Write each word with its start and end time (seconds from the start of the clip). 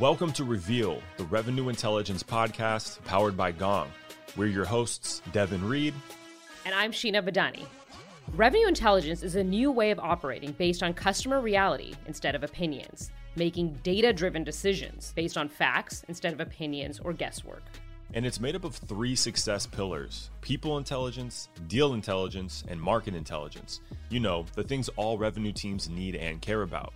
Welcome 0.00 0.32
to 0.32 0.44
Reveal, 0.44 1.02
the 1.18 1.24
revenue 1.24 1.68
intelligence 1.68 2.22
podcast 2.22 3.04
powered 3.04 3.36
by 3.36 3.52
Gong. 3.52 3.90
We're 4.34 4.46
your 4.46 4.64
hosts, 4.64 5.20
Devin 5.32 5.62
Reed. 5.68 5.92
And 6.64 6.74
I'm 6.74 6.90
Sheena 6.90 7.22
Badani. 7.22 7.66
Revenue 8.34 8.66
intelligence 8.66 9.22
is 9.22 9.36
a 9.36 9.44
new 9.44 9.70
way 9.70 9.90
of 9.90 9.98
operating 9.98 10.52
based 10.52 10.82
on 10.82 10.94
customer 10.94 11.42
reality 11.42 11.92
instead 12.06 12.34
of 12.34 12.42
opinions, 12.42 13.10
making 13.36 13.78
data 13.82 14.10
driven 14.14 14.42
decisions 14.42 15.12
based 15.14 15.36
on 15.36 15.50
facts 15.50 16.02
instead 16.08 16.32
of 16.32 16.40
opinions 16.40 16.98
or 17.00 17.12
guesswork. 17.12 17.64
And 18.14 18.24
it's 18.24 18.40
made 18.40 18.56
up 18.56 18.64
of 18.64 18.74
three 18.74 19.14
success 19.14 19.66
pillars 19.66 20.30
people 20.40 20.78
intelligence, 20.78 21.50
deal 21.68 21.92
intelligence, 21.92 22.64
and 22.68 22.80
market 22.80 23.14
intelligence. 23.14 23.82
You 24.08 24.20
know, 24.20 24.46
the 24.54 24.64
things 24.64 24.88
all 24.96 25.18
revenue 25.18 25.52
teams 25.52 25.90
need 25.90 26.16
and 26.16 26.40
care 26.40 26.62
about. 26.62 26.94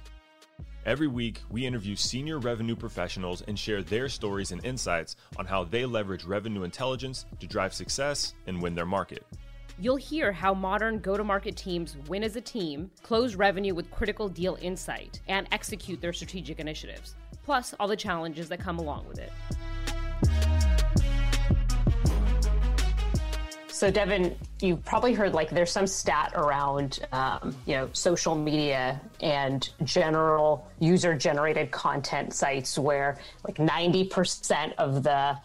Every 0.87 1.07
week, 1.07 1.41
we 1.51 1.64
interview 1.64 1.96
senior 1.96 2.39
revenue 2.39 2.77
professionals 2.77 3.40
and 3.49 3.59
share 3.59 3.82
their 3.82 4.07
stories 4.11 4.53
and 4.53 4.63
insights 4.67 5.17
on 5.39 5.46
how 5.46 5.64
they 5.64 5.86
leverage 5.86 6.25
revenue 6.25 6.63
intelligence 6.63 7.25
to 7.40 7.46
drive 7.46 7.72
success 7.72 8.35
and 8.46 8.61
win 8.61 8.75
their 8.75 8.85
market. 8.85 9.25
You'll 9.79 9.96
hear 9.96 10.31
how 10.31 10.53
modern 10.53 10.99
go 10.99 11.17
to 11.17 11.25
market 11.25 11.57
teams 11.57 11.96
win 12.07 12.23
as 12.23 12.36
a 12.36 12.40
team, 12.43 12.90
close 13.03 13.35
revenue 13.35 13.75
with 13.75 13.90
critical 13.90 14.29
deal 14.29 14.59
insight, 14.61 15.23
and 15.26 15.49
execute 15.53 16.03
their 16.03 16.12
strategic 16.12 16.61
initiatives, 16.61 17.14
plus 17.45 17.75
all 17.81 17.89
the 17.89 17.96
challenges 17.96 18.51
that 18.51 18.61
come 18.61 18.79
along 18.79 19.09
with 19.09 19.18
it. 19.18 19.32
So, 23.75 23.91
Devin, 23.91 24.37
you've 24.63 24.85
probably 24.85 25.14
heard 25.14 25.35
like 25.35 25.51
there's 25.51 25.73
some 25.73 25.89
stat 25.89 26.31
around, 26.37 27.01
um, 27.11 27.57
you 27.67 27.75
know, 27.75 27.89
social 27.93 28.37
media 28.37 29.01
and 29.21 29.69
general 29.82 30.71
user 30.79 31.17
generated 31.17 31.73
content 31.73 32.33
sites 32.33 32.79
where 32.79 33.19
like 33.45 33.56
90% 33.56 34.75
of 34.79 35.03
the 35.03 35.37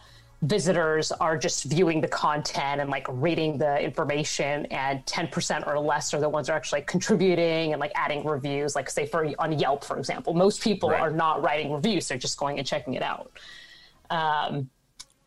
visitors 0.42 1.10
are 1.10 1.36
just 1.36 1.64
viewing 1.64 2.00
the 2.00 2.06
content 2.06 2.80
and 2.80 2.88
like 2.88 3.04
reading 3.10 3.58
the 3.58 3.82
information 3.82 4.64
and 4.66 5.04
10% 5.06 5.66
or 5.66 5.80
less 5.80 6.14
are 6.14 6.20
the 6.20 6.28
ones 6.28 6.46
that 6.46 6.52
are 6.52 6.56
actually 6.56 6.82
contributing 6.82 7.72
and 7.72 7.80
like 7.80 7.92
adding 7.96 8.24
reviews 8.24 8.76
like 8.76 8.88
say 8.88 9.06
for 9.06 9.28
on 9.40 9.58
yelp 9.58 9.84
for 9.84 9.98
example 9.98 10.32
most 10.32 10.62
people 10.62 10.88
right. 10.88 11.00
are 11.00 11.10
not 11.10 11.42
writing 11.42 11.70
reviews 11.70 12.08
they're 12.08 12.16
just 12.16 12.38
going 12.38 12.58
and 12.58 12.66
checking 12.66 12.94
it 12.94 13.02
out 13.02 13.32
um, 14.08 14.70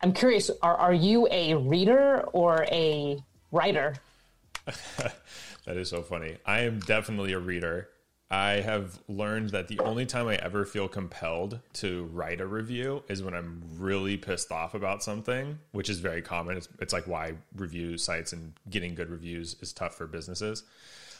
I'm 0.04 0.12
curious, 0.12 0.50
are, 0.60 0.76
are 0.76 0.92
you 0.92 1.26
a 1.30 1.54
reader 1.54 2.20
or 2.34 2.66
a 2.70 3.24
writer? 3.52 3.94
that 4.66 5.78
is 5.78 5.88
so 5.88 6.02
funny. 6.02 6.36
I 6.44 6.60
am 6.60 6.80
definitely 6.80 7.32
a 7.32 7.38
reader. 7.38 7.88
I 8.30 8.60
have 8.60 9.00
learned 9.08 9.50
that 9.50 9.68
the 9.68 9.80
only 9.80 10.04
time 10.04 10.28
I 10.28 10.36
ever 10.36 10.66
feel 10.66 10.88
compelled 10.88 11.58
to 11.74 12.04
write 12.12 12.42
a 12.42 12.46
review 12.46 13.02
is 13.08 13.22
when 13.22 13.32
I'm 13.32 13.62
really 13.78 14.18
pissed 14.18 14.52
off 14.52 14.74
about 14.74 15.02
something, 15.02 15.58
which 15.72 15.88
is 15.88 16.00
very 16.00 16.20
common. 16.20 16.58
It's, 16.58 16.68
it's 16.80 16.92
like 16.92 17.06
why 17.06 17.32
review 17.56 17.96
sites 17.96 18.34
and 18.34 18.52
getting 18.68 18.94
good 18.94 19.08
reviews 19.08 19.56
is 19.62 19.72
tough 19.72 19.94
for 19.94 20.06
businesses. 20.06 20.64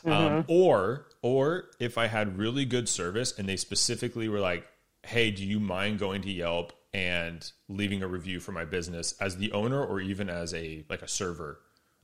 Um, 0.05 0.12
mm-hmm. 0.12 0.36
Um, 0.36 0.44
or, 0.46 1.06
or 1.22 1.70
if 1.80 1.96
I 1.96 2.06
had 2.08 2.36
really 2.36 2.66
good 2.66 2.90
service 2.90 3.38
and 3.38 3.48
they 3.48 3.56
specifically 3.56 4.28
were 4.28 4.40
like, 4.40 4.68
"Hey, 5.06 5.30
do 5.30 5.42
you 5.42 5.58
mind 5.58 5.98
going 5.98 6.20
to 6.20 6.30
Yelp 6.30 6.74
and 6.95 7.50
leaving 7.69 8.05
a 8.05 8.06
review 8.06 8.39
for 8.39 8.53
my 8.53 8.64
business 8.64 9.14
as 9.20 9.37
the 9.37 9.50
owner 9.53 9.84
or 9.84 10.00
even 10.00 10.31
as 10.31 10.55
a 10.55 10.84
like 10.89 11.03
a 11.03 11.09
server. 11.09 11.59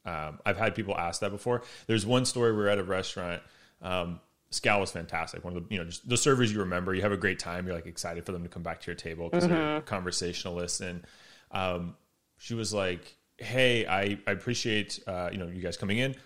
Um, 0.05 0.41
I've 0.45 0.59
had 0.59 0.75
people 0.75 0.97
ask 0.97 1.21
that 1.21 1.31
before. 1.31 1.63
There's 1.87 2.05
one 2.05 2.25
story 2.25 2.51
we 2.53 2.59
we're 2.59 2.69
at 2.69 2.79
a 2.79 2.83
restaurant. 2.83 3.41
Um, 3.81 4.21
Scal 4.51 4.81
was 4.81 4.91
fantastic. 4.91 5.45
One 5.45 5.57
of 5.57 5.63
the 5.63 5.73
you 5.73 5.79
know 5.79 5.85
just 5.85 6.09
the 6.09 6.17
servers 6.17 6.53
you 6.53 6.59
remember. 6.59 6.93
You 6.93 7.03
have 7.03 7.13
a 7.13 7.17
great 7.17 7.39
time. 7.39 7.67
You're 7.67 7.77
like 7.77 7.87
excited 7.87 8.27
for 8.27 8.33
them 8.33 8.43
to 8.43 8.49
come 8.49 8.65
back 8.65 8.81
to 8.81 8.87
your 8.89 8.97
table 8.97 9.29
because 9.31 9.45
mm-hmm. 9.45 9.55
they're 9.55 9.81
conversationalists. 9.83 10.81
And 10.81 11.07
um, 11.53 11.95
she 12.37 12.55
was 12.55 12.75
like, 12.75 13.17
"Hey, 13.39 13.87
I, 13.87 14.19
I 14.27 14.33
appreciate 14.33 14.99
uh, 15.07 15.31
you 15.31 15.39
know 15.39 15.47
you 15.47 15.63
guys 15.63 15.77
coming 15.77 15.99
in. 15.99 16.17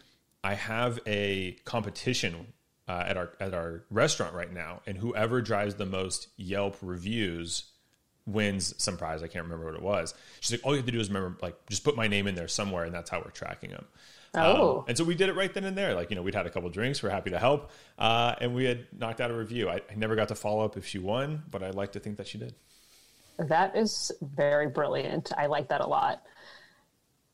I 0.43 0.55
have 0.55 1.00
a 1.06 1.59
competition 1.67 2.47
uh, 2.88 3.05
at 3.06 3.19
our 3.19 3.33
at 3.41 3.53
our 3.53 3.84
restaurant 3.91 4.34
right 4.34 4.53
now, 4.53 4.81
and 4.87 4.97
whoever 4.97 5.43
drives 5.43 5.75
the 5.75 5.87
most 5.87 6.28
Yelp 6.38 6.78
reviews 6.81 7.74
wins 8.27 8.75
some 8.83 8.97
prize. 8.97 9.23
I 9.23 9.29
can't 9.29 9.45
remember 9.45 9.67
what 9.67 9.75
it 9.75 9.83
was. 9.83 10.15
She's 10.41 10.53
like, 10.53 10.65
all 10.65 10.73
you 10.73 10.79
have 10.79 10.87
to 10.87 10.93
do 10.93 11.01
is 11.01 11.09
remember, 11.09 11.37
like, 11.43 11.55
just 11.67 11.85
put 11.85 11.97
my 11.97 12.09
name 12.09 12.27
in 12.27 12.35
there 12.35 12.49
somewhere, 12.49 12.85
and 12.85 12.95
that's 12.95 13.11
how 13.11 13.21
we're 13.21 13.31
tracking 13.31 13.71
them. 13.71 13.85
Oh. 14.35 14.79
Um, 14.79 14.85
and 14.89 14.99
so 14.99 15.05
we 15.05 15.15
did 15.15 15.29
it 15.29 15.37
right 15.37 15.53
then 15.53 15.65
and 15.65 15.77
there. 15.77 15.95
Like, 15.95 16.11
you 16.11 16.17
know, 16.17 16.23
we'd 16.23 16.35
had 16.35 16.47
a 16.47 16.51
couple 16.51 16.69
drinks. 16.71 17.03
We're 17.03 17.11
happy 17.11 17.31
to 17.31 17.39
help. 17.39 17.71
Uh, 17.99 18.35
and 18.41 18.55
we 18.55 18.65
had 18.65 18.87
knocked 18.99 19.21
out 19.21 19.31
a 19.31 19.35
review. 19.35 19.69
I, 19.69 19.81
I 19.91 19.95
never 19.97 20.17
got 20.17 20.29
to 20.29 20.35
follow 20.35 20.65
up 20.65 20.77
if 20.77 20.87
she 20.87 20.99
won, 20.99 21.43
but 21.51 21.62
I 21.62 21.71
like 21.71 21.93
to 21.93 22.01
think 22.01 22.17
that 22.17 22.27
she 22.27 22.39
did. 22.39 22.55
That 23.39 23.77
is 23.77 24.11
very 24.21 24.69
brilliant. 24.69 25.33
I 25.37 25.47
like 25.47 25.69
that 25.69 25.81
a 25.81 25.87
lot. 25.87 26.23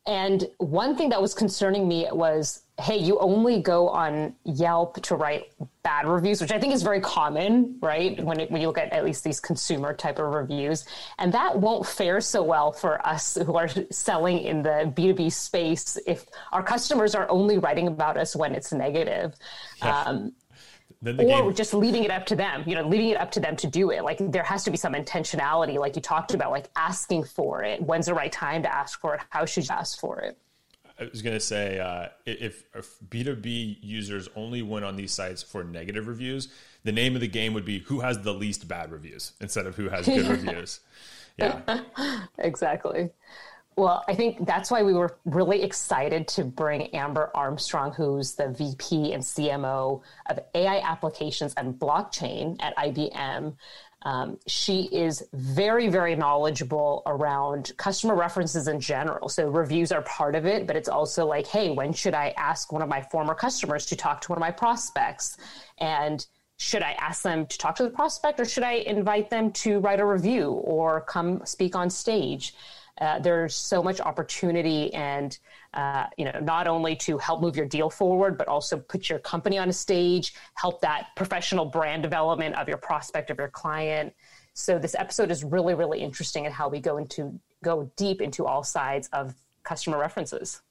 And 0.07 0.49
one 0.59 0.97
thing 0.97 1.11
that 1.11 1.21
was 1.21 1.35
concerning 1.35 1.87
me 1.87 2.09
was 2.11 2.63
hey, 2.81 2.97
you 2.97 3.19
only 3.19 3.61
go 3.61 3.89
on 3.89 4.35
Yelp 4.45 5.01
to 5.03 5.15
write 5.15 5.53
bad 5.83 6.07
reviews, 6.07 6.41
which 6.41 6.51
I 6.51 6.59
think 6.59 6.75
is 6.75 6.83
very 6.83 7.01
common, 7.01 7.77
right? 7.81 8.23
When, 8.23 8.41
it, 8.41 8.51
when 8.51 8.61
you 8.61 8.67
look 8.67 8.79
at 8.79 8.93
at 8.93 9.05
least 9.05 9.23
these 9.23 9.41
consumer 9.41 9.95
type 9.95 10.19
of 10.19 10.33
reviews. 10.33 10.85
And 11.19 11.33
that 11.33 11.59
won't 11.59 11.87
fare 11.87 12.21
so 12.21 12.43
well 12.43 12.73
for 12.73 13.07
us 13.07 13.37
who 13.47 13.57
are 13.57 13.69
selling 13.91 14.41
in 14.41 14.63
the 14.63 14.93
B2B 14.97 15.33
space 15.33 15.99
if 16.07 16.27
our 16.53 16.63
customers 16.63 17.15
are 17.15 17.31
only 17.31 17.59
writing 17.59 17.87
about 17.87 18.17
us 18.17 18.35
when 18.35 18.55
it's 18.55 18.73
negative. 18.73 19.35
Yeah. 19.79 20.03
Um, 20.03 20.33
or 21.07 21.15
game... 21.15 21.55
just 21.55 21.73
leaving 21.73 22.05
it 22.05 22.11
up 22.11 22.27
to 22.27 22.37
them, 22.37 22.65
you 22.67 22.75
know, 22.75 22.87
leaving 22.87 23.09
it 23.09 23.17
up 23.17 23.31
to 23.33 23.41
them 23.41 23.57
to 23.57 23.67
do 23.67 23.91
it. 23.91 24.03
Like 24.03 24.19
there 24.19 24.43
has 24.43 24.65
to 24.65 24.71
be 24.71 24.77
some 24.77 24.93
intentionality, 24.95 25.79
like 25.79 25.97
you 25.97 26.03
talked 26.03 26.35
about, 26.35 26.51
like 26.51 26.69
asking 26.77 27.25
for 27.25 27.63
it. 27.65 27.83
When's 27.83 28.07
the 28.07 28.15
right 28.15 28.33
time 28.33 28.63
to 28.63 28.75
ask 28.75 29.01
for 29.01 29.15
it? 29.15 29.21
How 29.31 29.45
should 29.45 29.65
you 29.65 29.75
ask 29.75 29.99
for 29.99 30.21
it? 30.21 30.39
I 31.01 31.09
was 31.11 31.23
going 31.23 31.35
to 31.35 31.41
say 31.41 31.79
uh, 31.79 32.09
if, 32.27 32.65
if 32.75 32.97
B2B 33.09 33.79
users 33.81 34.29
only 34.37 34.61
went 34.61 34.85
on 34.85 34.97
these 34.97 35.13
sites 35.13 35.43
for 35.43 35.65
negative 35.65 36.07
reviews, 36.07 36.49
the 36.85 36.93
name 36.93 37.15
of 37.15 37.21
the 37.21 37.29
game 37.29 37.55
would 37.55 37.65
be 37.65 37.81
who 37.81 38.01
has 38.01 38.21
the 38.21 38.35
least 38.35 38.69
bad 38.69 38.93
reviews 38.93 39.33
instead 39.41 39.67
of 39.67 39.77
who 39.77 39.89
has 39.89 40.07
good 40.07 40.27
reviews. 40.27 40.81
Yeah. 41.39 41.81
exactly. 42.39 43.11
Well, 43.77 44.05
I 44.09 44.15
think 44.15 44.47
that's 44.47 44.71
why 44.71 44.83
we 44.83 44.93
were 44.93 45.17
really 45.25 45.63
excited 45.63 46.29
to 46.29 46.45
bring 46.45 46.95
Amber 46.95 47.31
Armstrong, 47.35 47.93
who's 47.93 48.33
the 48.33 48.49
VP 48.49 49.15
and 49.15 49.23
CMO 49.23 50.03
of 50.29 50.41
AI 50.55 50.81
applications 50.81 51.55
and 51.55 51.75
blockchain 51.75 52.57
at 52.61 52.77
IBM. 52.77 53.55
Um, 54.03 54.39
she 54.47 54.85
is 54.93 55.25
very, 55.33 55.89
very 55.89 56.17
knowledgeable 56.17 57.03
around 57.07 57.73
customer 57.77 58.15
references 58.15 58.67
in 58.67 58.81
general. 58.81 59.29
So 59.29 59.49
reviews 59.49 59.93
are 59.93 60.03
part 60.03 60.35
of 60.35 60.47
it, 60.47 60.67
but 60.67 60.75
it's 60.75 60.89
also 60.89 61.27
like, 61.27 61.47
hey, 61.47 61.71
when 61.71 61.93
should 61.93 62.15
I 62.15 62.33
ask 62.37 62.73
one 62.73 62.83
of 62.83 62.89
my 62.89 63.03
former 63.03 63.35
customers 63.35 63.85
to 63.87 63.97
talk 63.97 64.23
to 64.23 64.29
one 64.29 64.39
of 64.39 64.41
my 64.41 64.51
prospects? 64.51 65.37
And 65.79 66.25
should 66.57 66.83
I 66.83 66.93
ask 66.93 67.23
them 67.23 67.47
to 67.47 67.59
talk 67.59 67.77
to 67.77 67.83
the 67.83 67.91
prospect 67.91 68.41
or 68.41 68.45
should 68.45 68.65
I 68.65 68.73
invite 68.73 69.31
them 69.31 69.53
to 69.53 69.81
write 69.81 70.01
a 70.01 70.07
review 70.07 70.51
or 70.51 71.03
come 71.03 71.41
speak 71.45 71.75
on 71.75 71.91
stage? 71.91 72.55
Uh, 73.01 73.19
there's 73.19 73.55
so 73.55 73.83
much 73.83 74.01
opportunity 74.01 74.93
and 74.93 75.39
uh, 75.75 76.07
you 76.17 76.25
know 76.25 76.39
not 76.41 76.67
only 76.67 76.97
to 76.97 77.19
help 77.19 77.41
move 77.41 77.57
your 77.57 77.67
deal 77.67 77.89
forward 77.91 78.37
but 78.37 78.49
also 78.49 78.77
put 78.77 79.09
your 79.09 79.19
company 79.21 79.59
on 79.59 79.69
a 79.69 79.73
stage 79.73 80.35
help 80.55 80.81
that 80.81 81.09
professional 81.17 81.65
brand 81.65 82.03
development 82.03 82.55
of 82.57 82.69
your 82.69 82.79
prospect 82.79 83.31
of 83.31 83.39
your 83.39 83.49
client 83.49 84.13
so 84.53 84.79
this 84.79 84.95
episode 84.99 85.31
is 85.31 85.45
really 85.45 85.75
really 85.75 86.01
interesting 86.01 86.45
in 86.45 86.53
how 86.53 86.69
we 86.69 86.81
go 86.81 86.97
into 86.97 87.39
go 87.63 87.91
deep 87.97 88.21
into 88.21 88.47
all 88.47 88.65
sides 88.65 89.09
of 89.13 89.35
customer 89.63 89.99
references 89.99 90.63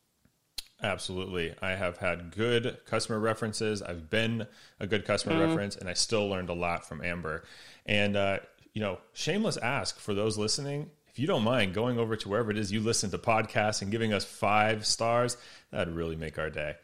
Absolutely. 0.82 1.54
I 1.62 1.72
have 1.72 1.98
had 1.98 2.32
good 2.32 2.78
customer 2.86 3.20
references. 3.20 3.82
I've 3.82 4.10
been 4.10 4.48
a 4.80 4.88
good 4.88 5.04
customer 5.06 5.36
mm. 5.36 5.50
reference, 5.50 5.76
and 5.76 5.90
I 5.90 5.94
still 5.94 6.30
learned 6.30 6.48
a 6.50 6.54
lot 6.54 6.88
from 6.88 7.04
Amber. 7.04 7.44
And, 7.86 8.16
uh, 8.16 8.40
you 8.74 8.82
know, 8.82 9.00
shameless 9.12 9.58
ask 9.58 10.00
for 10.00 10.14
those 10.14 10.38
listening 10.38 10.90
if 11.12 11.20
you 11.20 11.28
don't 11.28 11.44
mind 11.44 11.74
going 11.74 11.98
over 11.98 12.16
to 12.16 12.30
wherever 12.30 12.52
it 12.52 12.58
is 12.58 12.72
you 12.72 12.80
listen 12.80 13.12
to 13.12 13.18
podcasts 13.18 13.82
and 13.82 13.92
giving 13.92 14.14
us 14.14 14.26
five 14.26 14.86
stars, 14.86 15.38
that'd 15.72 15.94
really 15.94 16.16
make 16.16 16.38
our 16.38 16.50
day. 16.50 16.76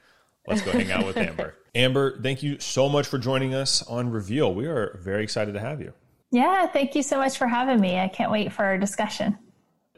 Let's 0.47 0.61
go 0.61 0.71
hang 0.71 0.91
out 0.91 1.05
with 1.05 1.17
Amber. 1.17 1.55
Amber, 1.73 2.21
thank 2.21 2.43
you 2.43 2.59
so 2.59 2.87
much 2.89 3.07
for 3.07 3.17
joining 3.17 3.53
us 3.53 3.81
on 3.83 4.11
Reveal. 4.11 4.53
We 4.53 4.67
are 4.67 4.99
very 5.03 5.23
excited 5.23 5.53
to 5.53 5.59
have 5.59 5.81
you. 5.81 5.93
Yeah, 6.31 6.67
thank 6.67 6.95
you 6.95 7.03
so 7.03 7.17
much 7.17 7.37
for 7.37 7.47
having 7.47 7.79
me. 7.79 7.99
I 7.99 8.07
can't 8.07 8.31
wait 8.31 8.51
for 8.51 8.63
our 8.65 8.77
discussion. 8.77 9.37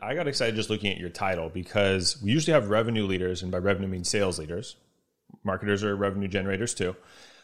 I 0.02 0.14
got 0.14 0.28
excited 0.28 0.56
just 0.56 0.70
looking 0.70 0.92
at 0.92 1.00
your 1.00 1.10
title 1.10 1.50
because 1.50 2.22
we 2.22 2.32
usually 2.32 2.54
have 2.54 2.70
revenue 2.70 3.06
leaders, 3.06 3.42
and 3.42 3.52
by 3.52 3.58
revenue 3.58 3.88
means 3.88 4.10
sales 4.10 4.38
leaders. 4.38 4.76
Marketers 5.44 5.84
are 5.84 5.96
revenue 5.96 6.28
generators 6.28 6.74
too. 6.74 6.96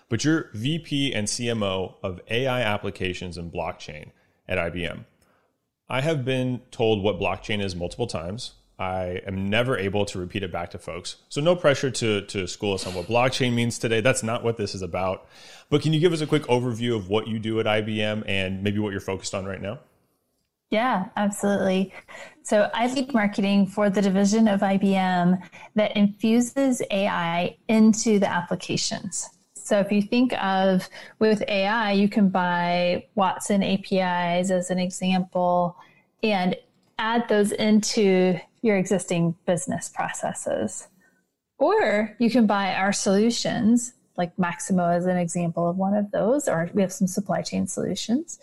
But 0.09 0.23
you're 0.23 0.49
VP 0.53 1.13
and 1.13 1.27
CMO 1.27 1.95
of 2.03 2.21
AI 2.29 2.61
applications 2.61 3.37
and 3.37 3.51
blockchain 3.51 4.11
at 4.47 4.57
IBM. 4.57 5.05
I 5.89 6.01
have 6.01 6.25
been 6.25 6.61
told 6.71 7.03
what 7.03 7.19
blockchain 7.19 7.63
is 7.63 7.75
multiple 7.75 8.07
times. 8.07 8.53
I 8.79 9.21
am 9.27 9.49
never 9.49 9.77
able 9.77 10.05
to 10.05 10.19
repeat 10.19 10.43
it 10.43 10.51
back 10.51 10.71
to 10.71 10.79
folks. 10.79 11.17
So 11.29 11.41
no 11.41 11.55
pressure 11.55 11.91
to 11.91 12.21
to 12.21 12.47
school 12.47 12.73
us 12.73 12.87
on 12.87 12.95
what 12.95 13.07
blockchain 13.07 13.53
means 13.53 13.77
today. 13.77 14.01
That's 14.01 14.23
not 14.23 14.43
what 14.43 14.57
this 14.57 14.73
is 14.73 14.81
about. 14.81 15.27
But 15.69 15.81
can 15.81 15.93
you 15.93 15.99
give 15.99 16.13
us 16.13 16.21
a 16.21 16.27
quick 16.27 16.43
overview 16.43 16.95
of 16.95 17.09
what 17.09 17.27
you 17.27 17.39
do 17.39 17.59
at 17.59 17.65
IBM 17.65 18.23
and 18.27 18.63
maybe 18.63 18.79
what 18.79 18.91
you're 18.91 19.01
focused 19.01 19.35
on 19.35 19.45
right 19.45 19.61
now? 19.61 19.79
Yeah, 20.71 21.05
absolutely. 21.17 21.93
So 22.41 22.69
I 22.73 22.91
lead 22.91 23.13
marketing 23.13 23.67
for 23.67 23.91
the 23.91 24.01
division 24.01 24.47
of 24.47 24.61
IBM 24.61 25.39
that 25.75 25.95
infuses 25.95 26.81
AI 26.89 27.55
into 27.67 28.17
the 28.17 28.27
applications. 28.27 29.29
So 29.63 29.79
if 29.79 29.91
you 29.91 30.01
think 30.01 30.33
of 30.43 30.89
with 31.19 31.41
AI, 31.47 31.93
you 31.93 32.09
can 32.09 32.29
buy 32.29 33.05
Watson 33.15 33.63
APIs 33.63 34.51
as 34.51 34.69
an 34.69 34.77
example 34.77 35.77
and 36.21 36.55
add 36.99 37.27
those 37.29 37.53
into 37.53 38.37
your 38.61 38.77
existing 38.77 39.35
business 39.45 39.89
processes. 39.89 40.87
Or 41.57 42.13
you 42.19 42.29
can 42.29 42.45
buy 42.45 42.75
our 42.75 42.91
solutions, 42.91 43.93
like 44.17 44.37
Maximo 44.37 44.89
as 44.89 45.05
an 45.05 45.17
example 45.17 45.69
of 45.69 45.77
one 45.77 45.93
of 45.95 46.11
those, 46.11 46.49
or 46.49 46.69
we 46.73 46.81
have 46.81 46.91
some 46.91 47.07
supply 47.07 47.41
chain 47.41 47.65
solutions 47.65 48.39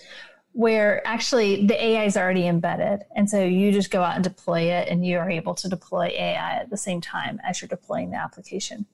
where 0.52 1.06
actually 1.06 1.66
the 1.66 1.84
AI 1.84 2.04
is 2.04 2.16
already 2.16 2.46
embedded. 2.46 3.04
And 3.14 3.30
so 3.30 3.44
you 3.44 3.70
just 3.72 3.90
go 3.90 4.02
out 4.02 4.14
and 4.14 4.24
deploy 4.24 4.62
it, 4.62 4.88
and 4.88 5.06
you 5.06 5.18
are 5.18 5.30
able 5.30 5.54
to 5.54 5.68
deploy 5.68 6.06
AI 6.06 6.56
at 6.56 6.70
the 6.70 6.76
same 6.76 7.00
time 7.00 7.40
as 7.44 7.60
you're 7.60 7.68
deploying 7.68 8.10
the 8.10 8.16
application. 8.16 8.86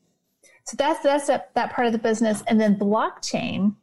So 0.66 0.76
that's 0.76 1.02
that's 1.02 1.28
that, 1.28 1.54
that 1.54 1.72
part 1.72 1.86
of 1.86 1.92
the 1.92 1.98
business. 1.98 2.42
And 2.48 2.60
then 2.60 2.76
blockchain, 2.76 3.74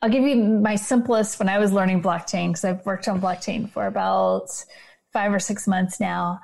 I'll 0.00 0.08
give 0.08 0.24
you 0.24 0.36
my 0.36 0.74
simplest 0.74 1.38
when 1.38 1.48
I 1.48 1.58
was 1.58 1.72
learning 1.72 2.02
blockchain, 2.02 2.48
because 2.48 2.64
I've 2.64 2.84
worked 2.86 3.08
on 3.08 3.20
blockchain 3.20 3.68
for 3.70 3.86
about 3.86 4.50
five 5.12 5.32
or 5.34 5.38
six 5.38 5.68
months 5.68 6.00
now. 6.00 6.40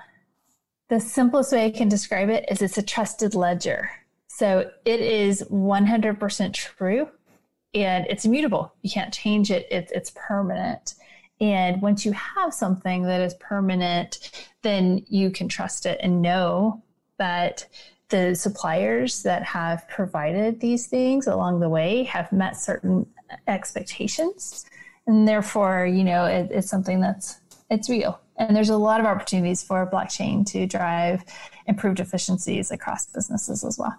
The 0.89 1.01
simplest 1.01 1.53
way 1.53 1.65
I 1.65 1.71
can 1.71 1.89
describe 1.89 2.29
it 2.29 2.45
is 2.51 2.63
it's 2.63 2.79
a 2.79 2.83
trusted 2.83 3.35
ledger. 3.35 3.91
So 4.29 4.71
it 4.85 5.01
is 5.01 5.43
100% 5.51 6.53
true 6.53 7.09
and 7.75 8.07
it's 8.09 8.25
immutable. 8.25 8.73
You 8.83 8.91
can't 8.91 9.13
change 9.13 9.51
it. 9.51 9.67
It's 9.71 9.91
it's 9.93 10.13
permanent. 10.15 10.95
And 11.41 11.81
once 11.81 12.05
you 12.05 12.13
have 12.13 12.53
something 12.53 13.03
that 13.05 13.21
is 13.21 13.35
permanent, 13.35 14.49
then 14.63 15.05
you 15.09 15.31
can 15.31 15.49
trust 15.49 15.87
it 15.87 15.99
and 16.03 16.23
know 16.23 16.83
that 17.19 17.67
the 18.09 18.35
suppliers 18.35 19.23
that 19.23 19.43
have 19.43 19.87
provided 19.89 20.61
these 20.61 20.87
things 20.87 21.27
along 21.27 21.61
the 21.61 21.69
way 21.69 22.05
have 22.05 22.31
met 22.33 22.57
certain 22.57 23.07
expectations. 23.49 24.65
And 25.07 25.27
therefore, 25.27 25.87
you 25.87 26.05
know, 26.05 26.25
it, 26.25 26.51
it's 26.51 26.69
something 26.69 27.01
that's 27.01 27.41
it's 27.71 27.89
real. 27.89 28.21
And 28.37 28.55
there's 28.55 28.69
a 28.69 28.77
lot 28.77 29.01
of 29.01 29.07
opportunities 29.07 29.63
for 29.63 29.89
blockchain 29.91 30.47
to 30.53 30.67
drive 30.67 31.25
improved 31.67 32.01
efficiencies 32.01 32.71
across 32.71 33.07
businesses 33.07 33.65
as 33.65 33.79
well. 33.79 33.97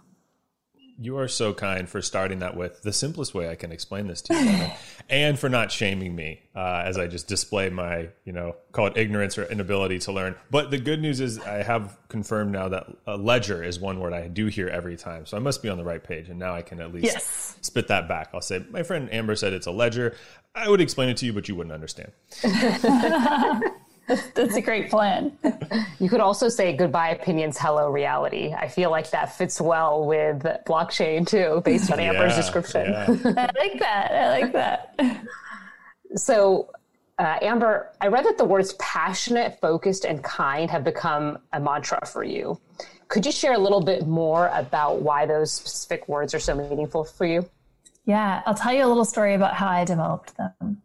You 0.99 1.17
are 1.19 1.27
so 1.27 1.53
kind 1.53 1.87
for 1.87 2.01
starting 2.01 2.39
that 2.39 2.55
with 2.55 2.81
the 2.81 2.91
simplest 2.91 3.33
way 3.33 3.49
I 3.49 3.55
can 3.55 3.71
explain 3.71 4.07
this 4.07 4.21
to 4.23 4.33
you, 4.33 4.71
and 5.09 5.37
for 5.37 5.47
not 5.47 5.71
shaming 5.71 6.15
me 6.15 6.41
uh, 6.55 6.83
as 6.85 6.97
I 6.97 7.07
just 7.07 7.27
display 7.27 7.69
my, 7.69 8.09
you 8.25 8.33
know, 8.33 8.55
call 8.71 8.87
it 8.87 8.97
ignorance 8.97 9.37
or 9.37 9.45
inability 9.45 9.99
to 9.99 10.11
learn. 10.11 10.35
But 10.49 10.71
the 10.71 10.79
good 10.79 11.01
news 11.01 11.19
is 11.19 11.39
I 11.39 11.61
have 11.61 11.97
confirmed 12.09 12.51
now 12.51 12.69
that 12.69 12.87
a 13.05 13.15
ledger 13.15 13.63
is 13.63 13.79
one 13.79 13.99
word 13.99 14.13
I 14.13 14.27
do 14.27 14.47
hear 14.47 14.67
every 14.67 14.97
time, 14.97 15.25
so 15.25 15.37
I 15.37 15.39
must 15.39 15.61
be 15.61 15.69
on 15.69 15.77
the 15.77 15.83
right 15.83 16.03
page, 16.03 16.29
and 16.29 16.39
now 16.39 16.55
I 16.55 16.63
can 16.63 16.81
at 16.81 16.93
least 16.93 17.05
yes. 17.05 17.57
spit 17.61 17.87
that 17.89 18.07
back. 18.07 18.29
I'll 18.33 18.41
say, 18.41 18.65
my 18.71 18.83
friend 18.83 19.11
Amber 19.13 19.35
said 19.35 19.53
it's 19.53 19.67
a 19.67 19.71
ledger. 19.71 20.15
I 20.55 20.67
would 20.67 20.81
explain 20.81 21.09
it 21.09 21.17
to 21.17 21.25
you, 21.25 21.33
but 21.33 21.47
you 21.47 21.55
wouldn't 21.55 21.73
understand. 21.73 22.11
That's 24.07 24.55
a 24.55 24.61
great 24.61 24.89
plan. 24.89 25.37
You 25.99 26.09
could 26.09 26.21
also 26.21 26.47
say 26.49 26.73
goodbye 26.73 27.09
opinions, 27.09 27.57
hello 27.57 27.89
reality. 27.89 28.53
I 28.53 28.67
feel 28.67 28.89
like 28.89 29.11
that 29.11 29.35
fits 29.37 29.59
well 29.59 30.05
with 30.05 30.43
blockchain 30.65 31.27
too, 31.27 31.61
based 31.65 31.91
on 31.91 31.99
Amber's 31.99 32.35
description. 32.35 32.91
Yeah. 32.91 33.05
I 33.09 33.49
like 33.59 33.79
that. 33.79 34.11
I 34.11 34.29
like 34.29 34.53
that. 34.53 35.25
So, 36.15 36.69
uh, 37.19 37.37
Amber, 37.41 37.91
I 37.99 38.07
read 38.07 38.25
that 38.25 38.37
the 38.37 38.45
words 38.45 38.73
passionate, 38.79 39.59
focused, 39.59 40.05
and 40.05 40.23
kind 40.23 40.71
have 40.71 40.83
become 40.83 41.39
a 41.51 41.59
mantra 41.59 42.05
for 42.05 42.23
you. 42.23 42.59
Could 43.09 43.25
you 43.25 43.31
share 43.31 43.53
a 43.53 43.57
little 43.57 43.81
bit 43.81 44.07
more 44.07 44.49
about 44.53 45.01
why 45.01 45.25
those 45.25 45.51
specific 45.51 46.07
words 46.07 46.33
are 46.33 46.39
so 46.39 46.55
meaningful 46.55 47.03
for 47.03 47.25
you? 47.25 47.49
Yeah, 48.05 48.41
I'll 48.45 48.55
tell 48.55 48.71
you 48.71 48.85
a 48.85 48.87
little 48.87 49.05
story 49.05 49.33
about 49.33 49.53
how 49.53 49.67
I 49.67 49.83
developed 49.83 50.37
them. 50.37 50.81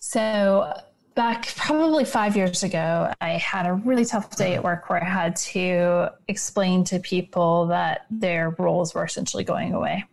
So, 0.00 0.72
back 1.16 1.52
probably 1.56 2.04
five 2.04 2.36
years 2.36 2.62
ago, 2.62 3.12
I 3.20 3.30
had 3.30 3.66
a 3.66 3.72
really 3.72 4.04
tough 4.04 4.36
day 4.36 4.54
at 4.54 4.62
work 4.62 4.88
where 4.88 5.02
I 5.02 5.08
had 5.08 5.34
to 5.36 6.12
explain 6.28 6.84
to 6.84 7.00
people 7.00 7.66
that 7.66 8.06
their 8.10 8.50
roles 8.58 8.94
were 8.94 9.04
essentially 9.04 9.42
going 9.42 9.72
away. 9.72 10.04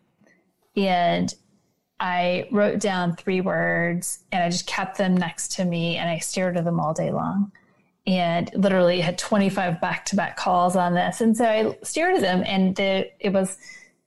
And 0.75 1.31
I 1.99 2.47
wrote 2.51 2.79
down 2.79 3.15
three 3.15 3.41
words 3.41 4.23
and 4.31 4.43
I 4.43 4.49
just 4.49 4.65
kept 4.65 4.97
them 4.97 5.15
next 5.15 5.51
to 5.53 5.65
me 5.65 5.97
and 5.97 6.09
I 6.09 6.17
stared 6.17 6.57
at 6.57 6.63
them 6.63 6.79
all 6.79 6.93
day 6.93 7.11
long. 7.11 7.51
And 8.07 8.49
literally 8.55 8.99
had 8.99 9.17
25 9.17 9.79
back 9.79 10.05
to 10.05 10.15
back 10.15 10.35
calls 10.35 10.75
on 10.75 10.93
this. 10.93 11.21
And 11.21 11.37
so 11.37 11.45
I 11.45 11.77
stared 11.83 12.15
at 12.15 12.21
them 12.21 12.43
and 12.45 12.75
the, 12.75 13.09
it 13.19 13.31
was 13.31 13.57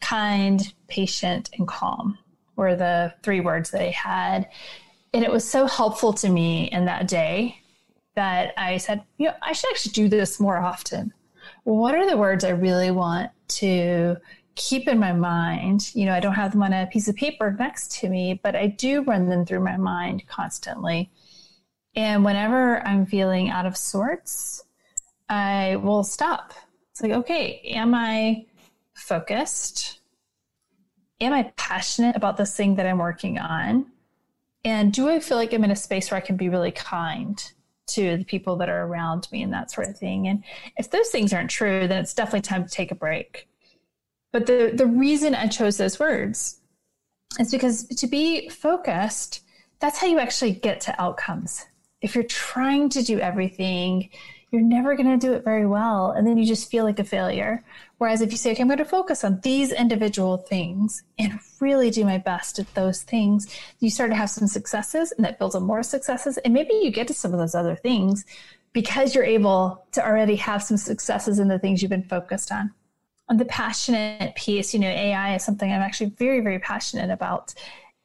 kind, 0.01 0.61
patient, 0.89 1.51
and 1.55 1.67
calm 1.69 2.19
were 2.57 2.75
the 2.75 3.15
three 3.23 3.41
words 3.41 3.71
that 3.71 3.83
I 3.83 3.91
had. 3.91 4.49
And 5.17 5.25
it 5.25 5.33
was 5.33 5.49
so 5.49 5.67
helpful 5.67 6.13
to 6.13 6.29
me 6.29 6.65
in 6.65 6.85
that 6.85 7.09
day 7.09 7.63
that 8.17 8.53
I 8.59 8.77
said, 8.77 9.03
you 9.17 9.29
know, 9.29 9.35
I 9.41 9.55
should 9.55 9.71
actually 9.71 9.93
do 9.93 10.11
this 10.11 10.39
more 10.39 10.59
often. 10.59 11.15
What 11.65 11.95
are 11.95 12.07
the 12.07 12.19
words 12.19 12.45
I 12.45 12.51
really 12.51 12.91
want 12.91 13.31
to 13.49 14.17
keep 14.57 14.87
in 14.87 14.99
my 14.99 15.15
mind? 15.15 15.95
You 15.95 16.05
know, 16.05 16.13
I 16.13 16.21
don't 16.21 16.35
have 16.35 16.53
them 16.53 16.63
on 16.63 16.75
a 16.75 16.87
piece 16.93 17.09
of 17.09 17.17
paper 17.17 17.57
next 17.59 17.93
to 18.01 18.11
me, 18.11 18.39
but 18.43 18.55
I 18.55 18.67
do 18.67 19.05
run 19.05 19.31
them 19.31 19.47
through 19.47 19.61
my 19.61 19.79
mind 19.79 20.29
constantly. 20.29 21.11
And 21.95 22.23
whenever 22.23 22.87
I'm 22.87 23.07
feeling 23.07 23.49
out 23.49 23.65
of 23.65 23.75
sorts, 23.75 24.65
I 25.31 25.77
will 25.77 26.05
stop. 26.05 26.53
It's 26.91 27.01
like, 27.01 27.13
okay, 27.13 27.63
am 27.65 27.95
I 27.95 28.45
focused? 28.93 30.01
Am 31.23 31.33
I 31.33 31.55
passionate 31.57 32.17
about 32.17 32.37
this 32.37 32.55
thing 32.55 32.75
that 32.75 32.85
I'm 32.85 32.99
working 32.99 33.39
on? 33.39 33.93
And 34.67 34.93
do 34.93 35.09
I 35.09 35.21
feel 35.21 35.37
like 35.37 35.55
I'm 35.55 35.63
in 35.63 35.71
a 35.71 35.77
space 35.77 36.11
where 36.11 36.19
I 36.19 36.27
can 36.27 36.37
be 36.37 36.49
really 36.49 36.73
kind 36.73 37.41
to 37.91 38.17
the 38.17 38.25
people 38.25 38.57
that 38.57 38.69
are 38.69 38.85
around 38.85 39.29
me 39.31 39.45
and 39.45 39.53
that 39.53 39.71
sort 39.71 39.87
of 39.87 39.97
thing? 39.97 40.27
And 40.27 40.43
if 40.77 40.91
those 40.91 41.09
things 41.11 41.33
aren't 41.33 41.51
true, 41.51 41.87
then 41.87 42.01
it's 42.03 42.13
definitely 42.13 42.41
time 42.41 42.65
to 42.65 42.71
take 42.71 42.91
a 42.91 42.97
break. 42.97 43.49
But 44.33 44.47
the, 44.47 44.73
the 44.75 44.87
reason 44.87 45.37
I 45.37 45.47
chose 45.47 45.77
those 45.77 46.01
words 46.01 46.59
is 47.39 47.53
because 47.53 47.85
to 47.85 48.09
be 48.09 48.49
focused, 48.49 49.43
that's 49.79 49.99
how 49.99 50.09
you 50.09 50.19
actually 50.19 50.55
get 50.55 50.81
to 50.81 51.01
outcomes. 51.01 51.65
If 52.01 52.17
you're 52.17 52.25
trying 52.25 52.89
to 52.89 53.05
do 53.05 53.21
everything, 53.21 54.11
you're 54.57 54.65
never 54.65 54.97
going 54.97 55.19
to 55.19 55.27
do 55.27 55.35
it 55.35 55.45
very 55.45 55.67
well. 55.67 56.13
And 56.13 56.27
then 56.27 56.39
you 56.39 56.47
just 56.47 56.71
feel 56.71 56.85
like 56.85 56.99
a 56.99 57.05
failure. 57.05 57.63
Whereas 57.99 58.23
if 58.23 58.31
you 58.31 58.39
say, 58.39 58.53
okay, 58.53 58.63
I'm 58.63 58.69
going 58.69 58.79
to 58.79 58.87
focus 58.87 59.23
on 59.23 59.41
these 59.41 59.71
individual 59.71 60.39
things 60.39 61.03
and 61.19 61.39
really 61.61 61.91
do 61.91 62.07
my 62.07 62.17
best 62.17 62.59
at 62.59 62.73
those 62.75 63.03
things, 63.03 63.55
you 63.81 63.91
start 63.91 64.11
to 64.13 64.17
have 64.17 64.31
some 64.31 64.49
successes 64.49 65.13
and 65.13 65.27
that 65.27 65.39
builds 65.39 65.55
on 65.55 65.63
more 65.63 65.83
successes. 65.83 66.39
And 66.39 66.55
maybe 66.55 66.73
you 66.73 66.91
get 66.91 67.07
to 67.09 67.15
some 67.15 67.35
of 67.35 67.39
those 67.39 67.55
other 67.55 67.77
things 67.77 68.25
because 68.73 69.15
you're 69.15 69.25
able 69.25 69.85
to 69.93 70.03
already 70.03 70.37
have 70.37 70.63
some 70.63 70.79
successes 70.79 71.39
in 71.39 71.49
the 71.49 71.59
things 71.59 71.83
you've 71.83 71.91
been 71.91 72.03
focused 72.03 72.51
on. 72.51 72.73
On 73.29 73.37
the 73.37 73.45
passionate 73.45 74.35
piece, 74.37 74.73
you 74.73 74.81
know, 74.81 74.89
AI 74.89 75.35
is 75.35 75.45
something 75.45 75.71
I'm 75.71 75.83
actually 75.83 76.11
very, 76.11 76.41
very 76.41 76.61
passionate 76.61 77.11
about. 77.11 77.53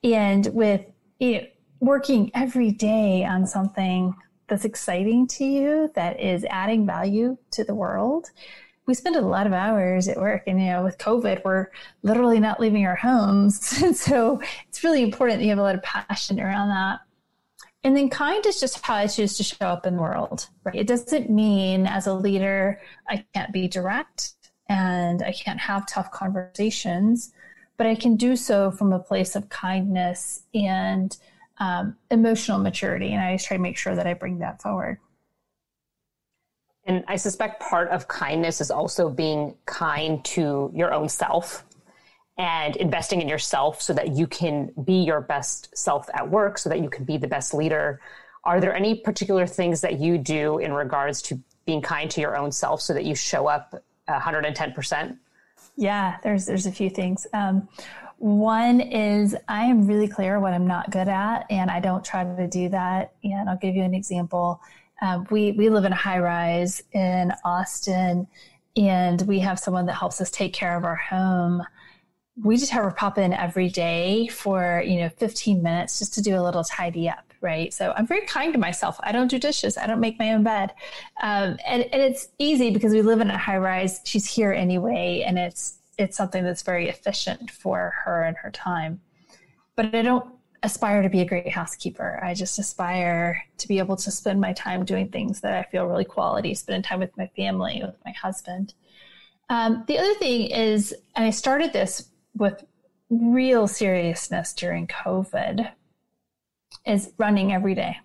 And 0.03 0.48
with 0.48 0.86
you 1.20 1.34
know, 1.34 1.48
working 1.79 2.29
every 2.34 2.72
day 2.72 3.24
on 3.24 3.48
something 3.48 4.15
that's 4.51 4.65
exciting 4.65 5.27
to 5.27 5.46
you, 5.46 5.89
that 5.96 6.20
is 6.20 6.46
adding 6.50 6.86
value 6.86 7.38
to 7.51 7.63
the 7.63 7.74
world, 7.74 8.29
we 8.86 8.93
spend 8.93 9.15
a 9.15 9.22
lot 9.22 9.48
of 9.48 9.53
hours 9.53 10.10
at 10.10 10.17
work 10.17 10.43
and 10.48 10.60
you 10.60 10.65
know 10.65 10.84
with 10.84 10.98
covid 10.98 11.41
we're 11.46 11.67
literally 12.03 12.39
not 12.39 12.60
leaving 12.60 12.86
our 12.86 12.96
homes. 12.96 13.81
And 13.84 13.96
so 13.96 14.41
it's 14.67 14.84
really 14.84 15.01
important 15.01 15.39
that 15.39 15.46
you 15.46 15.51
have 15.51 15.60
a 15.60 15.63
lot 15.63 15.75
of 15.75 15.84
passion 15.84 16.41
around 16.41 16.70
that. 16.70 17.00
And 17.86 17.96
then 17.96 18.10
kind 18.10 18.46
is 18.46 18.60
just 18.60 18.86
how 18.86 18.96
i 18.96 19.08
choose 19.08 19.38
to 19.38 19.43
show 19.43 19.65
up 19.65 19.86
in 19.86 19.96
the 19.96 20.01
world 20.01 20.50
right? 20.65 20.75
It 20.75 20.88
doesn't 20.88 21.29
mean 21.29 21.88
as 21.88 22.05
a 22.05 22.13
leader 22.13 22.81
i 23.08 23.25
can't 23.34 23.53
be 23.53 23.70
direct 23.70 24.34
and 24.67 25.24
i 25.24 25.31
can't 25.31 25.60
have 25.60 25.88
tough 25.88 26.12
conversations 26.12 27.31
but 27.77 27.88
i 27.88 27.96
can 27.96 28.17
do 28.17 28.36
so 28.36 28.72
from 28.72 28.91
a 28.91 29.00
place 29.00 29.36
of 29.36 29.48
kindness 29.50 30.43
and 30.53 31.17
um, 31.62 31.96
emotional 32.10 32.60
maturity 32.60 33.13
and 33.13 33.22
i 33.22 33.27
always 33.27 33.44
try 33.44 33.56
to 33.56 33.63
make 33.63 33.77
sure 33.77 33.96
that 33.96 34.08
i 34.08 34.13
bring 34.13 34.39
that 34.39 34.62
forward 34.62 34.98
and 36.86 37.03
I 37.08 37.15
suspect 37.15 37.62
part 37.62 37.89
of 37.89 38.08
kindness 38.08 38.60
is 38.60 38.72
also 38.72 39.10
being 39.10 39.56
kind 39.65 40.24
to 40.25 40.72
your 40.74 40.94
own 40.94 41.10
self 41.10 41.63
and 42.38 42.75
investing 42.77 43.22
in 43.22 43.30
yourself 43.30 43.82
so 43.82 43.94
that 43.94 44.15
you 44.15 44.25
can 44.25 44.72
be 44.84 44.96
your 45.03 45.22
best 45.22 45.70
self 45.77 46.10
at 46.13 46.30
work, 46.30 46.58
so 46.58 46.70
that 46.70 46.80
you 46.80 46.89
can 46.89 47.06
be 47.06 47.18
the 47.18 47.27
best 47.27 47.53
leader. 47.53 48.01
Are 48.44 48.60
there 48.60 48.74
any 48.74 48.96
particular 48.96 49.46
things 49.46 49.82
that 49.82 50.00
you 50.00 50.18
do 50.18 50.58
in 50.58 50.74
regards 50.74 51.22
to 51.24 51.39
being 51.65 51.82
kind 51.82 52.10
to 52.12 52.22
your 52.22 52.36
own 52.36 52.51
self 52.51 52.82
so 52.82 52.94
that 52.94 53.06
you 53.06 53.13
show 53.13 53.46
up 53.48 53.84
110%? 54.10 55.18
Yeah, 55.77 56.18
there's 56.24 56.48
there's 56.48 56.65
a 56.65 56.72
few 56.72 56.89
things. 56.89 57.27
Um, 57.34 57.70
One 58.22 58.82
is 58.82 59.36
I 59.48 59.66
am 59.66 59.88
really 59.88 60.08
clear 60.08 60.40
what 60.40 60.54
I'm 60.54 60.68
not 60.68 60.92
good 60.92 61.08
at, 61.08 61.48
and 61.50 61.72
I 61.72 61.80
don't 61.80 62.06
try 62.06 62.24
to 62.24 62.48
do 62.48 62.70
that. 62.70 63.13
And 63.24 63.50
I'll 63.50 63.58
give 63.58 63.75
you 63.75 63.82
an 63.82 63.96
example. 63.96 64.62
Um, 65.01 65.25
we 65.32 65.54
we 65.54 65.70
live 65.70 65.86
in 65.86 65.92
a 65.92 65.96
high 65.96 66.20
rise 66.20 66.84
in 66.94 67.34
Austin, 67.44 68.28
and 68.78 69.24
we 69.24 69.40
have 69.40 69.58
someone 69.58 69.88
that 69.88 69.94
helps 69.94 70.22
us 70.22 70.30
take 70.30 70.54
care 70.54 70.78
of 70.78 70.86
our 70.86 70.98
home. 70.98 71.63
We 72.40 72.58
just 72.58 72.72
have 72.74 72.84
her 72.84 72.92
pop 72.92 73.18
in 73.18 73.34
every 73.34 73.70
day 73.70 74.28
for 74.28 74.84
you 74.86 75.00
know 75.00 75.10
15 75.10 75.63
minutes 75.63 75.98
just 75.98 76.13
to 76.13 76.22
do 76.22 76.40
a 76.40 76.44
little 76.44 76.63
tidy 76.63 77.10
up, 77.10 77.34
right? 77.42 77.74
So 77.74 77.92
I'm 77.98 78.06
very 78.06 78.28
kind 78.28 78.54
to 78.54 78.60
myself. 78.60 79.00
I 79.01 79.13
don't 79.13 79.32
do 79.32 79.40
dishes. 79.40 79.80
I 79.80 79.88
don't 79.88 80.00
make 80.00 80.20
my 80.20 80.34
own 80.34 80.44
bed, 80.44 80.74
um, 81.24 81.58
and 81.66 81.82
and 81.92 82.04
it's 82.04 82.28
easy 82.38 82.70
because 82.70 82.94
we 82.94 83.01
live 83.01 83.20
in 83.20 83.32
a 83.32 83.38
high 83.40 83.58
rise. 83.58 84.00
She's 84.06 84.28
here 84.28 84.54
anyway, 84.54 85.24
and 85.25 85.40
it's 85.40 85.80
it's 86.01 86.17
something 86.17 86.43
that's 86.43 86.63
very 86.63 86.89
efficient 86.89 87.51
for 87.51 87.93
her 88.03 88.24
and 88.24 88.36
her 88.38 88.51
time. 88.51 89.00
But 89.75 89.93
I 89.96 90.01
don't 90.01 90.27
aspire 90.63 91.01
to 91.01 91.10
be 91.10 91.22
a 91.22 91.25
great 91.25 91.50
housekeeper. 91.50 92.20
I 92.24 92.34
just 92.34 92.60
aspire 92.60 93.43
to 93.58 93.67
be 93.67 93.79
able 93.79 93.96
to 93.98 94.12
spend 94.12 94.39
my 94.39 94.53
time 94.53 94.86
doing 94.86 95.10
things 95.10 95.41
that 95.41 95.53
I 95.53 95.70
feel 95.70 95.86
really 95.86 96.05
quality, 96.05 96.53
spending 96.53 96.84
time 96.84 97.00
with 97.00 97.15
my 97.17 97.27
family, 97.36 97.81
with 97.84 97.96
my 98.05 98.12
husband. 98.12 98.74
Um, 99.50 99.84
the 99.88 99.98
other 99.98 100.13
thing 100.15 100.51
is, 100.51 100.93
and 101.15 101.25
I 101.25 101.29
started 101.29 101.74
this 101.74 102.10
with 102.36 102.63
real 103.10 103.67
seriousness 103.67 104.53
during 104.53 104.88
COVID, 104.88 105.72
is 106.86 107.12
running 107.17 107.53
every 107.53 107.75
day. 107.75 107.98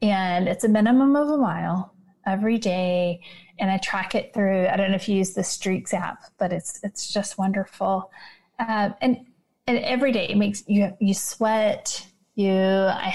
And 0.00 0.48
it's 0.48 0.64
a 0.64 0.68
minimum 0.68 1.16
of 1.16 1.28
a 1.28 1.36
mile 1.36 1.94
every 2.26 2.58
day 2.58 3.20
and 3.58 3.70
I 3.70 3.78
track 3.78 4.14
it 4.14 4.34
through. 4.34 4.66
I 4.66 4.76
don't 4.76 4.90
know 4.90 4.96
if 4.96 5.08
you 5.08 5.16
use 5.16 5.32
the 5.32 5.44
Streaks 5.44 5.94
app, 5.94 6.24
but 6.38 6.52
it's 6.52 6.80
it's 6.82 7.12
just 7.12 7.38
wonderful. 7.38 8.10
Uh, 8.58 8.90
and 9.00 9.26
and 9.66 9.78
every 9.78 10.12
day 10.12 10.28
it 10.28 10.36
makes 10.36 10.64
you 10.66 10.92
you 11.00 11.14
sweat. 11.14 12.06
You 12.34 12.52
I 12.52 13.14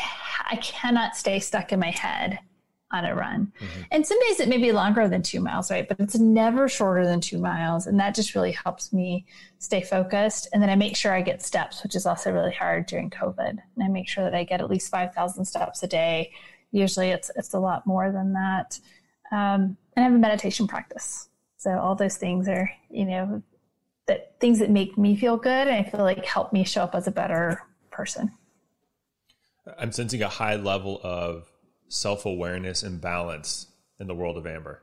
I 0.50 0.56
cannot 0.58 1.16
stay 1.16 1.40
stuck 1.40 1.72
in 1.72 1.80
my 1.80 1.92
head 1.92 2.40
on 2.92 3.06
a 3.06 3.14
run. 3.14 3.52
Mm-hmm. 3.60 3.82
And 3.92 4.06
some 4.06 4.20
days 4.28 4.40
it 4.40 4.50
may 4.50 4.58
be 4.58 4.72
longer 4.72 5.08
than 5.08 5.22
two 5.22 5.40
miles, 5.40 5.70
right? 5.70 5.88
But 5.88 6.00
it's 6.00 6.18
never 6.18 6.68
shorter 6.68 7.06
than 7.06 7.22
two 7.22 7.38
miles. 7.38 7.86
And 7.86 8.00
that 8.00 8.16
just 8.16 8.34
really 8.34 8.52
helps 8.52 8.92
me 8.92 9.26
stay 9.60 9.82
focused. 9.82 10.48
And 10.54 10.62
then 10.62 10.70
I 10.70 10.76
make 10.76 10.96
sure 10.96 11.14
I 11.14 11.22
get 11.22 11.44
steps, 11.44 11.84
which 11.84 11.96
is 11.96 12.06
also 12.06 12.32
really 12.32 12.54
hard 12.54 12.88
during 12.88 13.12
COVID. 13.12 13.50
And 13.50 13.84
I 13.84 13.88
make 13.90 14.08
sure 14.08 14.24
that 14.24 14.34
I 14.34 14.44
get 14.44 14.62
at 14.62 14.70
least 14.70 14.90
5,000 14.90 15.46
steps 15.46 15.84
a 15.84 15.88
day. 15.88 16.32
Usually 16.72 17.10
it's, 17.10 17.30
it's 17.36 17.54
a 17.54 17.60
lot 17.60 17.86
more 17.86 18.12
than 18.12 18.34
that. 18.34 18.80
Um, 19.32 19.78
and 20.00 20.06
I 20.06 20.10
have 20.10 20.16
a 20.16 20.22
meditation 20.22 20.66
practice. 20.66 21.28
So 21.58 21.78
all 21.78 21.94
those 21.94 22.16
things 22.16 22.48
are, 22.48 22.72
you 22.90 23.04
know, 23.04 23.44
that 24.08 24.40
things 24.40 24.60
that 24.60 24.70
make 24.70 24.98
me 24.98 25.16
feel 25.18 25.36
good 25.36 25.68
and 25.68 25.76
I 25.76 25.84
feel 25.84 26.02
like 26.02 26.24
help 26.26 26.54
me 26.54 26.64
show 26.64 26.84
up 26.84 26.96
as 26.96 27.08
a 27.08 27.12
better 27.12 27.62
person. 27.92 28.32
I'm 29.78 29.92
sensing 29.92 30.22
a 30.22 30.30
high 30.30 30.56
level 30.56 31.02
of 31.04 31.52
self 31.90 32.26
awareness 32.26 32.82
and 32.82 33.02
balance 33.02 33.68
in 34.00 34.08
the 34.08 34.16
world 34.16 34.38
of 34.38 34.48
Amber. 34.48 34.82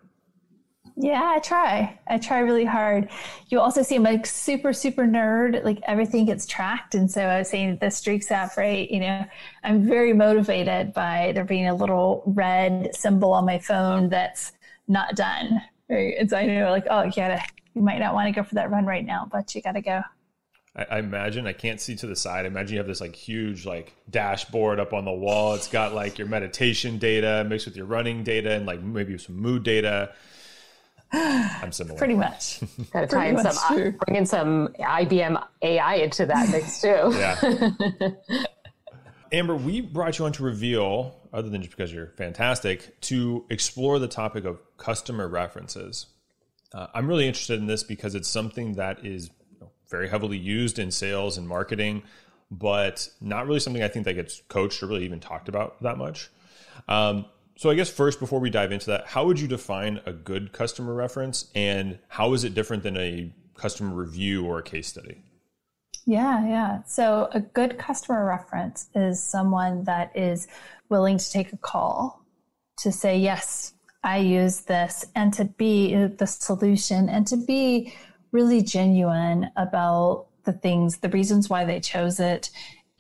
Yeah, 0.99 1.33
I 1.35 1.41
try. 1.41 1.99
I 2.07 2.19
try 2.19 2.41
really 2.41 2.65
hard. 2.65 3.11
You 3.49 3.61
also 3.61 3.83
see 3.83 3.97
I'm 3.97 4.03
like 4.03 4.27
super, 4.27 4.73
super 4.73 5.05
nerd. 5.05 5.65
Like 5.65 5.81
everything 5.87 6.27
gets 6.27 6.47
tracked. 6.47 6.95
And 6.95 7.11
so 7.11 7.23
I 7.23 7.39
was 7.39 7.49
saying 7.49 7.79
the 7.81 7.91
Streaks 7.91 8.31
app, 8.31 8.57
right? 8.57 8.91
You 8.91 9.01
know, 9.01 9.25
I'm 9.65 9.87
very 9.87 10.13
motivated 10.13 10.93
by 10.93 11.33
there 11.35 11.45
being 11.45 11.69
a 11.69 11.75
little 11.75 12.23
red 12.27 12.95
symbol 12.95 13.33
on 13.33 13.45
my 13.47 13.59
phone 13.59 14.09
that's 14.11 14.53
not 14.89 15.15
done. 15.15 15.63
Right. 15.89 16.15
And 16.19 16.29
so 16.29 16.37
I 16.37 16.47
know 16.47 16.71
like, 16.71 16.87
oh, 16.91 17.05
you 17.05 17.13
gotta, 17.13 17.41
you 17.75 17.83
might 17.83 17.99
not 17.99 18.15
want 18.15 18.27
to 18.27 18.33
go 18.33 18.47
for 18.47 18.57
that 18.57 18.71
run 18.71 18.87
right 18.87 19.05
now, 19.05 19.29
but 19.31 19.55
you 19.55 19.63
gotta 19.63 19.81
go. 19.81 20.03
I, 20.75 20.87
I 20.91 20.99
imagine 20.99 21.47
I 21.47 21.53
can't 21.53 21.81
see 21.81 21.97
to 21.97 22.07
the 22.07 22.17
side. 22.17 22.45
I 22.45 22.49
imagine 22.49 22.75
you 22.75 22.79
have 22.79 22.87
this 22.87 23.01
like 23.01 23.15
huge 23.15 23.67
like 23.67 23.95
dashboard 24.11 24.81
up 24.81 24.93
on 24.93 25.05
the 25.05 25.13
wall. 25.13 25.55
It's 25.55 25.69
got 25.69 25.95
like 25.95 26.19
your 26.19 26.29
meditation 26.29 26.99
data 26.99 27.45
mixed 27.49 27.67
with 27.67 27.77
your 27.77 27.87
running 27.87 28.25
data 28.25 28.53
and 28.53 28.67
like 28.67 28.83
maybe 28.83 29.17
some 29.19 29.37
mood 29.37 29.63
data 29.63 30.13
I'm 31.13 31.73
similar. 31.73 31.99
Pretty 31.99 32.15
much. 32.15 32.61
Got 32.93 33.03
to 33.03 33.07
tie 33.07 33.27
in 33.27 33.39
some, 33.39 33.97
bring 34.05 34.17
in 34.17 34.27
some 34.27 34.69
IBM 34.81 35.43
AI 35.63 35.95
into 35.97 36.27
that 36.27 36.51
mix 36.51 36.81
too. 36.81 37.11
yeah. 37.13 38.11
Amber, 39.33 39.57
we 39.57 39.81
brought 39.81 40.19
you 40.19 40.25
on 40.25 40.33
to 40.33 40.43
reveal, 40.45 41.17
other 41.37 41.51
than 41.51 41.61
just 41.61 41.77
because 41.77 41.93
you're 41.93 42.13
fantastic, 42.17 42.99
to 43.03 43.45
explore 43.51 43.99
the 43.99 44.09
topic 44.09 44.45
of 44.45 44.59
customer 44.79 45.29
references. 45.29 46.07
Uh, 46.73 46.87
I'm 46.95 47.07
really 47.07 47.27
interested 47.27 47.61
in 47.61 47.67
this 47.67 47.83
because 47.83 48.15
it's 48.15 48.29
something 48.29 48.73
that 48.75 49.05
is 49.05 49.31
you 49.53 49.61
know, 49.61 49.71
very 49.91 50.09
heavily 50.09 50.39
used 50.39 50.79
in 50.79 50.91
sales 50.91 51.37
and 51.37 51.47
marketing, 51.47 52.03
but 52.51 53.09
not 53.21 53.47
really 53.47 53.61
something 53.61 53.83
I 53.83 53.89
think 53.89 54.07
that 54.07 54.15
gets 54.15 54.41
coached 54.49 54.83
or 54.83 54.87
really 54.87 55.05
even 55.05 55.21
talked 55.21 55.49
about 55.49 55.83
that 55.83 55.99
much. 55.99 56.31
Um, 56.89 57.27
so 57.57 57.71
I 57.71 57.75
guess 57.75 57.91
first, 57.91 58.19
before 58.19 58.41
we 58.41 58.51
dive 58.51 58.73
into 58.73 58.87
that, 58.87 59.07
how 59.07 59.27
would 59.27 59.39
you 59.39 59.49
define 59.49 60.01
a 60.07 60.13
good 60.13 60.53
customer 60.53 60.95
reference, 60.95 61.51
and 61.55 61.99
how 62.09 62.33
is 62.33 62.45
it 62.45 62.55
different 62.55 62.83
than 62.83 62.97
a 62.97 63.33
customer 63.55 63.95
review 63.95 64.47
or 64.47 64.59
a 64.59 64.63
case 64.63 64.87
study? 64.87 65.23
Yeah, 66.07 66.47
yeah. 66.47 66.83
So 66.85 67.29
a 67.33 67.41
good 67.41 67.79
customer 67.79 68.25
reference 68.25 68.89
is 68.95 69.21
someone 69.21 69.83
that 69.85 70.17
is 70.17 70.47
willing 70.89 71.19
to 71.19 71.31
take 71.31 71.53
a 71.53 71.57
call 71.57 72.25
to 72.79 72.93
say, 72.93 73.19
yes, 73.19 73.75
I 74.05 74.19
use 74.19 74.61
this, 74.61 75.07
and 75.15 75.33
to 75.35 75.45
be 75.45 75.95
the 75.95 76.27
solution, 76.27 77.09
and 77.09 77.27
to 77.27 77.37
be 77.37 77.95
really 78.31 78.63
genuine 78.63 79.51
about 79.57 80.27
the 80.45 80.53
things, 80.53 80.99
the 80.99 81.09
reasons 81.09 81.49
why 81.49 81.65
they 81.65 81.81
chose 81.81 82.21
it, 82.21 82.51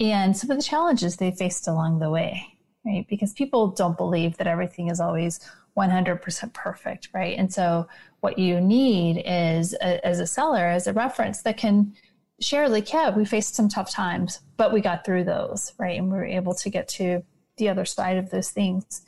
and 0.01 0.37
some 0.37 0.51
of 0.51 0.57
the 0.57 0.63
challenges 0.63 1.17
they 1.17 1.31
faced 1.31 1.69
along 1.69 2.01
the 2.01 2.11
way 2.11 2.57
right? 2.87 3.07
Because 3.09 3.33
people 3.33 3.69
don't 3.69 3.97
believe 3.99 4.37
that 4.37 4.47
everything 4.47 4.89
is 4.89 5.01
always 5.01 5.41
100% 5.77 6.55
perfect, 6.55 7.09
right? 7.13 7.37
And 7.37 7.53
so 7.53 7.87
what 8.21 8.39
you 8.39 8.61
need 8.61 9.23
is 9.27 9.75
a, 9.75 10.05
as 10.07 10.21
a 10.21 10.27
seller, 10.27 10.67
as 10.67 10.87
a 10.87 10.93
reference 10.93 11.43
that 11.43 11.59
can 11.59 11.95
share 12.41 12.69
like, 12.69 12.93
yeah, 12.93 13.15
we 13.15 13.25
faced 13.25 13.55
some 13.55 13.69
tough 13.69 13.91
times, 13.91 14.41
but 14.57 14.73
we 14.73 14.81
got 14.81 15.05
through 15.05 15.25
those, 15.25 15.73
right? 15.79 15.99
And 15.99 16.11
we 16.11 16.17
were 16.17 16.25
able 16.25 16.55
to 16.55 16.71
get 16.71 16.89
to 16.89 17.23
the 17.57 17.69
other 17.69 17.85
side 17.85 18.17
of 18.17 18.31
those 18.31 18.51
things. 18.51 19.03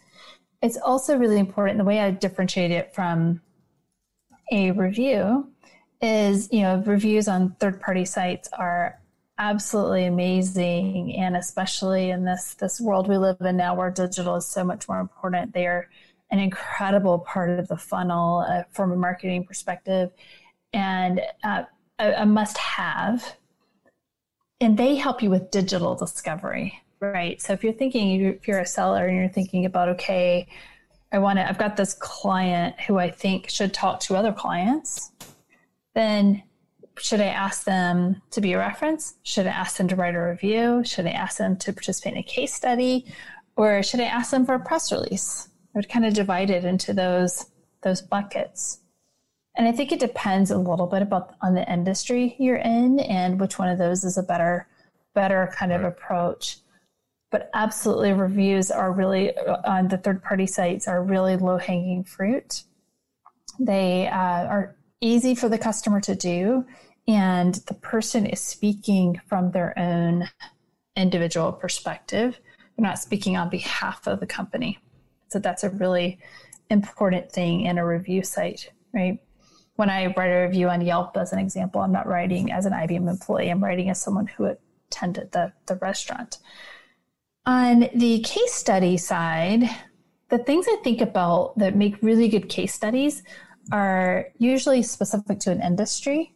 It's 0.62 0.76
also 0.76 1.16
really 1.16 1.38
important. 1.38 1.78
The 1.78 1.84
way 1.84 2.00
I 2.00 2.10
differentiate 2.10 2.70
it 2.70 2.94
from 2.94 3.40
a 4.50 4.70
review 4.72 5.50
is, 6.00 6.48
you 6.52 6.62
know, 6.62 6.82
reviews 6.84 7.28
on 7.28 7.54
third 7.60 7.80
party 7.80 8.04
sites 8.04 8.48
are 8.52 8.98
absolutely 9.38 10.04
amazing 10.04 11.14
and 11.16 11.36
especially 11.36 12.10
in 12.10 12.24
this 12.24 12.54
this 12.54 12.80
world 12.80 13.08
we 13.08 13.16
live 13.16 13.36
in 13.40 13.56
now 13.56 13.74
where 13.74 13.90
digital 13.90 14.34
is 14.34 14.46
so 14.46 14.64
much 14.64 14.88
more 14.88 14.98
important 14.98 15.54
they 15.54 15.66
are 15.66 15.88
an 16.30 16.40
incredible 16.40 17.20
part 17.20 17.48
of 17.58 17.68
the 17.68 17.76
funnel 17.76 18.44
uh, 18.48 18.64
from 18.72 18.90
a 18.90 18.96
marketing 18.96 19.44
perspective 19.44 20.10
and 20.72 21.20
uh, 21.44 21.62
a, 22.00 22.22
a 22.22 22.26
must 22.26 22.58
have 22.58 23.36
and 24.60 24.76
they 24.76 24.96
help 24.96 25.22
you 25.22 25.30
with 25.30 25.52
digital 25.52 25.94
discovery 25.94 26.82
right 27.00 27.40
so 27.40 27.52
if 27.52 27.62
you're 27.62 27.72
thinking 27.72 28.20
if 28.20 28.48
you're 28.48 28.60
a 28.60 28.66
seller 28.66 29.06
and 29.06 29.16
you're 29.16 29.28
thinking 29.28 29.64
about 29.64 29.88
okay 29.88 30.46
i 31.12 31.18
want 31.18 31.38
to 31.38 31.48
i've 31.48 31.58
got 31.58 31.76
this 31.76 31.94
client 31.94 32.78
who 32.80 32.98
i 32.98 33.10
think 33.10 33.48
should 33.48 33.72
talk 33.72 34.00
to 34.00 34.16
other 34.16 34.32
clients 34.32 35.12
then 35.94 36.42
should 37.00 37.20
I 37.20 37.26
ask 37.26 37.64
them 37.64 38.20
to 38.30 38.40
be 38.40 38.52
a 38.52 38.58
reference? 38.58 39.14
Should 39.22 39.46
I 39.46 39.50
ask 39.50 39.76
them 39.76 39.88
to 39.88 39.96
write 39.96 40.14
a 40.14 40.20
review? 40.20 40.82
Should 40.84 41.06
I 41.06 41.10
ask 41.10 41.38
them 41.38 41.56
to 41.58 41.72
participate 41.72 42.14
in 42.14 42.18
a 42.18 42.22
case 42.22 42.54
study? 42.54 43.06
Or 43.56 43.82
should 43.82 44.00
I 44.00 44.04
ask 44.04 44.30
them 44.30 44.46
for 44.46 44.54
a 44.54 44.60
press 44.60 44.92
release? 44.92 45.48
I 45.74 45.78
would 45.78 45.88
kind 45.88 46.06
of 46.06 46.14
divide 46.14 46.50
it 46.50 46.64
into 46.64 46.92
those 46.92 47.46
those 47.82 48.02
buckets. 48.02 48.80
And 49.56 49.68
I 49.68 49.72
think 49.72 49.92
it 49.92 50.00
depends 50.00 50.50
a 50.50 50.58
little 50.58 50.86
bit 50.86 51.02
about 51.02 51.34
on 51.42 51.54
the 51.54 51.70
industry 51.70 52.34
you're 52.38 52.56
in 52.56 53.00
and 53.00 53.40
which 53.40 53.58
one 53.58 53.68
of 53.68 53.78
those 53.78 54.04
is 54.04 54.18
a 54.18 54.22
better 54.22 54.66
better 55.14 55.52
kind 55.56 55.72
of 55.72 55.84
approach. 55.84 56.58
But 57.30 57.50
absolutely 57.52 58.12
reviews 58.12 58.70
are 58.70 58.92
really 58.92 59.36
on 59.36 59.88
the 59.88 59.98
third 59.98 60.22
party 60.22 60.46
sites 60.46 60.88
are 60.88 61.02
really 61.02 61.36
low 61.36 61.58
hanging 61.58 62.04
fruit. 62.04 62.62
They 63.60 64.08
uh, 64.08 64.46
are 64.46 64.76
easy 65.00 65.34
for 65.34 65.48
the 65.48 65.58
customer 65.58 66.00
to 66.02 66.14
do 66.14 66.64
and 67.08 67.54
the 67.66 67.74
person 67.74 68.26
is 68.26 68.40
speaking 68.40 69.20
from 69.26 69.50
their 69.50 69.76
own 69.78 70.28
individual 70.94 71.52
perspective. 71.52 72.38
They're 72.76 72.86
not 72.86 72.98
speaking 72.98 73.36
on 73.36 73.48
behalf 73.48 74.06
of 74.06 74.20
the 74.20 74.26
company. 74.26 74.78
So 75.28 75.38
that's 75.38 75.64
a 75.64 75.70
really 75.70 76.18
important 76.70 77.32
thing 77.32 77.62
in 77.62 77.78
a 77.78 77.86
review 77.86 78.22
site, 78.22 78.70
right? 78.92 79.18
When 79.76 79.88
I 79.88 80.12
write 80.16 80.28
a 80.28 80.46
review 80.46 80.68
on 80.68 80.82
Yelp, 80.82 81.16
as 81.16 81.32
an 81.32 81.38
example, 81.38 81.80
I'm 81.80 81.92
not 81.92 82.06
writing 82.06 82.52
as 82.52 82.66
an 82.66 82.72
IBM 82.72 83.08
employee, 83.08 83.48
I'm 83.48 83.64
writing 83.64 83.88
as 83.88 84.00
someone 84.00 84.26
who 84.26 84.44
attended 84.90 85.32
the, 85.32 85.52
the 85.66 85.76
restaurant. 85.76 86.38
On 87.46 87.88
the 87.94 88.20
case 88.20 88.52
study 88.52 88.96
side, 88.96 89.68
the 90.28 90.38
things 90.38 90.66
I 90.68 90.76
think 90.84 91.00
about 91.00 91.56
that 91.58 91.76
make 91.76 92.02
really 92.02 92.28
good 92.28 92.48
case 92.48 92.74
studies 92.74 93.22
are 93.72 94.26
usually 94.38 94.82
specific 94.82 95.40
to 95.40 95.50
an 95.50 95.62
industry 95.62 96.34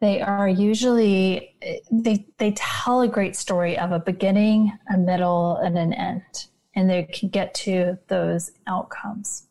they 0.00 0.20
are 0.20 0.48
usually 0.48 1.56
they 1.90 2.26
they 2.38 2.52
tell 2.52 3.00
a 3.00 3.08
great 3.08 3.34
story 3.34 3.76
of 3.76 3.90
a 3.90 3.98
beginning, 3.98 4.72
a 4.92 4.96
middle, 4.96 5.56
and 5.56 5.76
an 5.76 5.92
end, 5.92 6.46
and 6.74 6.88
they 6.88 7.04
can 7.04 7.28
get 7.30 7.52
to 7.54 7.98
those 8.06 8.52
outcomes. 8.66 9.48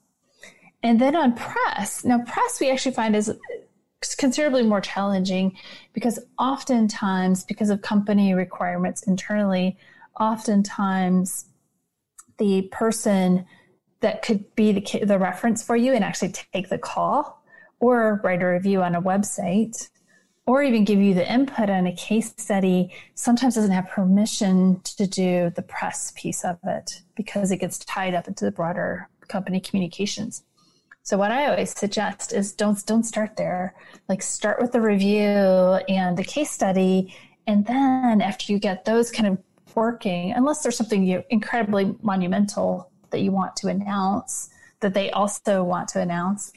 And 0.84 1.02
then 1.02 1.16
on 1.16 1.36
press, 1.36 2.06
now 2.06 2.20
press 2.20 2.60
we 2.62 2.72
actually 2.72 2.94
find 2.94 3.16
is 3.16 3.34
considerably 4.18 4.64
more 4.64 4.80
challenging 4.80 5.58
because 5.92 6.20
oftentimes, 6.40 7.44
because 7.44 7.70
of 7.70 7.82
company 7.82 8.34
requirements 8.34 9.04
internally, 9.04 9.76
oftentimes 10.20 11.46
the 12.38 12.64
person 12.72 13.46
that 14.02 14.22
could 14.22 14.56
be 14.56 14.72
the, 14.72 15.06
the 15.06 15.18
reference 15.18 15.64
for 15.64 15.76
you 15.76 15.94
and 15.94 16.04
actually 16.04 16.34
take 16.54 16.70
the 16.70 16.78
call 16.78 17.44
or 17.80 18.22
write 18.24 18.42
a 18.42 18.48
review 18.48 18.82
on 18.82 18.96
a 18.96 19.02
website 19.02 19.90
or 20.46 20.64
even 20.64 20.86
give 20.86 21.00
you 21.00 21.14
the 21.14 21.32
input 21.32 21.70
on 21.70 21.88
a 21.88 21.96
case 21.96 22.34
study 22.38 22.92
sometimes 23.16 23.56
doesn't 23.56 23.72
have 23.72 23.90
permission 23.90 24.80
to 24.82 25.08
do 25.08 25.52
the 25.56 25.62
press 25.62 26.14
piece 26.16 26.46
of 26.46 26.58
it 26.64 27.02
because 27.16 27.52
it 27.52 27.58
gets 27.58 27.80
tied 27.80 28.14
up 28.14 28.28
into 28.28 28.46
the 28.46 28.52
broader 28.52 29.10
company 29.28 29.60
communications 29.60 30.44
so 31.08 31.18
what 31.18 31.32
I 31.32 31.46
always 31.46 31.72
suggest 31.72 32.34
is 32.34 32.52
don't 32.52 32.86
don't 32.86 33.06
start 33.06 33.38
there. 33.38 33.74
Like 34.10 34.22
start 34.22 34.62
with 34.62 34.74
the 34.74 34.82
review 34.82 35.30
and 35.88 36.18
the 36.18 36.24
case 36.26 36.52
study, 36.52 37.16
and 37.48 37.66
then 37.66 38.20
after 38.22 38.52
you 38.52 38.60
get 38.60 38.84
those 38.84 39.10
kind 39.10 39.30
of 39.30 39.38
working, 39.78 40.34
unless 40.34 40.64
there's 40.64 40.76
something 40.76 41.06
you 41.06 41.24
incredibly 41.30 41.96
monumental 42.02 42.92
that 43.12 43.20
you 43.20 43.32
want 43.32 43.56
to 43.56 43.68
announce 43.68 44.50
that 44.80 44.94
they 44.94 45.12
also 45.12 45.64
want 45.64 45.88
to 45.88 46.02
announce, 46.02 46.52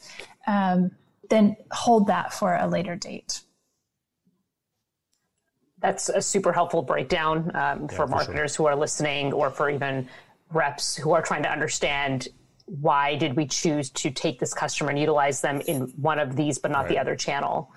um, 0.46 0.90
then 1.28 1.54
hold 1.70 2.06
that 2.06 2.32
for 2.32 2.56
a 2.56 2.66
later 2.66 2.96
date. 2.96 3.42
That's 5.80 6.08
a 6.08 6.20
super 6.20 6.52
helpful 6.52 6.82
breakdown 6.82 7.50
um, 7.54 7.82
yeah, 7.82 7.96
for 7.96 8.06
marketers 8.06 8.56
sure. 8.56 8.64
who 8.64 8.72
are 8.72 8.76
listening, 8.76 9.32
or 9.32 9.50
for 9.50 9.70
even 9.70 10.08
reps 10.50 10.96
who 10.96 11.12
are 11.12 11.22
trying 11.22 11.42
to 11.42 11.52
understand 11.52 12.28
why 12.64 13.16
did 13.16 13.36
we 13.36 13.46
choose 13.46 13.90
to 13.90 14.10
take 14.10 14.38
this 14.38 14.54
customer 14.54 14.90
and 14.90 14.98
utilize 14.98 15.40
them 15.40 15.60
in 15.62 15.82
one 15.96 16.18
of 16.18 16.36
these 16.36 16.58
but 16.58 16.70
not 16.70 16.82
right. 16.82 16.88
the 16.88 16.98
other 16.98 17.16
channel 17.16 17.72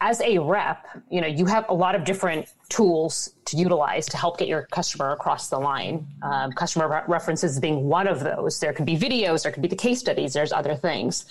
as 0.00 0.20
a 0.22 0.38
rep 0.38 0.86
you 1.10 1.20
know 1.20 1.26
you 1.26 1.44
have 1.46 1.66
a 1.68 1.74
lot 1.74 1.94
of 1.94 2.04
different 2.04 2.46
tools 2.68 3.34
to 3.44 3.56
utilize 3.56 4.06
to 4.06 4.16
help 4.16 4.38
get 4.38 4.48
your 4.48 4.62
customer 4.70 5.12
across 5.12 5.48
the 5.48 5.58
line. 5.58 6.06
Um, 6.22 6.52
customer 6.52 6.88
re- 6.88 7.02
references 7.08 7.58
being 7.58 7.88
one 7.88 8.06
of 8.06 8.20
those. 8.20 8.60
There 8.60 8.72
could 8.72 8.86
be 8.86 8.96
videos 8.96 9.42
there 9.42 9.52
could 9.52 9.62
be 9.62 9.68
the 9.68 9.76
case 9.76 10.00
studies 10.00 10.32
there's 10.32 10.52
other 10.52 10.74
things. 10.74 11.26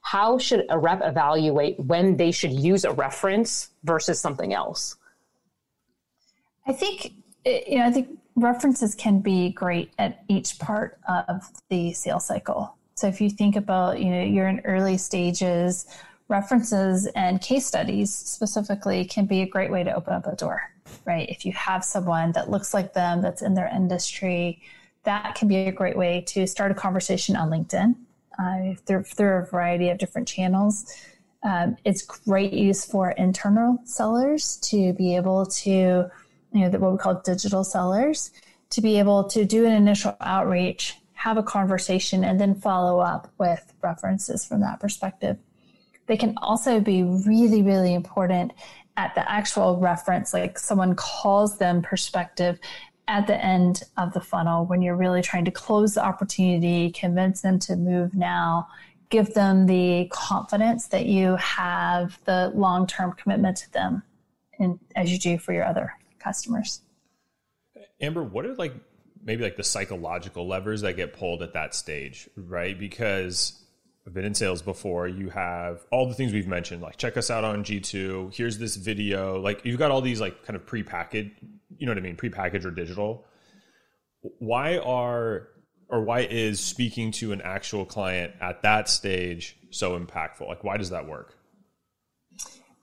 How 0.00 0.38
should 0.38 0.64
a 0.70 0.78
rep 0.78 1.00
evaluate 1.04 1.78
when 1.80 2.16
they 2.16 2.30
should 2.30 2.52
use 2.52 2.84
a 2.84 2.92
reference 2.92 3.70
versus 3.84 4.20
something 4.20 4.54
else? 4.54 4.96
I 6.66 6.72
think 6.72 7.12
you 7.44 7.78
know 7.78 7.86
i 7.86 7.90
think 7.90 8.18
references 8.36 8.94
can 8.94 9.20
be 9.20 9.50
great 9.50 9.92
at 9.98 10.24
each 10.28 10.58
part 10.58 10.98
of 11.08 11.42
the 11.70 11.92
sales 11.92 12.26
cycle. 12.26 12.74
So 12.94 13.06
if 13.06 13.20
you 13.20 13.30
think 13.30 13.56
about, 13.56 14.00
you 14.00 14.10
know, 14.10 14.22
you're 14.22 14.48
in 14.48 14.60
early 14.64 14.98
stages, 14.98 15.86
references 16.28 17.06
and 17.14 17.40
case 17.40 17.66
studies 17.66 18.14
specifically 18.14 19.04
can 19.04 19.26
be 19.26 19.42
a 19.42 19.46
great 19.46 19.70
way 19.70 19.82
to 19.82 19.94
open 19.94 20.12
up 20.12 20.26
a 20.26 20.36
door, 20.36 20.60
right? 21.04 21.28
If 21.28 21.44
you 21.46 21.52
have 21.52 21.84
someone 21.84 22.32
that 22.32 22.50
looks 22.50 22.74
like 22.74 22.92
them, 22.92 23.22
that's 23.22 23.42
in 23.42 23.54
their 23.54 23.68
industry, 23.68 24.60
that 25.04 25.34
can 25.34 25.48
be 25.48 25.56
a 25.56 25.72
great 25.72 25.96
way 25.96 26.22
to 26.28 26.46
start 26.46 26.70
a 26.70 26.74
conversation 26.74 27.34
on 27.34 27.50
LinkedIn 27.50 27.94
uh, 28.38 28.74
through, 28.84 29.04
through 29.04 29.38
a 29.38 29.46
variety 29.46 29.88
of 29.88 29.98
different 29.98 30.28
channels. 30.28 30.92
Um, 31.42 31.76
it's 31.84 32.02
great 32.02 32.52
use 32.52 32.84
for 32.84 33.12
internal 33.12 33.78
sellers 33.84 34.56
to 34.64 34.92
be 34.92 35.16
able 35.16 35.46
to 35.46 35.70
you 35.70 36.10
know, 36.52 36.68
what 36.78 36.92
we 36.92 36.98
call 36.98 37.22
digital 37.24 37.64
sellers, 37.64 38.30
to 38.70 38.80
be 38.80 38.98
able 38.98 39.24
to 39.24 39.44
do 39.44 39.64
an 39.64 39.72
initial 39.72 40.16
outreach, 40.20 40.96
have 41.14 41.36
a 41.36 41.42
conversation, 41.42 42.22
and 42.22 42.40
then 42.40 42.54
follow 42.54 43.00
up 43.00 43.32
with 43.38 43.72
references 43.82 44.44
from 44.44 44.60
that 44.60 44.78
perspective. 44.78 45.38
They 46.08 46.16
can 46.16 46.34
also 46.38 46.80
be 46.80 47.04
really, 47.04 47.62
really 47.62 47.94
important 47.94 48.52
at 48.96 49.14
the 49.14 49.30
actual 49.30 49.76
reference, 49.76 50.34
like 50.34 50.58
someone 50.58 50.96
calls 50.96 51.58
them 51.58 51.82
perspective 51.82 52.58
at 53.06 53.26
the 53.26 53.42
end 53.42 53.82
of 53.96 54.12
the 54.12 54.20
funnel 54.20 54.66
when 54.66 54.82
you're 54.82 54.96
really 54.96 55.22
trying 55.22 55.44
to 55.44 55.50
close 55.50 55.94
the 55.94 56.04
opportunity, 56.04 56.90
convince 56.90 57.42
them 57.42 57.58
to 57.60 57.76
move 57.76 58.14
now, 58.14 58.66
give 59.10 59.32
them 59.34 59.66
the 59.66 60.08
confidence 60.10 60.88
that 60.88 61.06
you 61.06 61.36
have 61.36 62.18
the 62.24 62.50
long 62.54 62.86
term 62.86 63.12
commitment 63.12 63.56
to 63.56 63.72
them, 63.72 64.02
as 64.96 65.12
you 65.12 65.18
do 65.18 65.38
for 65.38 65.52
your 65.52 65.64
other 65.64 65.92
customers. 66.18 66.82
Amber, 68.00 68.22
what 68.22 68.44
are 68.44 68.54
like 68.54 68.74
maybe 69.24 69.42
like 69.42 69.56
the 69.56 69.64
psychological 69.64 70.46
levers 70.46 70.80
that 70.82 70.96
get 70.96 71.12
pulled 71.12 71.42
at 71.42 71.52
that 71.54 71.74
stage, 71.74 72.28
right? 72.36 72.78
Because 72.78 73.64
I've 74.08 74.14
been 74.14 74.24
in 74.24 74.34
sales 74.34 74.62
before. 74.62 75.06
You 75.06 75.28
have 75.28 75.84
all 75.92 76.08
the 76.08 76.14
things 76.14 76.32
we've 76.32 76.46
mentioned, 76.46 76.80
like 76.80 76.96
check 76.96 77.18
us 77.18 77.30
out 77.30 77.44
on 77.44 77.62
G2. 77.62 78.34
Here's 78.34 78.56
this 78.56 78.74
video. 78.76 79.38
Like 79.38 79.66
you've 79.66 79.78
got 79.78 79.90
all 79.90 80.00
these 80.00 80.18
like 80.18 80.46
kind 80.46 80.56
of 80.56 80.64
prepackaged, 80.64 81.32
you 81.76 81.84
know 81.84 81.92
what 81.92 81.98
I 81.98 82.00
mean, 82.00 82.16
prepackaged 82.16 82.64
or 82.64 82.70
digital. 82.70 83.26
Why 84.38 84.78
are 84.78 85.48
or 85.90 86.02
why 86.04 86.20
is 86.20 86.58
speaking 86.58 87.10
to 87.12 87.32
an 87.32 87.42
actual 87.42 87.84
client 87.84 88.32
at 88.40 88.62
that 88.62 88.88
stage 88.88 89.58
so 89.68 89.98
impactful? 90.00 90.48
Like 90.48 90.64
why 90.64 90.78
does 90.78 90.88
that 90.88 91.06
work? 91.06 91.34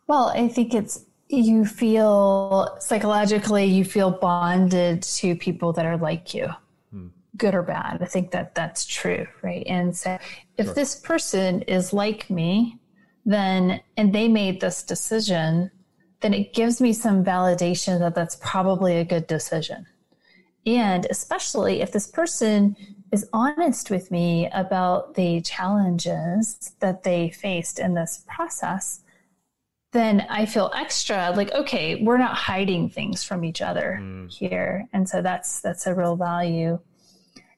Well, 0.05 0.29
I 0.29 0.47
think 0.47 0.75
it's 0.75 1.05
you 1.27 1.65
feel 1.65 2.77
psychologically 2.79 3.65
you 3.65 3.83
feel 3.83 4.11
bonded 4.11 5.01
to 5.01 5.35
people 5.35 5.73
that 5.73 5.87
are 5.87 5.97
like 5.97 6.35
you. 6.35 6.49
Good 7.37 7.55
or 7.55 7.61
bad 7.61 8.01
i 8.01 8.05
think 8.05 8.31
that 8.31 8.55
that's 8.55 8.85
true 8.85 9.25
right 9.41 9.65
and 9.67 9.95
so 9.95 10.17
if 10.57 10.65
sure. 10.67 10.73
this 10.73 10.95
person 10.95 11.61
is 11.63 11.93
like 11.93 12.29
me 12.29 12.77
then 13.25 13.81
and 13.97 14.13
they 14.13 14.27
made 14.27 14.61
this 14.61 14.83
decision 14.83 15.71
then 16.21 16.33
it 16.33 16.53
gives 16.53 16.79
me 16.81 16.93
some 16.93 17.23
validation 17.23 17.99
that 17.99 18.15
that's 18.15 18.37
probably 18.37 18.97
a 18.97 19.05
good 19.05 19.27
decision 19.27 19.85
and 20.65 21.05
especially 21.09 21.81
if 21.81 21.91
this 21.91 22.07
person 22.07 22.75
is 23.11 23.29
honest 23.33 23.91
with 23.91 24.09
me 24.09 24.49
about 24.51 25.13
the 25.13 25.39
challenges 25.41 26.73
that 26.79 27.03
they 27.03 27.29
faced 27.29 27.79
in 27.79 27.93
this 27.93 28.23
process 28.27 29.01
then 29.95 30.27
I 30.29 30.45
feel 30.45 30.71
extra 30.75 31.31
like, 31.37 31.53
okay, 31.53 32.03
we're 32.03 32.17
not 32.17 32.35
hiding 32.35 32.89
things 32.89 33.23
from 33.23 33.45
each 33.45 33.61
other 33.61 33.97
mm. 34.01 34.29
here. 34.29 34.89
And 34.91 35.07
so 35.07 35.21
that's 35.21 35.61
that's 35.61 35.87
a 35.87 35.95
real 35.95 36.17
value. 36.17 36.79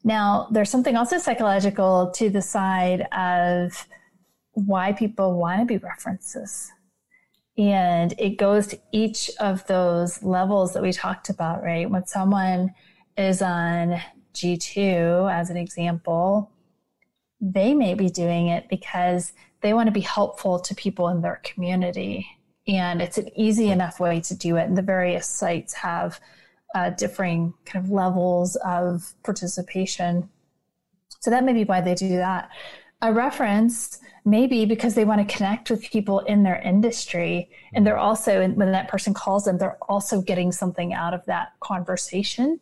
Now, 0.03 0.47
there's 0.51 0.69
something 0.69 0.95
also 0.95 1.17
psychological 1.17 2.11
to 2.15 2.29
the 2.29 2.41
side 2.41 3.01
of 3.11 3.87
why 4.53 4.93
people 4.93 5.37
want 5.37 5.59
to 5.59 5.65
be 5.65 5.77
references. 5.77 6.71
And 7.57 8.13
it 8.17 8.37
goes 8.37 8.67
to 8.67 8.79
each 8.91 9.31
of 9.39 9.65
those 9.67 10.21
levels 10.23 10.73
that 10.73 10.83
we 10.83 10.91
talked 10.91 11.29
about, 11.29 11.63
right? 11.63 11.89
When 11.89 12.05
someone 12.05 12.73
is 13.17 13.41
on 13.41 13.99
G2, 14.33 15.31
as 15.33 15.49
an 15.49 15.57
example, 15.57 16.51
they 17.41 17.73
may 17.73 17.95
be 17.95 18.09
doing 18.09 18.47
it 18.47 18.67
because 18.69 19.33
they 19.61 19.73
want 19.73 19.87
to 19.87 19.91
be 19.91 20.01
helpful 20.01 20.59
to 20.59 20.75
people 20.75 21.09
in 21.09 21.21
their 21.21 21.41
community. 21.43 22.27
And 22.67 23.01
it's 23.01 23.17
an 23.17 23.29
easy 23.35 23.69
enough 23.69 23.99
way 23.99 24.21
to 24.21 24.35
do 24.35 24.57
it. 24.57 24.65
And 24.65 24.77
the 24.77 24.83
various 24.83 25.27
sites 25.27 25.73
have 25.73 26.19
uh, 26.77 26.89
differing 26.91 27.53
kind 27.65 27.83
of 27.83 27.91
levels 27.91 28.55
of 28.57 29.13
participation. 29.23 30.29
So 31.21 31.31
that 31.31 31.43
may 31.43 31.53
be 31.53 31.63
why 31.63 31.81
they 31.81 31.95
do 31.95 32.17
that. 32.17 32.49
A 33.01 33.11
reference 33.13 33.99
maybe 34.25 34.65
because 34.65 34.93
they 34.93 35.05
want 35.05 35.21
to 35.25 35.35
connect 35.35 35.69
with 35.69 35.81
people 35.95 36.19
in 36.19 36.43
their 36.43 36.59
industry. 36.73 37.49
And 37.73 37.85
they're 37.85 37.97
also, 38.09 38.47
when 38.49 38.71
that 38.71 38.89
person 38.89 39.13
calls 39.13 39.45
them, 39.45 39.57
they're 39.57 39.81
also 39.93 40.21
getting 40.21 40.51
something 40.51 40.93
out 40.93 41.13
of 41.13 41.25
that 41.25 41.53
conversation. 41.59 42.59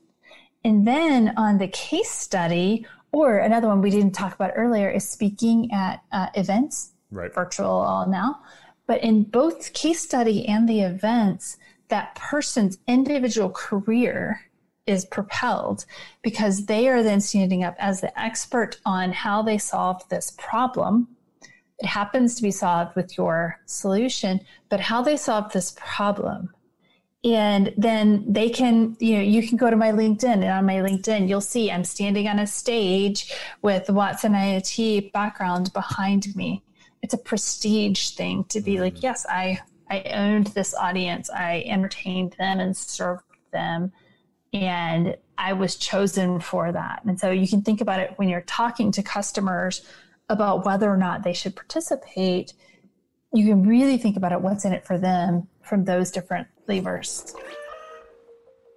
And 0.64 0.88
then 0.88 1.34
on 1.38 1.58
the 1.58 1.68
case 1.68 2.12
study, 2.12 2.86
or 3.12 3.38
another 3.38 3.68
one 3.68 3.82
we 3.82 3.90
didn't 3.90 4.12
talk 4.12 4.34
about 4.36 4.52
earlier 4.56 4.90
is 4.90 5.08
speaking 5.08 5.72
at 5.72 6.04
uh, 6.12 6.28
events, 6.36 6.92
right. 7.12 7.34
virtual 7.34 7.78
all 7.92 8.08
now. 8.08 8.42
But 8.88 9.04
in 9.04 9.24
both 9.24 9.74
case 9.74 10.02
study 10.02 10.48
and 10.48 10.70
the 10.70 10.82
events, 10.82 11.58
that 11.90 12.16
person's 12.16 12.78
individual 12.88 13.50
career 13.50 14.42
is 14.88 15.06
propelled 15.06 15.86
because 16.22 16.66
they 16.66 16.88
are 16.88 17.02
then 17.02 17.20
standing 17.20 17.64
up 17.64 17.76
as 17.80 18.02
the 18.02 18.20
expert 18.20 18.80
on 18.86 19.12
how 19.12 19.42
they 19.42 19.58
solved 19.58 20.10
this 20.10 20.32
problem. 20.38 21.08
It 21.80 21.88
happens 21.88 22.36
to 22.36 22.44
be 22.44 22.52
solved 22.52 22.96
with 22.96 23.18
your 23.18 23.60
solution, 23.66 24.42
but 24.70 24.80
how 24.80 25.02
they 25.02 25.18
solved 25.18 25.54
this 25.54 25.76
problem 25.78 26.52
and 27.26 27.74
then 27.76 28.24
they 28.32 28.50
can 28.50 28.96
you 29.00 29.18
know 29.18 29.24
you 29.24 29.46
can 29.46 29.58
go 29.58 29.70
to 29.70 29.76
my 29.76 29.92
linkedin 29.92 30.34
and 30.34 30.46
on 30.46 30.66
my 30.66 30.76
linkedin 30.76 31.28
you'll 31.28 31.42
see 31.42 31.72
i'm 31.72 31.84
standing 31.84 32.28
on 32.28 32.40
a 32.40 32.48
stage 32.48 33.34
with 33.64 33.90
watson 33.90 34.34
iot 34.34 35.12
background 35.12 35.74
behind 35.74 36.34
me 36.36 36.64
it's 37.02 37.16
a 37.16 37.18
prestige 37.18 38.10
thing 38.12 38.44
to 38.46 38.62
be 38.62 38.80
like 38.80 38.94
mm. 38.96 39.04
yes 39.04 39.26
i 39.28 39.60
I 39.90 40.02
owned 40.02 40.48
this 40.48 40.74
audience. 40.74 41.30
I 41.30 41.64
entertained 41.66 42.36
them 42.40 42.60
and 42.60 42.76
served 42.76 43.24
them. 43.52 43.92
And 44.54 45.18
I 45.38 45.54
was 45.54 45.76
chosen 45.76 46.40
for 46.40 46.72
that. 46.72 47.04
And 47.06 47.20
so 47.20 47.30
you 47.30 47.48
can 47.48 47.62
think 47.62 47.82
about 47.82 48.00
it 48.00 48.14
when 48.16 48.30
you're 48.30 48.42
talking 48.42 48.92
to 48.94 49.04
customers 49.04 49.86
about 50.30 50.66
whether 50.66 50.90
or 50.90 50.98
not 50.98 51.24
they 51.24 51.34
should 51.34 51.56
participate. 51.56 52.54
You 53.34 53.46
can 53.46 53.68
really 53.68 53.98
think 53.98 54.18
about 54.18 54.32
it 54.32 54.42
what's 54.42 54.66
in 54.66 54.74
it 54.74 54.86
for 54.86 54.98
them 54.98 55.48
from 55.62 55.86
those 55.86 56.10
different 56.10 56.48
levers. 56.68 57.36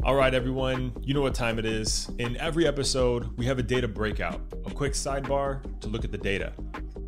All 0.05 0.15
right, 0.15 0.33
everyone, 0.33 0.93
you 1.03 1.13
know 1.13 1.23
what 1.23 1.35
time 1.35 1.59
it 1.59 1.67
is. 1.67 2.09
In 2.19 2.37
every 2.37 2.67
episode, 2.67 3.37
we 3.37 3.47
have 3.47 3.59
a 3.59 3.65
data 3.65 3.89
breakout, 3.89 4.41
a 4.65 4.71
quick 4.71 4.93
sidebar 4.93 5.61
to 5.81 5.89
look 5.89 6.05
at 6.05 6.13
the 6.13 6.19
data. 6.19 6.53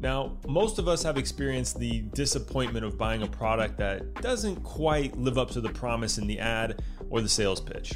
Now, 0.01 0.39
most 0.49 0.79
of 0.79 0.89
us 0.89 1.03
have 1.03 1.19
experienced 1.19 1.79
the 1.79 2.01
disappointment 2.15 2.87
of 2.87 2.97
buying 2.97 3.23
a 3.23 3.27
product 3.27 3.77
that 3.79 4.15
doesn't 4.23 4.63
quite 4.63 5.17
live 5.19 5.37
up 5.37 5.51
to 5.51 5.61
the 5.61 5.69
promise 5.69 6.17
in 6.17 6.27
the 6.27 6.39
ad 6.39 6.83
or 7.11 7.21
the 7.21 7.29
sales 7.29 7.61
pitch. 7.61 7.93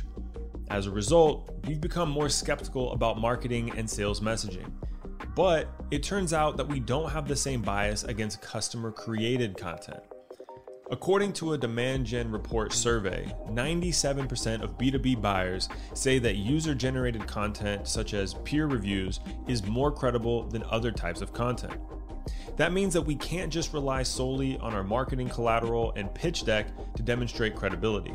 As 0.70 0.86
a 0.86 0.90
result, 0.90 1.50
we've 1.66 1.80
become 1.80 2.10
more 2.10 2.28
skeptical 2.28 2.92
about 2.92 3.18
marketing 3.18 3.70
and 3.76 3.88
sales 3.88 4.20
messaging. 4.20 4.70
But 5.34 5.68
it 5.90 6.02
turns 6.02 6.34
out 6.34 6.58
that 6.58 6.68
we 6.68 6.78
don't 6.78 7.10
have 7.10 7.26
the 7.26 7.36
same 7.36 7.62
bias 7.62 8.04
against 8.04 8.42
customer 8.42 8.92
created 8.92 9.56
content. 9.56 10.02
According 10.90 11.32
to 11.34 11.54
a 11.54 11.58
Demand 11.58 12.04
Gen 12.04 12.30
Report 12.30 12.70
survey, 12.70 13.34
97% 13.48 14.62
of 14.62 14.76
B2B 14.76 15.20
buyers 15.20 15.70
say 15.94 16.18
that 16.18 16.36
user 16.36 16.74
generated 16.74 17.26
content, 17.26 17.88
such 17.88 18.12
as 18.12 18.34
peer 18.34 18.66
reviews, 18.66 19.20
is 19.48 19.64
more 19.66 19.90
credible 19.90 20.42
than 20.44 20.62
other 20.64 20.92
types 20.92 21.22
of 21.22 21.32
content. 21.32 21.80
That 22.56 22.74
means 22.74 22.92
that 22.92 23.00
we 23.00 23.16
can't 23.16 23.50
just 23.50 23.72
rely 23.72 24.02
solely 24.02 24.58
on 24.58 24.74
our 24.74 24.84
marketing 24.84 25.30
collateral 25.30 25.94
and 25.96 26.14
pitch 26.14 26.44
deck 26.44 26.66
to 26.96 27.02
demonstrate 27.02 27.56
credibility. 27.56 28.14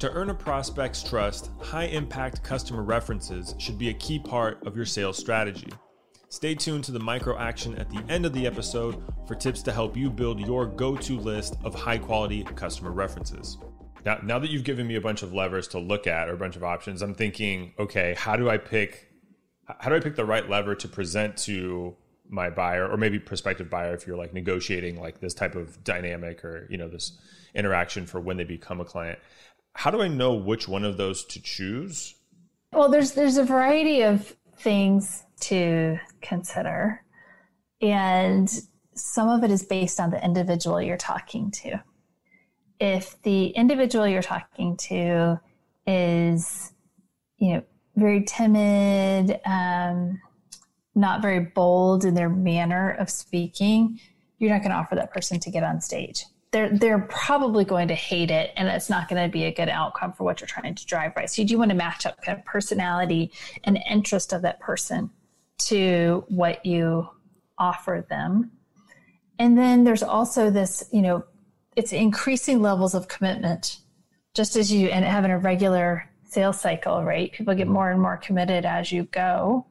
To 0.00 0.10
earn 0.10 0.30
a 0.30 0.34
prospect's 0.34 1.04
trust, 1.04 1.50
high 1.60 1.84
impact 1.84 2.42
customer 2.42 2.82
references 2.82 3.54
should 3.58 3.78
be 3.78 3.90
a 3.90 3.94
key 3.94 4.18
part 4.18 4.66
of 4.66 4.74
your 4.74 4.86
sales 4.86 5.16
strategy. 5.16 5.68
Stay 6.32 6.54
tuned 6.54 6.84
to 6.84 6.92
the 6.92 7.00
micro 7.00 7.36
action 7.36 7.74
at 7.74 7.90
the 7.90 8.00
end 8.08 8.24
of 8.24 8.32
the 8.32 8.46
episode 8.46 9.02
for 9.26 9.34
tips 9.34 9.62
to 9.62 9.72
help 9.72 9.96
you 9.96 10.08
build 10.08 10.38
your 10.38 10.64
go 10.64 10.94
to 10.96 11.18
list 11.18 11.56
of 11.64 11.74
high 11.74 11.98
quality 11.98 12.44
customer 12.54 12.92
references. 12.92 13.58
Now, 14.06 14.20
now 14.22 14.38
that 14.38 14.48
you've 14.48 14.62
given 14.62 14.86
me 14.86 14.94
a 14.94 15.00
bunch 15.00 15.24
of 15.24 15.32
levers 15.32 15.66
to 15.68 15.80
look 15.80 16.06
at 16.06 16.28
or 16.28 16.34
a 16.34 16.36
bunch 16.36 16.54
of 16.54 16.62
options, 16.62 17.02
I'm 17.02 17.16
thinking, 17.16 17.74
okay, 17.80 18.14
how 18.16 18.36
do 18.36 18.48
I 18.48 18.58
pick 18.58 19.08
how 19.80 19.90
do 19.90 19.96
I 19.96 20.00
pick 20.00 20.14
the 20.14 20.24
right 20.24 20.48
lever 20.48 20.76
to 20.76 20.88
present 20.88 21.36
to 21.38 21.96
my 22.28 22.48
buyer 22.48 22.88
or 22.88 22.96
maybe 22.96 23.18
prospective 23.18 23.68
buyer 23.68 23.92
if 23.94 24.06
you're 24.06 24.16
like 24.16 24.32
negotiating 24.32 25.00
like 25.00 25.18
this 25.18 25.34
type 25.34 25.56
of 25.56 25.82
dynamic 25.82 26.44
or 26.44 26.68
you 26.70 26.78
know 26.78 26.88
this 26.88 27.18
interaction 27.56 28.06
for 28.06 28.20
when 28.20 28.36
they 28.36 28.44
become 28.44 28.80
a 28.80 28.84
client 28.84 29.18
how 29.74 29.90
do 29.90 30.00
i 30.00 30.06
know 30.06 30.34
which 30.34 30.68
one 30.68 30.84
of 30.84 30.96
those 30.96 31.24
to 31.24 31.42
choose 31.42 32.14
well 32.72 32.88
there's 32.88 33.12
there's 33.12 33.36
a 33.36 33.44
variety 33.44 34.02
of 34.02 34.36
things 34.58 35.24
to 35.40 35.98
consider 36.20 37.02
and 37.80 38.60
some 38.94 39.28
of 39.28 39.42
it 39.42 39.50
is 39.50 39.62
based 39.62 39.98
on 39.98 40.10
the 40.10 40.22
individual 40.24 40.80
you're 40.80 40.96
talking 40.96 41.50
to 41.50 41.80
if 42.78 43.20
the 43.22 43.48
individual 43.48 44.06
you're 44.06 44.22
talking 44.22 44.76
to 44.76 45.38
is 45.86 46.72
you 47.38 47.54
know 47.54 47.62
very 47.96 48.24
timid 48.24 49.38
um, 49.44 50.20
not 50.94 51.22
very 51.22 51.40
bold 51.40 52.04
in 52.04 52.14
their 52.14 52.28
manner 52.28 52.90
of 52.92 53.10
speaking, 53.10 54.00
you're 54.38 54.50
not 54.50 54.60
going 54.60 54.70
to 54.70 54.76
offer 54.76 54.94
that 54.94 55.12
person 55.12 55.38
to 55.40 55.50
get 55.50 55.62
on 55.62 55.80
stage. 55.80 56.24
They're 56.52 56.76
they're 56.76 57.06
probably 57.10 57.64
going 57.64 57.88
to 57.88 57.94
hate 57.94 58.30
it, 58.30 58.52
and 58.56 58.66
it's 58.68 58.90
not 58.90 59.08
going 59.08 59.22
to 59.22 59.30
be 59.30 59.44
a 59.44 59.54
good 59.54 59.68
outcome 59.68 60.12
for 60.12 60.24
what 60.24 60.40
you're 60.40 60.48
trying 60.48 60.74
to 60.74 60.86
drive. 60.86 61.12
Right. 61.16 61.30
So 61.30 61.42
you 61.42 61.48
do 61.48 61.58
want 61.58 61.70
to 61.70 61.76
match 61.76 62.06
up 62.06 62.20
kind 62.22 62.36
of 62.36 62.44
personality 62.44 63.30
and 63.64 63.78
interest 63.88 64.32
of 64.32 64.42
that 64.42 64.58
person 64.58 65.10
to 65.66 66.24
what 66.28 66.64
you 66.64 67.08
offer 67.58 68.04
them. 68.08 68.52
And 69.38 69.56
then 69.56 69.84
there's 69.84 70.02
also 70.02 70.50
this, 70.50 70.84
you 70.92 71.02
know, 71.02 71.24
it's 71.76 71.92
increasing 71.92 72.60
levels 72.60 72.94
of 72.94 73.08
commitment. 73.08 73.78
Just 74.34 74.56
as 74.56 74.72
you 74.72 74.88
and 74.88 75.04
having 75.04 75.30
a 75.30 75.38
regular 75.38 76.08
sales 76.24 76.60
cycle, 76.60 77.02
right? 77.02 77.32
People 77.32 77.54
get 77.54 77.66
more 77.66 77.90
and 77.90 78.00
more 78.00 78.16
committed 78.16 78.64
as 78.64 78.92
you 78.92 79.04
go 79.04 79.66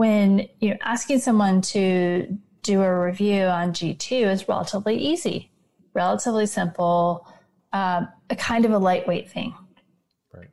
when 0.00 0.48
you're 0.60 0.78
asking 0.80 1.18
someone 1.18 1.60
to 1.60 2.38
do 2.62 2.80
a 2.80 3.04
review 3.04 3.42
on 3.42 3.74
G2 3.74 4.32
is 4.32 4.48
relatively 4.48 4.96
easy, 4.96 5.50
relatively 5.92 6.46
simple, 6.46 7.26
um, 7.74 8.08
a 8.30 8.34
kind 8.34 8.64
of 8.64 8.72
a 8.72 8.78
lightweight 8.78 9.30
thing. 9.30 9.54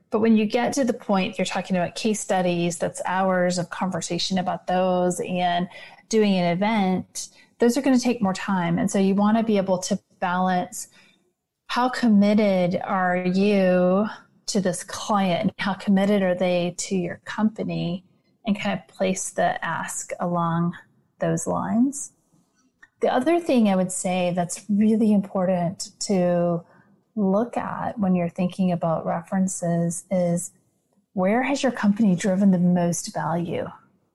But 0.10 0.20
when 0.20 0.38
you 0.38 0.46
get 0.46 0.74
to 0.74 0.86
the 0.86 0.94
point 0.94 1.38
you're 1.38 1.46
talking 1.46 1.76
about 1.76 1.96
case 1.96 2.20
studies, 2.20 2.78
that's 2.78 3.02
hours 3.06 3.58
of 3.58 3.70
conversation 3.70 4.38
about 4.38 4.68
those 4.68 5.20
and 5.20 5.68
doing 6.10 6.34
an 6.36 6.52
event, 6.52 7.30
those 7.60 7.78
are 7.78 7.82
going 7.82 7.98
to 7.98 8.04
take 8.04 8.22
more 8.22 8.34
time. 8.34 8.78
And 8.78 8.90
so 8.90 9.00
you 9.00 9.16
want 9.16 9.38
to 9.38 9.44
be 9.44 9.58
able 9.58 9.80
to 9.80 10.00
balance 10.20 10.88
how 11.68 11.90
committed 11.90 12.80
are 12.84 13.18
you 13.18 14.08
to 14.48 14.62
this 14.62 14.84
client? 14.84 15.52
How 15.58 15.74
committed 15.74 16.22
are 16.22 16.36
they 16.36 16.76
to 16.78 16.96
your 16.96 17.22
company? 17.26 18.06
and 18.48 18.58
kind 18.58 18.80
of 18.80 18.88
place 18.88 19.30
the 19.30 19.64
ask 19.64 20.12
along 20.20 20.74
those 21.20 21.46
lines. 21.46 22.14
The 23.02 23.14
other 23.14 23.40
thing 23.40 23.68
I 23.68 23.76
would 23.76 23.92
say 23.92 24.34
that's 24.36 24.66
really 24.70 25.14
important 25.14 25.92
to 26.02 26.64
look 27.18 27.58
at 27.58 27.98
when 28.00 28.16
you're 28.16 28.30
thinking 28.30 28.72
about 28.72 29.06
references 29.06 30.06
is 30.12 30.52
where 31.14 31.44
has 31.44 31.64
your 31.64 31.72
company 31.72 32.16
driven 32.16 32.52
the 32.52 32.60
most 32.60 33.14
value, 33.14 33.68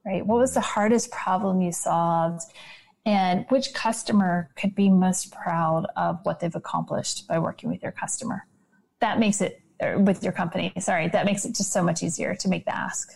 right? 0.06 0.24
What 0.24 0.38
was 0.38 0.54
the 0.54 0.60
hardest 0.60 1.10
problem 1.10 1.60
you 1.60 1.72
solved? 1.72 2.42
And 3.04 3.44
which 3.48 3.74
customer 3.74 4.50
could 4.56 4.76
be 4.76 4.88
most 4.88 5.32
proud 5.32 5.86
of 5.96 6.20
what 6.22 6.38
they've 6.38 6.54
accomplished 6.54 7.26
by 7.26 7.40
working 7.40 7.68
with 7.68 7.82
your 7.82 7.90
customer? 7.90 8.46
That 9.00 9.18
makes 9.18 9.40
it, 9.40 9.60
with 9.96 10.22
your 10.22 10.32
company, 10.32 10.72
sorry, 10.78 11.08
that 11.08 11.26
makes 11.26 11.44
it 11.44 11.56
just 11.56 11.72
so 11.72 11.82
much 11.82 12.04
easier 12.04 12.36
to 12.36 12.48
make 12.48 12.64
the 12.64 12.74
ask 12.74 13.12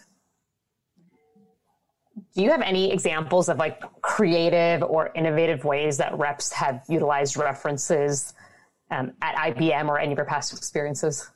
do 2.35 2.43
you 2.43 2.51
have 2.51 2.63
any 2.63 2.93
examples 2.93 3.49
of 3.49 3.59
like 3.59 3.81
creative 4.03 4.83
or 4.83 5.11
innovative 5.15 5.65
ways 5.65 5.97
that 5.99 6.17
reps 6.19 6.53
have 6.53 6.83
utilized 6.89 7.37
references 7.37 8.35
um, 8.91 9.13
at 9.23 9.35
IBM 9.55 9.89
or 9.89 9.99
any 9.99 10.13
of 10.13 10.19
your 10.19 10.27
past 10.27 10.53
experiences? 10.53 11.31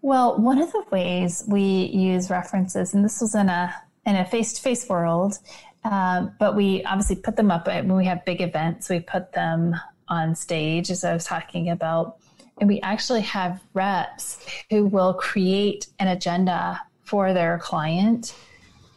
Well, 0.00 0.38
one 0.38 0.60
of 0.60 0.70
the 0.72 0.84
ways 0.90 1.44
we 1.48 1.62
use 1.62 2.30
references, 2.30 2.94
and 2.94 3.04
this 3.04 3.20
was 3.20 3.34
in 3.34 3.48
a 3.48 3.74
in 4.06 4.16
a 4.16 4.24
face 4.24 4.54
to 4.54 4.62
face 4.62 4.88
world, 4.88 5.38
um, 5.84 6.32
but 6.38 6.56
we 6.56 6.82
obviously 6.84 7.16
put 7.16 7.36
them 7.36 7.50
up 7.50 7.66
when 7.66 7.96
we 7.96 8.06
have 8.06 8.24
big 8.24 8.40
events. 8.40 8.88
We 8.88 9.00
put 9.00 9.32
them 9.32 9.74
on 10.08 10.34
stage, 10.34 10.90
as 10.90 11.04
I 11.04 11.12
was 11.12 11.24
talking 11.24 11.68
about, 11.68 12.16
and 12.58 12.68
we 12.68 12.80
actually 12.80 13.22
have 13.22 13.60
reps 13.74 14.38
who 14.70 14.86
will 14.86 15.14
create 15.14 15.88
an 15.98 16.08
agenda 16.08 16.80
for 17.02 17.32
their 17.32 17.58
client 17.58 18.34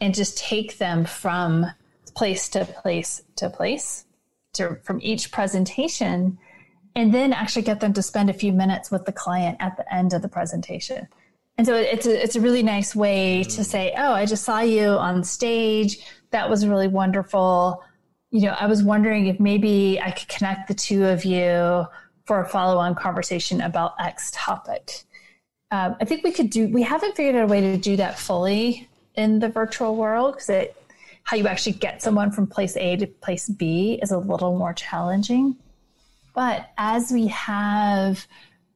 and 0.00 0.14
just 0.14 0.38
take 0.38 0.78
them 0.78 1.04
from 1.04 1.66
place 2.14 2.48
to 2.50 2.64
place 2.64 3.22
to 3.36 3.48
place 3.48 4.04
to 4.52 4.76
from 4.82 5.00
each 5.02 5.32
presentation 5.32 6.38
and 6.94 7.12
then 7.12 7.32
actually 7.32 7.62
get 7.62 7.80
them 7.80 7.92
to 7.94 8.02
spend 8.02 8.30
a 8.30 8.34
few 8.34 8.52
minutes 8.52 8.90
with 8.90 9.04
the 9.06 9.12
client 9.12 9.56
at 9.60 9.76
the 9.76 9.94
end 9.94 10.12
of 10.12 10.22
the 10.22 10.28
presentation. 10.28 11.08
And 11.58 11.66
so 11.66 11.74
it's 11.74 12.06
a, 12.06 12.22
it's 12.22 12.36
a 12.36 12.40
really 12.40 12.62
nice 12.62 12.94
way 12.94 13.44
to 13.44 13.64
say, 13.64 13.92
oh, 13.96 14.12
I 14.12 14.26
just 14.26 14.44
saw 14.44 14.60
you 14.60 14.88
on 14.88 15.22
stage. 15.24 15.98
That 16.30 16.48
was 16.48 16.66
really 16.66 16.88
wonderful. 16.88 17.82
You 18.30 18.42
know, 18.42 18.56
I 18.58 18.66
was 18.66 18.82
wondering 18.82 19.26
if 19.26 19.38
maybe 19.38 20.00
I 20.00 20.10
could 20.10 20.28
connect 20.28 20.68
the 20.68 20.74
two 20.74 21.04
of 21.04 21.24
you 21.24 21.86
for 22.24 22.40
a 22.40 22.48
follow 22.48 22.78
on 22.78 22.94
conversation 22.94 23.60
about 23.60 23.94
X 24.00 24.30
topic. 24.34 25.04
Um, 25.70 25.96
I 26.00 26.04
think 26.04 26.24
we 26.24 26.32
could 26.32 26.50
do, 26.50 26.68
we 26.68 26.82
haven't 26.82 27.16
figured 27.16 27.34
out 27.34 27.44
a 27.44 27.46
way 27.46 27.60
to 27.60 27.76
do 27.76 27.96
that 27.96 28.18
fully 28.18 28.88
in 29.14 29.38
the 29.38 29.48
virtual 29.48 29.96
world 29.96 30.34
because 30.34 30.48
it 30.48 30.76
how 31.24 31.36
you 31.36 31.46
actually 31.46 31.72
get 31.72 32.02
someone 32.02 32.30
from 32.30 32.46
place 32.46 32.76
A 32.76 32.96
to 32.96 33.06
place 33.06 33.48
B 33.48 33.98
is 34.02 34.10
a 34.10 34.18
little 34.18 34.58
more 34.58 34.72
challenging. 34.72 35.56
But 36.34 36.70
as 36.78 37.12
we 37.12 37.26
have 37.28 38.26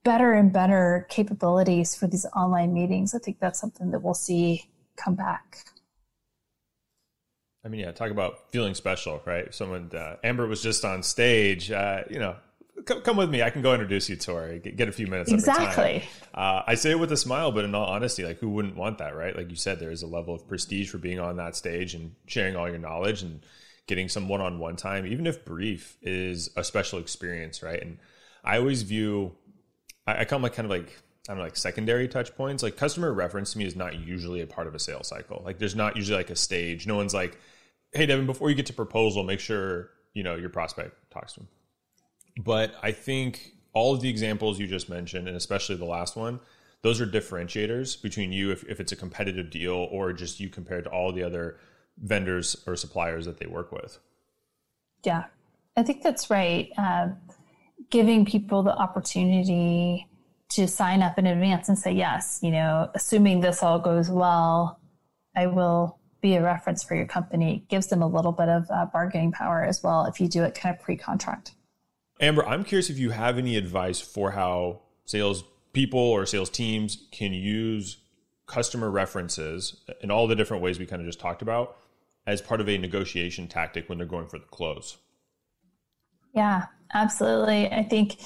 better 0.04 0.32
and 0.32 0.52
better 0.52 1.06
capabilities 1.08 1.94
for 1.94 2.06
these 2.06 2.26
online 2.36 2.72
meetings, 2.72 3.14
I 3.14 3.18
think 3.18 3.40
that's 3.40 3.60
something 3.60 3.90
that 3.90 4.02
we'll 4.02 4.14
see 4.14 4.68
come 4.96 5.14
back. 5.14 5.58
I 7.64 7.68
mean, 7.68 7.80
yeah, 7.80 7.90
talk 7.90 8.10
about 8.10 8.52
feeling 8.52 8.74
special, 8.74 9.20
right? 9.26 9.52
Someone, 9.52 9.90
uh, 9.92 10.16
Amber 10.22 10.46
was 10.46 10.62
just 10.62 10.84
on 10.84 11.02
stage, 11.02 11.70
uh, 11.70 12.04
you 12.08 12.20
know, 12.20 12.36
come, 12.84 13.02
come 13.02 13.16
with 13.16 13.28
me. 13.28 13.42
I 13.42 13.50
can 13.50 13.60
go 13.60 13.72
introduce 13.72 14.08
you 14.08 14.16
to 14.16 14.34
her. 14.34 14.58
Get, 14.58 14.76
get 14.76 14.88
a 14.88 14.92
few 14.92 15.06
minutes. 15.08 15.32
Exactly. 15.32 16.04
Uh, 16.32 16.62
I 16.66 16.76
say 16.76 16.92
it 16.92 16.98
with 17.00 17.10
a 17.10 17.16
smile, 17.16 17.50
but 17.50 17.64
in 17.64 17.74
all 17.74 17.86
honesty, 17.86 18.24
like 18.24 18.38
who 18.38 18.50
wouldn't 18.50 18.76
want 18.76 18.98
that, 18.98 19.16
right? 19.16 19.36
Like 19.36 19.50
you 19.50 19.56
said, 19.56 19.80
there 19.80 19.90
is 19.90 20.02
a 20.02 20.06
level 20.06 20.34
of 20.34 20.46
prestige 20.46 20.88
for 20.90 20.98
being 20.98 21.18
on 21.18 21.36
that 21.36 21.56
stage 21.56 21.94
and 21.94 22.14
sharing 22.26 22.54
all 22.54 22.68
your 22.68 22.78
knowledge 22.78 23.22
and 23.22 23.40
getting 23.86 24.08
some 24.08 24.28
one-on-one 24.28 24.76
time, 24.76 25.06
even 25.06 25.26
if 25.26 25.44
brief, 25.44 25.96
is 26.02 26.50
a 26.56 26.64
special 26.64 26.98
experience, 26.98 27.62
right? 27.62 27.80
And 27.80 27.98
I 28.44 28.58
always 28.58 28.82
view, 28.82 29.32
I, 30.06 30.20
I 30.20 30.24
come 30.24 30.42
like 30.42 30.54
kind 30.54 30.66
of 30.66 30.70
like 30.70 30.96
I 31.28 31.32
don't 31.32 31.38
know, 31.38 31.44
like 31.44 31.56
secondary 31.56 32.08
touch 32.08 32.34
points. 32.36 32.62
Like 32.62 32.76
customer 32.76 33.12
reference 33.12 33.52
to 33.52 33.58
me 33.58 33.64
is 33.64 33.74
not 33.74 33.98
usually 33.98 34.40
a 34.40 34.46
part 34.46 34.66
of 34.66 34.74
a 34.74 34.78
sales 34.78 35.08
cycle. 35.08 35.42
Like 35.44 35.58
there's 35.58 35.74
not 35.74 35.96
usually 35.96 36.16
like 36.16 36.30
a 36.30 36.36
stage. 36.36 36.86
No 36.86 36.96
one's 36.96 37.14
like, 37.14 37.38
hey 37.92 38.06
Devin, 38.06 38.26
before 38.26 38.48
you 38.48 38.54
get 38.54 38.66
to 38.66 38.72
proposal, 38.72 39.24
make 39.24 39.40
sure 39.40 39.90
you 40.14 40.22
know 40.22 40.36
your 40.36 40.50
prospect 40.50 40.94
talks 41.10 41.34
to 41.34 41.40
him. 41.40 41.48
But 42.44 42.74
I 42.82 42.92
think 42.92 43.54
all 43.72 43.94
of 43.94 44.00
the 44.00 44.08
examples 44.08 44.58
you 44.58 44.66
just 44.66 44.88
mentioned, 44.88 45.26
and 45.26 45.36
especially 45.36 45.76
the 45.76 45.84
last 45.84 46.16
one, 46.16 46.40
those 46.82 47.00
are 47.00 47.06
differentiators 47.06 48.00
between 48.00 48.32
you 48.32 48.50
if, 48.52 48.64
if 48.64 48.78
it's 48.78 48.92
a 48.92 48.96
competitive 48.96 49.50
deal 49.50 49.88
or 49.90 50.12
just 50.12 50.38
you 50.38 50.48
compared 50.48 50.84
to 50.84 50.90
all 50.90 51.12
the 51.12 51.22
other 51.22 51.58
vendors 51.98 52.56
or 52.66 52.76
suppliers 52.76 53.26
that 53.26 53.38
they 53.38 53.46
work 53.46 53.72
with. 53.72 53.98
Yeah, 55.04 55.24
I 55.76 55.82
think 55.82 56.02
that's 56.02 56.30
right. 56.30 56.70
Uh, 56.76 57.08
giving 57.90 58.24
people 58.24 58.62
the 58.62 58.74
opportunity 58.74 60.06
to 60.50 60.66
sign 60.66 61.02
up 61.02 61.18
in 61.18 61.26
advance 61.26 61.68
and 61.68 61.78
say, 61.78 61.92
yes, 61.92 62.40
you 62.42 62.50
know, 62.50 62.90
assuming 62.94 63.40
this 63.40 63.62
all 63.62 63.78
goes 63.78 64.08
well, 64.10 64.80
I 65.34 65.46
will 65.46 65.98
be 66.20 66.34
a 66.34 66.42
reference 66.42 66.82
for 66.82 66.94
your 66.94 67.06
company. 67.06 67.56
It 67.56 67.68
gives 67.68 67.88
them 67.88 68.02
a 68.02 68.06
little 68.06 68.32
bit 68.32 68.48
of 68.48 68.66
uh, 68.70 68.86
bargaining 68.86 69.32
power 69.32 69.62
as 69.64 69.82
well 69.82 70.06
if 70.06 70.20
you 70.20 70.28
do 70.28 70.44
it 70.44 70.54
kind 70.54 70.74
of 70.74 70.82
pre 70.82 70.96
contract. 70.96 71.52
Amber, 72.20 72.46
I'm 72.46 72.64
curious 72.64 72.88
if 72.88 72.98
you 72.98 73.10
have 73.10 73.36
any 73.36 73.56
advice 73.56 74.00
for 74.00 74.30
how 74.30 74.80
sales 75.04 75.44
people 75.72 76.00
or 76.00 76.24
sales 76.24 76.48
teams 76.48 77.06
can 77.12 77.34
use 77.34 77.98
customer 78.46 78.90
references 78.90 79.76
in 80.00 80.10
all 80.10 80.26
the 80.26 80.34
different 80.34 80.62
ways 80.62 80.78
we 80.78 80.86
kind 80.86 81.02
of 81.02 81.06
just 81.06 81.20
talked 81.20 81.42
about 81.42 81.76
as 82.26 82.40
part 82.40 82.60
of 82.60 82.68
a 82.68 82.76
negotiation 82.76 83.46
tactic 83.46 83.88
when 83.88 83.98
they're 83.98 84.06
going 84.06 84.26
for 84.26 84.38
the 84.38 84.46
close. 84.46 84.98
Yeah, 86.34 86.66
absolutely. 86.92 87.70
I 87.70 87.82
think 87.82 88.18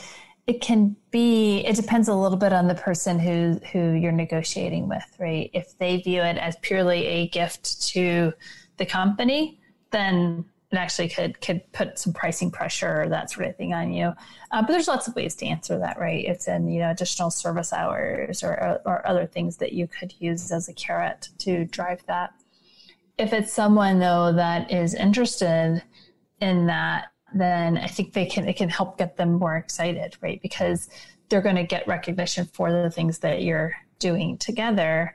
it 0.46 0.60
can 0.60 0.96
be 1.10 1.58
it 1.60 1.76
depends 1.76 2.08
a 2.08 2.14
little 2.14 2.38
bit 2.38 2.52
on 2.52 2.66
the 2.66 2.74
person 2.74 3.18
who 3.18 3.60
who 3.72 3.92
you're 3.92 4.10
negotiating 4.10 4.88
with, 4.88 5.04
right? 5.18 5.50
If 5.52 5.78
they 5.78 5.98
view 5.98 6.22
it 6.22 6.36
as 6.38 6.56
purely 6.62 7.06
a 7.06 7.28
gift 7.28 7.82
to 7.90 8.32
the 8.78 8.86
company, 8.86 9.60
then 9.90 10.44
it 10.72 10.76
actually 10.76 11.08
could 11.08 11.40
could 11.40 11.70
put 11.72 11.98
some 11.98 12.12
pricing 12.12 12.50
pressure 12.50 13.02
or 13.02 13.08
that 13.08 13.30
sort 13.30 13.46
of 13.46 13.56
thing 13.56 13.74
on 13.74 13.92
you. 13.92 14.12
Uh, 14.50 14.62
but 14.62 14.68
there's 14.68 14.88
lots 14.88 15.06
of 15.06 15.14
ways 15.14 15.36
to 15.36 15.46
answer 15.46 15.78
that, 15.78 16.00
right? 16.00 16.24
It's 16.24 16.48
in 16.48 16.68
you 16.68 16.80
know 16.80 16.90
additional 16.90 17.30
service 17.30 17.72
hours 17.72 18.42
or 18.42 18.80
or 18.84 19.06
other 19.06 19.26
things 19.26 19.56
that 19.58 19.72
you 19.72 19.86
could 19.86 20.14
use 20.18 20.50
as 20.50 20.68
a 20.68 20.74
carrot 20.74 21.28
to 21.38 21.64
drive 21.66 22.04
that. 22.06 22.32
If 23.18 23.32
it's 23.32 23.52
someone 23.52 23.98
though 23.98 24.32
that 24.32 24.70
is 24.70 24.94
interested 24.94 25.82
in 26.40 26.66
that, 26.66 27.08
then 27.34 27.78
I 27.78 27.86
think 27.86 28.12
they 28.12 28.26
can 28.26 28.48
it 28.48 28.56
can 28.56 28.68
help 28.68 28.98
get 28.98 29.16
them 29.16 29.34
more 29.34 29.56
excited, 29.56 30.16
right? 30.20 30.40
Because 30.42 30.88
they're 31.28 31.40
going 31.40 31.56
to 31.56 31.64
get 31.64 31.86
recognition 31.86 32.44
for 32.46 32.72
the 32.72 32.90
things 32.90 33.18
that 33.20 33.42
you're 33.42 33.74
doing 33.98 34.38
together, 34.38 35.14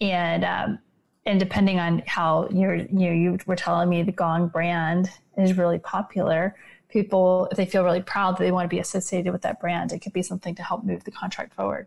and 0.00 0.44
um, 0.44 0.78
and 1.24 1.38
depending 1.38 1.78
on 1.78 2.02
how 2.06 2.48
you're 2.50 2.76
you 2.76 2.88
know, 2.88 3.12
you 3.12 3.38
were 3.46 3.56
telling 3.56 3.88
me 3.88 4.02
the 4.02 4.12
Gong 4.12 4.48
brand 4.48 5.10
is 5.36 5.56
really 5.56 5.78
popular. 5.78 6.56
People, 6.88 7.48
if 7.50 7.56
they 7.56 7.64
feel 7.64 7.84
really 7.84 8.02
proud 8.02 8.36
that 8.36 8.44
they 8.44 8.52
want 8.52 8.64
to 8.66 8.74
be 8.74 8.80
associated 8.80 9.32
with 9.32 9.42
that 9.42 9.60
brand, 9.60 9.92
it 9.92 10.00
could 10.00 10.12
be 10.12 10.22
something 10.22 10.54
to 10.56 10.62
help 10.62 10.84
move 10.84 11.04
the 11.04 11.10
contract 11.10 11.54
forward. 11.54 11.86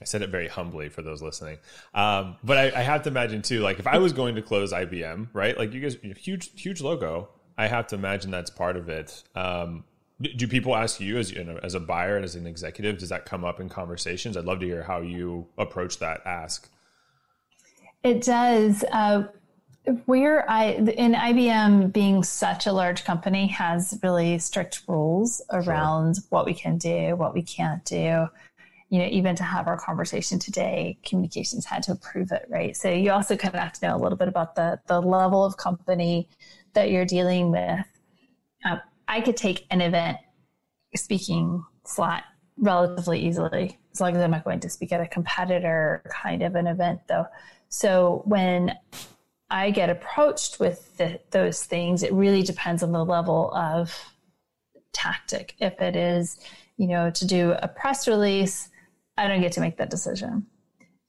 I 0.00 0.04
said 0.04 0.20
it 0.20 0.28
very 0.28 0.48
humbly 0.48 0.90
for 0.90 1.00
those 1.00 1.22
listening, 1.22 1.58
um, 1.94 2.36
but 2.44 2.58
I, 2.58 2.80
I, 2.80 2.82
have 2.82 3.02
to 3.04 3.08
imagine 3.08 3.40
too. 3.40 3.60
Like 3.60 3.78
if 3.78 3.86
I 3.86 3.96
was 3.96 4.12
going 4.12 4.34
to 4.34 4.42
close 4.42 4.70
IBM, 4.72 5.28
right? 5.32 5.56
Like 5.56 5.72
you 5.72 5.80
guys, 5.80 5.96
huge, 6.18 6.60
huge 6.60 6.82
logo. 6.82 7.30
I 7.56 7.68
have 7.68 7.86
to 7.88 7.94
imagine 7.94 8.30
that's 8.30 8.50
part 8.50 8.76
of 8.76 8.90
it. 8.90 9.24
Um, 9.34 9.84
do 10.20 10.46
people 10.46 10.76
ask 10.76 11.00
you 11.00 11.16
as 11.16 11.30
you 11.30 11.44
know, 11.44 11.58
as 11.62 11.74
a 11.74 11.80
buyer 11.80 12.16
and 12.16 12.24
as 12.24 12.34
an 12.34 12.46
executive? 12.46 12.98
Does 12.98 13.08
that 13.08 13.24
come 13.24 13.44
up 13.44 13.58
in 13.58 13.68
conversations? 13.68 14.36
I'd 14.36 14.44
love 14.44 14.60
to 14.60 14.66
hear 14.66 14.82
how 14.82 15.00
you 15.00 15.46
approach 15.56 15.98
that 15.98 16.20
ask. 16.26 16.68
It 18.02 18.22
does. 18.22 18.84
Uh, 18.92 19.24
where 20.06 20.50
I 20.50 20.72
in 20.72 21.14
IBM 21.14 21.92
being 21.92 22.24
such 22.24 22.66
a 22.66 22.72
large 22.72 23.04
company 23.04 23.46
has 23.48 23.98
really 24.02 24.38
strict 24.38 24.82
rules 24.88 25.40
around 25.50 26.16
sure. 26.16 26.24
what 26.30 26.44
we 26.44 26.54
can 26.54 26.76
do, 26.76 27.14
what 27.14 27.34
we 27.34 27.42
can't 27.42 27.84
do 27.84 28.28
you 28.96 29.02
know, 29.02 29.08
even 29.08 29.36
to 29.36 29.42
have 29.42 29.66
our 29.66 29.76
conversation 29.76 30.38
today, 30.38 30.96
communications 31.04 31.66
had 31.66 31.82
to 31.82 31.92
approve 31.92 32.32
it, 32.32 32.46
right? 32.48 32.74
So 32.74 32.88
you 32.88 33.10
also 33.10 33.36
kind 33.36 33.54
of 33.54 33.60
have 33.60 33.74
to 33.74 33.86
know 33.86 33.94
a 33.94 33.98
little 33.98 34.16
bit 34.16 34.26
about 34.26 34.54
the 34.54 34.80
the 34.86 35.02
level 35.02 35.44
of 35.44 35.58
company 35.58 36.30
that 36.72 36.90
you're 36.90 37.04
dealing 37.04 37.50
with. 37.50 37.84
Um, 38.64 38.80
I 39.06 39.20
could 39.20 39.36
take 39.36 39.66
an 39.70 39.82
event 39.82 40.16
speaking 40.94 41.62
slot 41.84 42.24
relatively 42.56 43.20
easily, 43.20 43.78
as 43.92 44.00
long 44.00 44.16
as 44.16 44.22
I'm 44.22 44.30
not 44.30 44.44
going 44.44 44.60
to 44.60 44.70
speak 44.70 44.92
at 44.92 45.02
a 45.02 45.06
competitor 45.06 46.02
kind 46.10 46.42
of 46.42 46.54
an 46.54 46.66
event, 46.66 47.00
though. 47.06 47.26
So 47.68 48.22
when 48.24 48.72
I 49.50 49.72
get 49.72 49.90
approached 49.90 50.58
with 50.58 50.96
the, 50.96 51.20
those 51.32 51.64
things, 51.64 52.02
it 52.02 52.14
really 52.14 52.42
depends 52.42 52.82
on 52.82 52.92
the 52.92 53.04
level 53.04 53.52
of 53.54 53.94
tactic. 54.94 55.54
If 55.58 55.82
it 55.82 55.96
is, 55.96 56.40
you 56.78 56.86
know, 56.86 57.10
to 57.10 57.26
do 57.26 57.52
a 57.58 57.68
press 57.68 58.08
release, 58.08 58.70
I 59.16 59.28
don't 59.28 59.40
get 59.40 59.52
to 59.52 59.60
make 59.60 59.76
that 59.78 59.90
decision. 59.90 60.46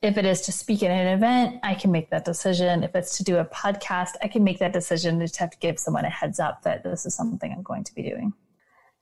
If 0.02 0.18
it 0.18 0.26
is 0.26 0.42
to 0.42 0.52
speak 0.52 0.84
at 0.84 0.92
an 0.92 1.08
event, 1.08 1.60
I 1.64 1.74
can 1.74 1.92
make 1.92 2.12
that 2.12 2.24
decision. 2.24 2.84
If 2.84 2.96
it's 2.96 3.18
to 3.18 3.24
do 3.24 3.38
a 3.38 3.46
podcast, 3.46 4.12
I 4.22 4.28
can 4.28 4.44
make 4.44 4.60
that 4.60 4.72
decision. 4.72 5.20
Just 5.20 5.38
have 5.38 5.50
to 5.50 5.58
give 5.58 5.80
someone 5.80 6.06
a 6.06 6.10
heads 6.10 6.40
up 6.40 6.62
that 6.64 6.84
this 6.84 7.06
is 7.06 7.16
something 7.16 7.52
I'm 7.52 7.64
going 7.64 7.84
to 7.84 7.96
be 7.96 8.04
doing. 8.04 8.34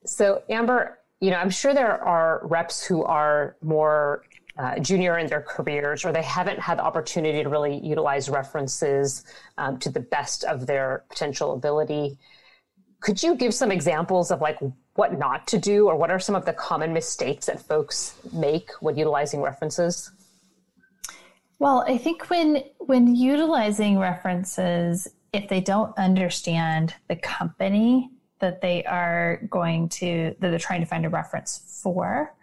So, 0.06 0.44
Amber, 0.50 1.00
you 1.20 1.32
know, 1.32 1.38
I'm 1.38 1.50
sure 1.50 1.74
there 1.74 2.02
are 2.02 2.42
reps 2.46 2.86
who 2.86 3.04
are 3.04 3.58
more 3.62 4.24
uh, 4.58 4.80
junior 4.80 5.18
in 5.18 5.28
their 5.28 5.42
careers 5.42 6.06
or 6.06 6.14
they 6.14 6.24
haven't 6.24 6.60
had 6.60 6.78
the 6.78 6.84
opportunity 6.84 7.44
to 7.44 7.50
really 7.50 7.78
utilize 7.86 8.30
references 8.30 9.26
um, 9.58 9.78
to 9.80 9.90
the 9.90 10.00
best 10.00 10.46
of 10.46 10.66
their 10.66 11.04
potential 11.10 11.54
ability. 11.54 12.18
Could 13.02 13.22
you 13.22 13.36
give 13.36 13.54
some 13.54 13.72
examples 13.72 14.32
of 14.32 14.40
like 14.40 14.60
what 14.96 15.18
not 15.18 15.46
to 15.48 15.58
do 15.58 15.88
or 15.88 15.96
what 15.96 16.10
are 16.10 16.20
some 16.20 16.36
of 16.36 16.46
the 16.46 16.54
common 16.54 16.94
mistakes 16.94 17.46
that 17.46 17.62
folks 17.62 18.18
make 18.34 18.72
when 18.80 18.98
utilizing 18.98 19.42
references? 19.42 20.12
Well, 21.60 21.86
I 21.88 21.98
think 21.98 22.30
when 22.30 22.64
when 22.80 23.16
utilizing 23.16 24.00
references, 24.00 25.08
if 25.32 25.48
they 25.48 25.62
don't 25.62 25.98
understand 25.98 26.96
the 27.08 27.16
company 27.16 28.10
that 28.40 28.62
they 28.62 28.84
are 28.86 29.42
going 29.50 29.90
to 29.90 30.36
that 30.40 30.50
they're 30.50 30.60
trying 30.60 30.82
to 30.82 30.88
find 30.88 31.06
a 31.06 31.10
reference 31.10 31.80
for, 31.82 32.34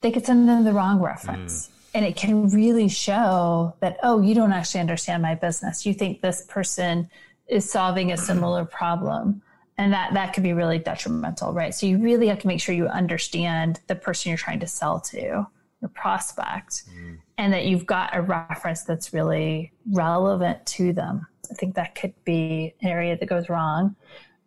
they 0.00 0.10
could 0.10 0.26
send 0.26 0.48
them 0.48 0.64
the 0.64 0.72
wrong 0.72 1.00
reference. 1.00 1.66
Mm. 1.66 1.70
And 1.94 2.04
it 2.04 2.14
can 2.14 2.48
really 2.50 2.88
show 2.88 3.74
that, 3.80 3.96
oh, 4.02 4.20
you 4.20 4.34
don't 4.34 4.52
actually 4.52 4.80
understand 4.80 5.22
my 5.22 5.34
business. 5.34 5.86
You 5.86 5.94
think 5.94 6.20
this 6.20 6.44
person 6.46 7.08
is 7.48 7.70
solving 7.70 8.12
a 8.12 8.18
similar 8.18 8.66
problem 8.66 9.40
and 9.78 9.92
that 9.92 10.14
that 10.14 10.32
could 10.32 10.42
be 10.42 10.52
really 10.52 10.78
detrimental 10.78 11.52
right? 11.52 11.74
So 11.74 11.86
you 11.86 11.98
really 11.98 12.28
have 12.28 12.38
to 12.40 12.46
make 12.46 12.60
sure 12.60 12.74
you 12.74 12.86
understand 12.86 13.80
the 13.86 13.94
person 13.94 14.30
you're 14.30 14.38
trying 14.38 14.60
to 14.60 14.66
sell 14.66 15.00
to 15.00 15.20
your 15.20 15.88
prospect 15.94 16.84
mm. 16.90 17.18
and 17.38 17.52
that 17.52 17.66
you've 17.66 17.86
got 17.86 18.16
a 18.16 18.22
reference 18.22 18.82
that's 18.82 19.12
really 19.12 19.72
relevant 19.92 20.64
to 20.66 20.92
them. 20.92 21.26
I 21.50 21.54
think 21.54 21.74
that 21.76 21.94
could 21.94 22.14
be 22.24 22.74
an 22.82 22.88
area 22.88 23.16
that 23.16 23.26
goes 23.26 23.48
wrong. 23.48 23.94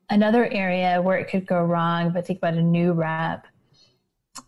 Another 0.09 0.47
area 0.47 1.01
where 1.01 1.17
it 1.17 1.29
could 1.29 1.45
go 1.45 1.63
wrong 1.63 2.07
if 2.07 2.15
i 2.15 2.21
think 2.21 2.39
about 2.39 2.55
a 2.55 2.61
new 2.61 2.93
rep 2.93 3.45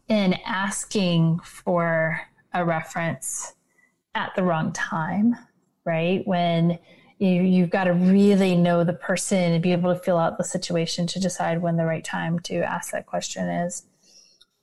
in 0.09 0.33
asking 0.45 1.39
for 1.39 2.19
a 2.53 2.65
reference 2.65 3.53
at 4.15 4.33
the 4.35 4.43
wrong 4.43 4.73
time 4.73 5.35
right? 5.85 6.25
When 6.25 6.79
you, 7.21 7.43
you've 7.43 7.69
got 7.69 7.83
to 7.83 7.93
really 7.93 8.55
know 8.55 8.83
the 8.83 8.93
person 8.93 9.37
and 9.37 9.61
be 9.61 9.73
able 9.73 9.93
to 9.93 9.99
fill 9.99 10.17
out 10.17 10.39
the 10.39 10.43
situation 10.43 11.05
to 11.05 11.19
decide 11.19 11.61
when 11.61 11.77
the 11.77 11.85
right 11.85 12.03
time 12.03 12.39
to 12.39 12.57
ask 12.57 12.91
that 12.91 13.05
question 13.05 13.47
is. 13.47 13.83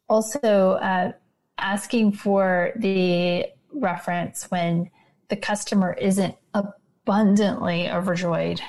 Also, 0.08 0.72
uh, 0.72 1.12
asking 1.56 2.12
for 2.12 2.72
the 2.74 3.46
reference 3.72 4.50
when 4.50 4.90
the 5.28 5.36
customer 5.36 5.92
isn't 5.92 6.34
abundantly 6.52 7.88
overjoyed 7.88 8.60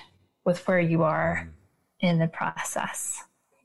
with 0.46 0.68
where 0.68 0.80
you 0.80 1.02
are 1.02 1.50
in 2.00 2.20
the 2.20 2.28
process 2.28 3.24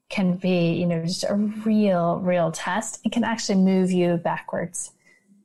can 0.08 0.36
be, 0.36 0.72
you 0.72 0.86
know, 0.86 1.04
just 1.04 1.24
a 1.28 1.34
real, 1.34 2.20
real 2.20 2.50
test. 2.50 3.00
It 3.04 3.12
can 3.12 3.24
actually 3.24 3.58
move 3.58 3.90
you 3.90 4.16
backwards 4.16 4.92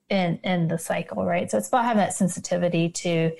in 0.10 0.40
in 0.44 0.70
the 0.70 0.78
cycle, 0.78 1.26
right? 1.26 1.52
So 1.52 1.58
it's 1.58 1.68
about 1.68 1.86
having 1.86 1.98
that 2.00 2.14
sensitivity 2.14 2.90
to 2.90 3.32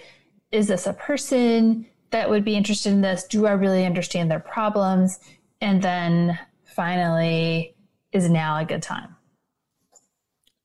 is 0.52 0.68
this 0.68 0.88
a 0.88 0.94
person 0.94 1.86
that 2.12 2.30
would 2.30 2.44
be 2.44 2.56
interested 2.56 2.92
in 2.92 3.02
this? 3.02 3.24
Do 3.24 3.46
I 3.46 3.52
really 3.52 3.86
understand 3.86 4.32
their 4.32 4.40
problems? 4.40 5.20
And 5.62 5.82
then 5.82 6.40
finally, 6.64 7.76
is 8.12 8.30
now 8.30 8.58
a 8.58 8.66
good 8.66 8.82
time? 8.82 9.16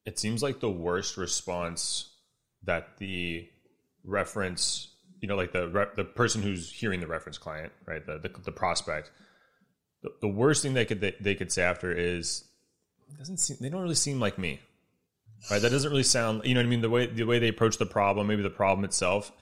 It 0.07 0.19
seems 0.19 0.43
like 0.43 0.61
the 0.61 0.71
worst 0.71 1.17
response 1.17 2.11
that 2.65 2.99
the 2.99 3.49
reference, 4.05 4.89
you 5.21 5.29
know, 5.29 5.37
like 5.37 5.53
the 5.53 5.89
the 5.97 6.05
person 6.05 6.43
who's 6.43 6.71
hearing 6.71 7.01
the 7.01 7.07
reference 7.07 7.39
client, 7.39 7.73
right, 7.87 8.05
the, 8.05 8.19
the, 8.19 8.31
the 8.45 8.53
prospect, 8.53 9.11
the, 10.03 10.11
the 10.21 10.29
worst 10.29 10.63
thing 10.63 10.75
they 10.75 10.85
could 10.85 11.01
they, 11.01 11.15
they 11.21 11.35
could 11.35 11.51
say 11.51 11.63
after 11.63 11.93
is 11.93 12.45
doesn't 13.19 13.39
seem 13.39 13.57
they 13.61 13.69
don't 13.69 13.83
really 13.83 13.95
seem 13.95 14.21
like 14.21 14.39
me. 14.39 14.61
Right? 15.51 15.61
That 15.61 15.71
doesn't 15.71 15.91
really 15.91 16.03
sound 16.03 16.43
you 16.45 16.55
know 16.55 16.61
what 16.61 16.67
I 16.67 16.71
mean, 16.71 16.81
the 16.81 16.91
way 16.91 17.07
the 17.07 17.25
way 17.25 17.39
they 17.39 17.49
approach 17.49 17.79
the 17.79 17.87
problem, 17.87 18.27
maybe 18.27 18.43
the 18.43 18.51
problem 18.51 18.85
itself. 18.85 19.33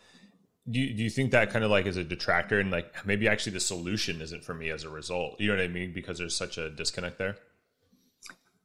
Do 0.70 0.78
you, 0.78 0.94
do 0.94 1.02
you 1.02 1.10
think 1.10 1.32
that 1.32 1.50
kind 1.50 1.64
of 1.64 1.70
like 1.70 1.86
is 1.86 1.96
a 1.96 2.04
detractor 2.04 2.60
and 2.60 2.70
like 2.70 3.04
maybe 3.04 3.26
actually 3.26 3.52
the 3.52 3.60
solution 3.60 4.20
isn't 4.20 4.44
for 4.44 4.54
me 4.54 4.70
as 4.70 4.84
a 4.84 4.88
result? 4.88 5.40
You 5.40 5.48
know 5.48 5.56
what 5.56 5.64
I 5.64 5.68
mean? 5.68 5.92
Because 5.92 6.18
there's 6.18 6.36
such 6.36 6.56
a 6.56 6.70
disconnect 6.70 7.18
there. 7.18 7.36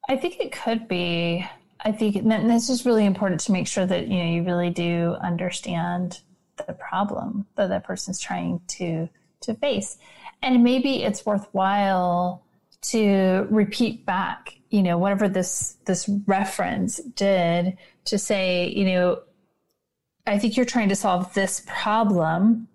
I 0.08 0.16
think 0.16 0.40
it 0.40 0.52
could 0.52 0.88
be. 0.88 1.46
I 1.82 1.92
think 1.92 2.24
this 2.24 2.70
is 2.70 2.86
really 2.86 3.06
important 3.06 3.42
to 3.42 3.52
make 3.52 3.68
sure 3.68 3.86
that 3.86 4.08
you 4.08 4.18
know 4.18 4.30
you 4.30 4.44
really 4.44 4.70
do 4.70 5.16
understand 5.22 6.22
the 6.66 6.74
problem 6.74 7.46
that 7.56 7.70
that 7.70 7.84
person's 7.84 8.20
trying 8.20 8.62
to 8.68 9.10
to 9.42 9.54
face, 9.56 9.98
and 10.42 10.64
maybe 10.64 11.04
it's 11.04 11.26
worthwhile 11.26 12.44
to 12.82 13.48
repeat 13.50 14.06
back, 14.06 14.60
you 14.70 14.82
know, 14.82 14.98
whatever 14.98 15.28
this 15.28 15.78
this 15.86 16.10
reference 16.26 16.98
did 16.98 17.78
to 18.06 18.18
say, 18.18 18.70
you 18.70 18.86
know, 18.86 19.22
I 20.28 20.38
think 20.38 20.58
you're 20.58 20.66
trying 20.66 20.90
to 20.90 20.96
solve 20.96 21.34
this 21.34 21.64
problem. 21.66 22.68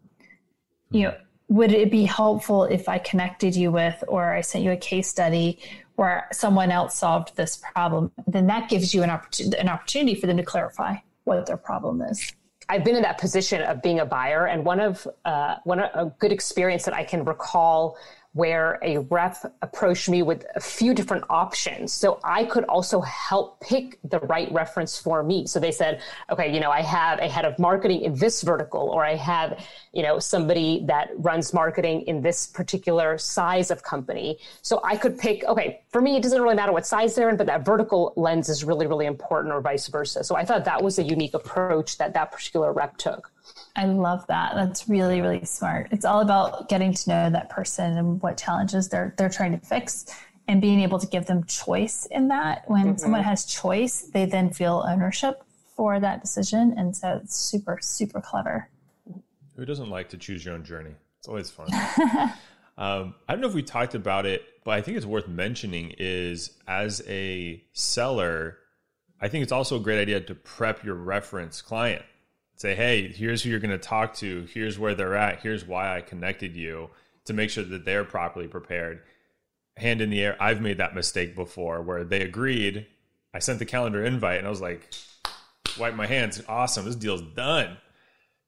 You 0.91 1.03
know, 1.05 1.15
would 1.49 1.73
it 1.73 1.91
be 1.91 2.05
helpful 2.05 2.65
if 2.65 2.89
I 2.89 2.99
connected 2.99 3.55
you 3.55 3.71
with, 3.71 4.03
or 4.09 4.33
I 4.33 4.41
sent 4.41 4.65
you 4.65 4.73
a 4.73 4.77
case 4.77 5.09
study 5.09 5.59
where 5.97 6.29
someone 6.33 6.71
else 6.71 6.97
solved 6.97 7.37
this 7.37 7.59
problem, 7.59 8.11
then 8.27 8.47
that 8.47 8.71
gives 8.71 8.95
you 8.95 9.03
an 9.03 9.11
opportunity, 9.11 9.59
an 9.59 9.69
opportunity 9.69 10.19
for 10.19 10.27
them 10.27 10.39
to 10.39 10.43
clarify 10.43 10.97
what 11.25 11.47
their 11.47 11.59
problem 11.59 12.01
is. 12.01 12.33
I've 12.69 12.85
been 12.85 12.97
in 12.97 13.03
that 13.03 13.19
position 13.19 13.61
of 13.63 13.83
being 13.83 14.01
a 14.01 14.07
buyer, 14.07 14.47
and 14.47 14.65
one 14.65 14.81
of 14.81 15.07
uh, 15.27 15.57
one 15.65 15.81
a 15.81 16.11
good 16.19 16.33
experience 16.33 16.85
that 16.85 16.95
I 16.95 17.05
can 17.05 17.25
recall 17.25 17.99
where 18.35 18.79
a 18.83 18.99
rep 18.99 19.37
approached 19.61 20.09
me 20.09 20.23
with 20.23 20.47
a 20.55 20.61
few 20.61 20.95
different 20.95 21.25
options. 21.29 21.93
So 21.93 22.19
I 22.25 22.45
could 22.45 22.65
also 22.65 23.03
help 23.03 23.61
pick 23.61 23.99
the 24.05 24.21
right 24.21 24.51
reference 24.53 24.97
for 24.97 25.23
me. 25.23 25.47
So 25.47 25.61
they 25.61 25.71
said, 25.71 26.01
okay, 26.31 26.53
you 26.53 26.59
know, 26.59 26.71
I 26.71 26.81
have 26.81 27.19
a 27.19 27.29
head 27.29 27.45
of 27.45 27.59
marketing 27.59 28.03
in 28.03 28.15
this 28.15 28.43
vertical, 28.43 28.89
or 28.89 29.05
I 29.05 29.17
have, 29.17 29.63
you 29.93 30.03
know, 30.03 30.19
somebody 30.19 30.83
that 30.87 31.11
runs 31.17 31.53
marketing 31.53 32.03
in 32.03 32.23
this 32.23 32.47
particular 32.47 33.19
size 33.19 33.71
of 33.71 33.83
company. 33.83 34.39
So 34.63 34.81
I 34.83 34.97
could 34.97 35.19
pick, 35.19 35.45
okay, 35.45 35.83
for 35.91 36.01
me, 36.01 36.17
it 36.17 36.23
doesn't 36.23 36.41
really 36.41 36.57
matter 36.57 36.73
what 36.73 36.87
size 36.87 37.15
they're 37.15 37.29
in, 37.29 37.37
but 37.37 37.47
that 37.49 37.67
vertical 37.67 38.15
lens 38.17 38.49
is 38.49 38.65
really, 38.65 38.87
really 38.87 39.07
important, 39.07 39.53
or 39.53 39.61
vice 39.61 39.89
versa. 39.89 40.25
So 40.25 40.37
I 40.37 40.45
thought 40.45 40.65
that 40.65 40.83
was 40.83 40.99
a 40.99 41.03
unique 41.03 41.35
approach 41.35 41.99
that 41.99 42.15
that 42.15 42.33
particular 42.33 42.73
rep 42.73 42.97
took. 42.97 43.32
I 43.75 43.87
love 43.87 44.27
that. 44.27 44.55
That's 44.55 44.89
really, 44.89 45.21
really 45.21 45.45
smart. 45.45 45.89
It's 45.91 46.05
all 46.05 46.21
about 46.21 46.69
getting 46.69 46.93
to 46.93 47.09
know 47.09 47.31
that 47.31 47.49
person 47.51 47.97
and 47.97 48.23
what 48.23 48.37
challenges 48.37 48.89
they're 48.89 49.15
they're 49.17 49.31
trying 49.31 49.59
to 49.59 49.67
fix 49.67 50.07
and 50.49 50.61
being 50.61 50.81
able 50.81 50.99
to 50.99 51.07
give 51.07 51.27
them 51.27 51.45
choice 51.45 52.07
in 52.07 52.29
that. 52.29 52.65
When 52.69 52.87
mm-hmm. 52.87 52.97
someone 52.97 53.23
has 53.23 53.45
choice, 53.45 54.03
they 54.03 54.27
then 54.27 54.51
feel 54.51 54.85
ownership 54.87 55.43
for 55.77 56.01
that 56.01 56.21
decision. 56.21 56.75
And 56.77 56.97
so 56.97 57.21
it's 57.23 57.35
super, 57.35 57.79
super 57.81 58.21
clever. 58.21 58.69
Who 59.57 59.65
doesn't 59.65 59.91
like 59.91 60.09
to 60.11 60.19
choose 60.19 60.45
your 60.45 60.55
own 60.55 60.65
journey? 60.65 60.95
It's 61.19 61.29
always 61.29 61.51
fun. 61.51 61.69
um, 62.79 63.15
I 63.29 63.33
don't 63.33 63.41
know 63.41 63.49
if 63.49 63.55
we 63.55 63.63
talked 63.63 63.95
about 63.95 64.27
it, 64.27 64.43
but 64.65 64.73
I 64.73 64.83
think 64.83 64.97
it's 64.97 65.07
worth 65.07 65.29
mentioning 65.29 65.95
is 65.99 66.59
as 66.67 67.03
a 67.09 67.63
seller, 67.73 68.59
I 69.21 69.29
think 69.29 69.43
it's 69.43 69.53
also 69.53 69.77
a 69.77 69.81
great 69.81 70.01
idea 70.01 70.21
to 70.21 70.35
prep 70.35 70.85
your 70.85 70.97
reference 70.97 71.63
client 71.63 72.03
say, 72.63 72.77
hey, 72.77 73.09
here's 73.09 73.43
who 73.43 73.51
you're 73.51 73.59
going 73.59 73.73
to 73.73 73.77
talk 73.77 74.15
to. 74.15 74.47
Here's 74.55 74.79
where 74.79 74.95
they're 74.95 75.17
at. 75.17 75.41
Here's 75.41 75.67
why 75.67 75.97
I 75.97 76.01
connected 76.01 76.55
you 76.55 76.91
to 77.25 77.33
make 77.33 77.51
sure 77.51 77.65
that 77.65 77.85
they're 77.85 78.05
properly 78.05 78.47
prepared. 78.47 79.03
Hand 79.77 80.01
in 80.01 80.11
the 80.11 80.23
air. 80.23 80.37
I've 80.41 80.61
made 80.61 80.79
that 80.79 80.95
mistake 80.95 81.35
before 81.35 81.83
where 81.83 82.05
they 82.05 82.21
agreed. 82.21 82.87
I 83.35 83.41
sent 83.41 83.59
the 83.59 83.65
calendar 83.65 84.05
invite 84.05 84.39
and 84.39 84.47
I 84.47 84.51
was 84.51 84.61
like, 84.61 84.95
wipe 85.77 85.97
my 85.97 86.07
hands. 86.07 86.41
Awesome. 86.49 86.85
This 86.85 86.95
deal's 86.95 87.23
done. 87.23 87.79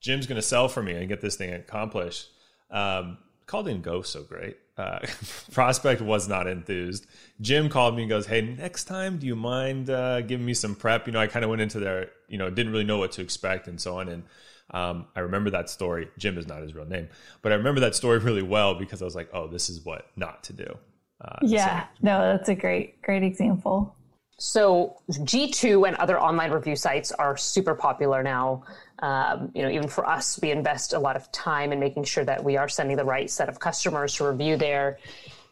Jim's 0.00 0.28
going 0.28 0.36
to 0.36 0.42
sell 0.42 0.68
for 0.68 0.82
me 0.82 0.92
and 0.92 1.08
get 1.08 1.20
this 1.20 1.34
thing 1.34 1.52
accomplished. 1.52 2.28
Um, 2.70 3.18
call 3.46 3.64
didn't 3.64 3.82
go 3.82 4.02
so 4.02 4.22
great. 4.22 4.58
Uh, 4.76 4.98
prospect 5.52 6.00
was 6.00 6.28
not 6.28 6.46
enthused. 6.46 7.06
Jim 7.40 7.68
called 7.68 7.94
me 7.94 8.02
and 8.02 8.10
goes, 8.10 8.26
"Hey, 8.26 8.40
next 8.40 8.84
time, 8.84 9.18
do 9.18 9.26
you 9.26 9.36
mind 9.36 9.88
uh, 9.88 10.20
giving 10.22 10.44
me 10.44 10.54
some 10.54 10.74
prep?" 10.74 11.06
You 11.06 11.12
know, 11.12 11.20
I 11.20 11.26
kind 11.26 11.44
of 11.44 11.50
went 11.50 11.62
into 11.62 11.78
there, 11.78 12.10
you 12.28 12.38
know, 12.38 12.50
didn't 12.50 12.72
really 12.72 12.84
know 12.84 12.98
what 12.98 13.12
to 13.12 13.22
expect 13.22 13.68
and 13.68 13.80
so 13.80 13.98
on. 13.98 14.08
And 14.08 14.22
um, 14.70 15.06
I 15.14 15.20
remember 15.20 15.50
that 15.50 15.70
story. 15.70 16.08
Jim 16.18 16.38
is 16.38 16.48
not 16.48 16.62
his 16.62 16.74
real 16.74 16.86
name, 16.86 17.08
but 17.42 17.52
I 17.52 17.54
remember 17.54 17.80
that 17.80 17.94
story 17.94 18.18
really 18.20 18.42
well 18.42 18.74
because 18.74 19.00
I 19.00 19.04
was 19.04 19.14
like, 19.14 19.28
"Oh, 19.32 19.46
this 19.46 19.70
is 19.70 19.84
what 19.84 20.08
not 20.16 20.42
to 20.44 20.52
do." 20.52 20.78
Uh, 21.20 21.38
yeah, 21.42 21.84
so. 21.84 21.88
no, 22.02 22.32
that's 22.32 22.48
a 22.48 22.54
great, 22.54 23.00
great 23.02 23.22
example. 23.22 23.94
So 24.38 25.00
G2 25.10 25.86
and 25.86 25.96
other 25.96 26.20
online 26.20 26.50
review 26.50 26.76
sites 26.76 27.12
are 27.12 27.36
super 27.36 27.74
popular 27.74 28.22
now. 28.22 28.64
Um, 28.98 29.52
you 29.54 29.62
know, 29.62 29.70
even 29.70 29.88
for 29.88 30.08
us, 30.08 30.38
we 30.42 30.50
invest 30.50 30.92
a 30.92 30.98
lot 30.98 31.16
of 31.16 31.30
time 31.30 31.72
in 31.72 31.78
making 31.78 32.04
sure 32.04 32.24
that 32.24 32.42
we 32.42 32.56
are 32.56 32.68
sending 32.68 32.96
the 32.96 33.04
right 33.04 33.30
set 33.30 33.48
of 33.48 33.60
customers 33.60 34.14
to 34.16 34.28
review 34.28 34.56
there. 34.56 34.98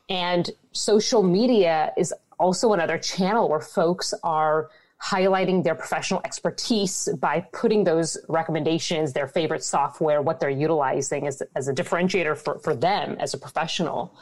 And 0.08 0.50
social 0.72 1.22
media 1.22 1.92
is 1.96 2.12
also 2.38 2.72
another 2.72 2.98
channel 2.98 3.48
where 3.48 3.60
folks 3.60 4.12
are 4.24 4.70
highlighting 5.02 5.64
their 5.64 5.74
professional 5.74 6.20
expertise 6.24 7.08
by 7.18 7.40
putting 7.52 7.82
those 7.84 8.16
recommendations, 8.28 9.12
their 9.12 9.26
favorite 9.26 9.64
software, 9.64 10.22
what 10.22 10.38
they're 10.38 10.50
utilizing 10.50 11.26
as, 11.26 11.42
as 11.56 11.66
a 11.66 11.74
differentiator 11.74 12.36
for, 12.36 12.58
for 12.60 12.74
them 12.74 13.16
as 13.18 13.34
a 13.34 13.38
professional. 13.38 14.14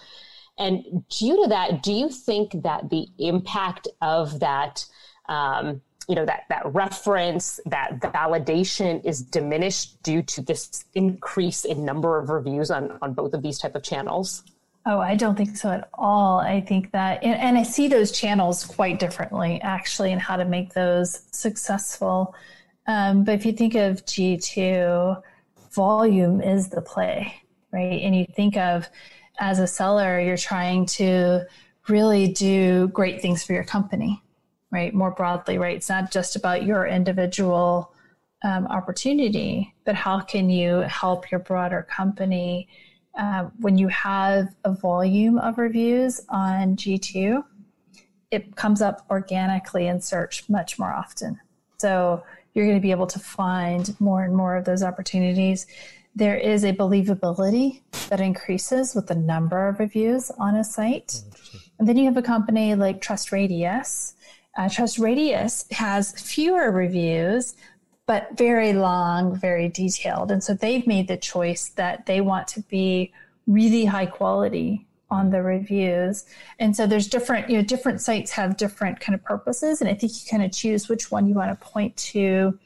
And 0.60 1.08
due 1.08 1.42
to 1.42 1.48
that, 1.48 1.82
do 1.82 1.92
you 1.92 2.10
think 2.10 2.62
that 2.62 2.90
the 2.90 3.08
impact 3.18 3.88
of 4.02 4.38
that 4.40 4.84
um, 5.28 5.80
you 6.08 6.14
know 6.16 6.26
that 6.26 6.42
that 6.48 6.62
reference 6.74 7.60
that 7.66 8.00
validation 8.00 9.04
is 9.04 9.22
diminished 9.22 10.02
due 10.02 10.22
to 10.22 10.42
this 10.42 10.84
increase 10.94 11.64
in 11.64 11.84
number 11.84 12.18
of 12.18 12.30
reviews 12.30 12.70
on 12.70 12.98
on 13.00 13.14
both 13.14 13.32
of 13.32 13.42
these 13.42 13.58
type 13.58 13.74
of 13.74 13.82
channels? 13.82 14.42
Oh 14.86 14.98
i 14.98 15.14
don't 15.14 15.36
think 15.36 15.56
so 15.56 15.70
at 15.70 15.88
all. 15.94 16.40
I 16.40 16.60
think 16.60 16.90
that 16.92 17.22
and, 17.22 17.40
and 17.40 17.56
i 17.56 17.62
see 17.62 17.86
those 17.86 18.10
channels 18.10 18.64
quite 18.64 18.98
differently 18.98 19.60
actually 19.62 20.12
and 20.12 20.20
how 20.20 20.36
to 20.36 20.44
make 20.44 20.74
those 20.74 21.22
successful. 21.30 22.34
Um, 22.86 23.24
but 23.24 23.34
if 23.34 23.46
you 23.46 23.52
think 23.52 23.76
of 23.76 24.04
g2 24.04 25.22
volume 25.72 26.40
is 26.40 26.70
the 26.70 26.82
play 26.82 27.40
right? 27.72 28.02
And 28.02 28.16
you 28.16 28.26
think 28.34 28.56
of 28.56 28.88
as 29.40 29.58
a 29.58 29.66
seller 29.66 30.20
you're 30.20 30.36
trying 30.36 30.86
to 30.86 31.44
really 31.88 32.28
do 32.28 32.88
great 32.88 33.20
things 33.20 33.42
for 33.42 33.52
your 33.52 33.64
company 33.64 34.22
right? 34.70 34.94
More 34.94 35.10
broadly, 35.10 35.58
right? 35.58 35.76
It's 35.76 35.88
not 35.88 36.10
just 36.10 36.36
about 36.36 36.64
your 36.64 36.86
individual 36.86 37.92
um, 38.42 38.66
opportunity, 38.68 39.74
but 39.84 39.94
how 39.94 40.20
can 40.20 40.48
you 40.48 40.80
help 40.80 41.30
your 41.30 41.40
broader 41.40 41.86
company 41.90 42.68
uh, 43.18 43.48
when 43.58 43.76
you 43.76 43.88
have 43.88 44.54
a 44.64 44.72
volume 44.72 45.38
of 45.38 45.58
reviews 45.58 46.20
on 46.28 46.76
G2? 46.76 47.44
It 48.30 48.54
comes 48.54 48.80
up 48.80 49.04
organically 49.10 49.88
in 49.88 50.00
search 50.00 50.48
much 50.48 50.78
more 50.78 50.92
often. 50.92 51.40
So 51.78 52.22
you're 52.54 52.66
going 52.66 52.78
to 52.78 52.82
be 52.82 52.92
able 52.92 53.08
to 53.08 53.18
find 53.18 53.98
more 54.00 54.22
and 54.22 54.34
more 54.34 54.56
of 54.56 54.64
those 54.64 54.82
opportunities. 54.82 55.66
There 56.20 56.36
is 56.36 56.64
a 56.64 56.72
believability 56.72 57.80
that 58.10 58.20
increases 58.20 58.94
with 58.94 59.06
the 59.06 59.14
number 59.14 59.68
of 59.68 59.80
reviews 59.80 60.30
on 60.38 60.54
a 60.54 60.62
site. 60.62 61.22
Oh, 61.24 61.58
and 61.78 61.88
then 61.88 61.96
you 61.96 62.04
have 62.04 62.16
a 62.16 62.22
company 62.22 62.74
like 62.74 63.00
TrustRadius 63.00 64.14
uh, 64.56 64.62
TrustRadius 64.62 65.72
has 65.72 66.12
fewer 66.12 66.70
reviews, 66.70 67.54
but 68.06 68.36
very 68.36 68.72
long, 68.72 69.36
very 69.36 69.68
detailed. 69.68 70.30
And 70.30 70.42
so 70.42 70.54
they've 70.54 70.86
made 70.86 71.08
the 71.08 71.16
choice 71.16 71.68
that 71.76 72.06
they 72.06 72.20
want 72.20 72.48
to 72.48 72.60
be 72.62 73.12
really 73.46 73.84
high 73.84 74.06
quality 74.06 74.86
on 75.08 75.30
the 75.30 75.42
reviews. 75.42 76.24
And 76.58 76.76
so 76.76 76.86
there's 76.86 77.08
different, 77.08 77.48
you 77.48 77.56
know, 77.56 77.62
different 77.62 78.00
sites 78.00 78.30
have 78.32 78.56
different 78.56 79.00
kind 79.00 79.14
of 79.14 79.24
purposes. 79.24 79.80
And 79.80 79.88
I 79.88 79.94
think 79.94 80.12
you 80.12 80.30
kind 80.30 80.42
of 80.42 80.52
choose 80.52 80.88
which 80.88 81.10
one 81.10 81.26
you 81.26 81.34
want 81.34 81.58
to 81.58 81.66
point 81.66 81.96
to 81.96 82.58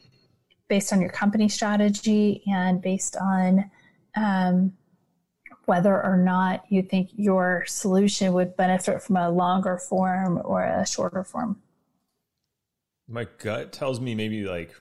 based 0.74 0.92
on 0.92 1.00
your 1.00 1.10
company 1.10 1.48
strategy 1.48 2.42
and 2.48 2.82
based 2.82 3.16
on 3.16 3.70
um, 4.16 4.72
whether 5.66 6.02
or 6.02 6.16
not 6.16 6.64
you 6.68 6.82
think 6.82 7.10
your 7.14 7.64
solution 7.68 8.32
would 8.32 8.56
benefit 8.56 9.00
from 9.00 9.16
a 9.16 9.30
longer 9.30 9.78
form 9.78 10.42
or 10.44 10.64
a 10.64 10.84
shorter 10.84 11.22
form. 11.22 11.62
My 13.06 13.28
gut 13.38 13.72
tells 13.72 14.00
me 14.00 14.16
maybe 14.16 14.46
like 14.46 14.74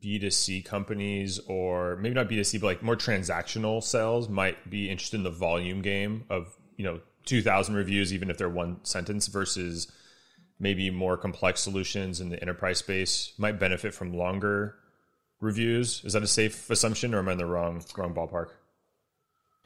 B2C 0.00 0.64
companies 0.64 1.40
or 1.48 1.96
maybe 1.96 2.14
not 2.14 2.28
B2C, 2.28 2.60
but 2.60 2.68
like 2.68 2.82
more 2.84 2.94
transactional 2.94 3.82
sales 3.82 4.28
might 4.28 4.70
be 4.70 4.88
interested 4.88 5.16
in 5.16 5.24
the 5.24 5.30
volume 5.30 5.82
game 5.82 6.24
of, 6.30 6.56
you 6.76 6.84
know, 6.84 7.00
2000 7.24 7.74
reviews, 7.74 8.14
even 8.14 8.30
if 8.30 8.38
they're 8.38 8.48
one 8.48 8.78
sentence 8.84 9.26
versus 9.26 9.90
maybe 10.60 10.90
more 10.90 11.16
complex 11.16 11.60
solutions 11.60 12.20
in 12.20 12.30
the 12.30 12.40
enterprise 12.40 12.78
space 12.78 13.32
might 13.38 13.58
benefit 13.58 13.94
from 13.94 14.16
longer 14.16 14.76
reviews. 15.40 16.02
Is 16.04 16.12
that 16.14 16.22
a 16.22 16.26
safe 16.26 16.68
assumption 16.70 17.14
or 17.14 17.18
am 17.18 17.28
I 17.28 17.32
in 17.32 17.38
the 17.38 17.46
wrong, 17.46 17.84
wrong 17.96 18.14
ballpark? 18.14 18.48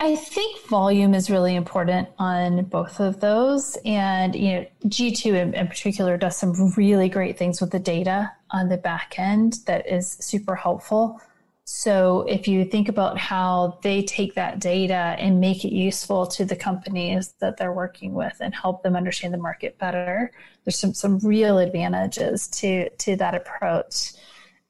I 0.01 0.17
think 0.17 0.67
volume 0.67 1.15
is 1.15 1.31
really 1.31 1.55
important 1.55 2.09
on 2.19 2.65
both 2.65 2.99
of 2.99 3.21
those. 3.21 3.79
And, 3.85 4.35
you 4.35 4.53
know, 4.53 4.67
G2 4.87 5.27
in, 5.27 5.55
in, 5.55 5.69
particular 5.69 6.17
does 6.17 6.37
some 6.37 6.73
really 6.77 7.09
great 7.09 7.39
things 7.39 7.61
with 7.61 7.71
the 7.71 7.79
data 7.79 8.33
on 8.51 8.69
the 8.69 8.79
back 8.79 9.15
end 9.17 9.59
that 9.67 9.89
is 9.89 10.17
super 10.21 10.57
helpful. 10.57 11.21
So 11.65 12.23
if 12.23 12.49
you 12.49 12.65
think 12.65 12.89
about 12.89 13.19
how 13.19 13.79
they 13.83 14.03
take 14.03 14.35
that 14.35 14.59
data 14.59 15.15
and 15.19 15.41
make 15.41 15.65
it 15.65 15.73
useful 15.73 16.27
to 16.27 16.45
the 16.45 16.57
companies 16.57 17.35
that 17.41 17.57
they're 17.57 17.73
working 17.73 18.15
with 18.15 18.37
and 18.41 18.55
help 18.55 18.83
them 18.83 18.97
understand 18.97 19.33
the 19.33 19.39
market 19.39 19.79
better, 19.79 20.33
there's 20.65 20.79
some, 20.79 20.93
some 20.93 21.19
real 21.21 21.59
advantages 21.59 22.49
to, 22.49 22.89
to 22.91 23.17
that 23.17 23.35
approach. 23.35 24.13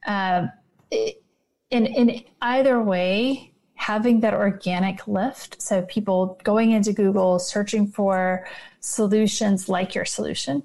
Um, 0.07 0.51
in, 0.91 1.87
in 1.87 2.25
either 2.43 2.83
way, 2.83 3.53
having 3.75 4.21
that 4.21 4.35
organic 4.35 5.09
lift. 5.09 5.61
So 5.61 5.83
people 5.83 6.39
going 6.45 6.71
into 6.71 6.93
Google, 6.93 7.39
searching 7.39 7.89
for 7.89 8.47
solutions 8.81 9.69
like 9.69 9.95
your 9.95 10.05
solution, 10.05 10.63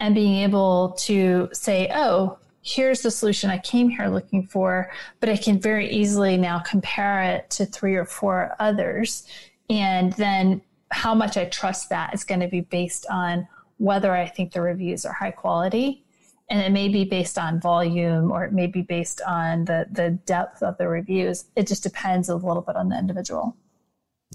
and 0.00 0.14
being 0.14 0.42
able 0.42 0.96
to 1.00 1.48
say, 1.52 1.90
oh, 1.94 2.38
here's 2.66 3.00
the 3.00 3.10
solution 3.10 3.48
I 3.48 3.58
came 3.58 3.88
here 3.88 4.08
looking 4.08 4.46
for, 4.46 4.90
but 5.20 5.28
I 5.28 5.36
can 5.36 5.60
very 5.60 5.88
easily 5.88 6.36
now 6.36 6.58
compare 6.58 7.22
it 7.22 7.48
to 7.50 7.64
three 7.64 7.94
or 7.94 8.04
four 8.04 8.56
others. 8.58 9.26
And 9.70 10.12
then 10.14 10.60
how 10.90 11.14
much 11.14 11.36
I 11.36 11.44
trust 11.44 11.88
that 11.90 12.12
is 12.12 12.24
going 12.24 12.40
to 12.40 12.48
be 12.48 12.62
based 12.62 13.06
on 13.08 13.46
whether 13.78 14.12
I 14.12 14.26
think 14.26 14.52
the 14.52 14.62
reviews 14.62 15.04
are 15.04 15.12
high 15.12 15.30
quality. 15.30 16.04
And 16.50 16.60
it 16.60 16.70
may 16.70 16.88
be 16.88 17.04
based 17.04 17.38
on 17.38 17.60
volume 17.60 18.30
or 18.30 18.44
it 18.44 18.52
may 18.52 18.66
be 18.66 18.82
based 18.82 19.20
on 19.22 19.64
the 19.64 19.86
the 19.90 20.10
depth 20.26 20.62
of 20.62 20.78
the 20.78 20.86
reviews. 20.86 21.46
It 21.56 21.66
just 21.66 21.82
depends 21.82 22.28
a 22.28 22.36
little 22.36 22.62
bit 22.62 22.76
on 22.76 22.88
the 22.88 22.96
individual. 22.96 23.56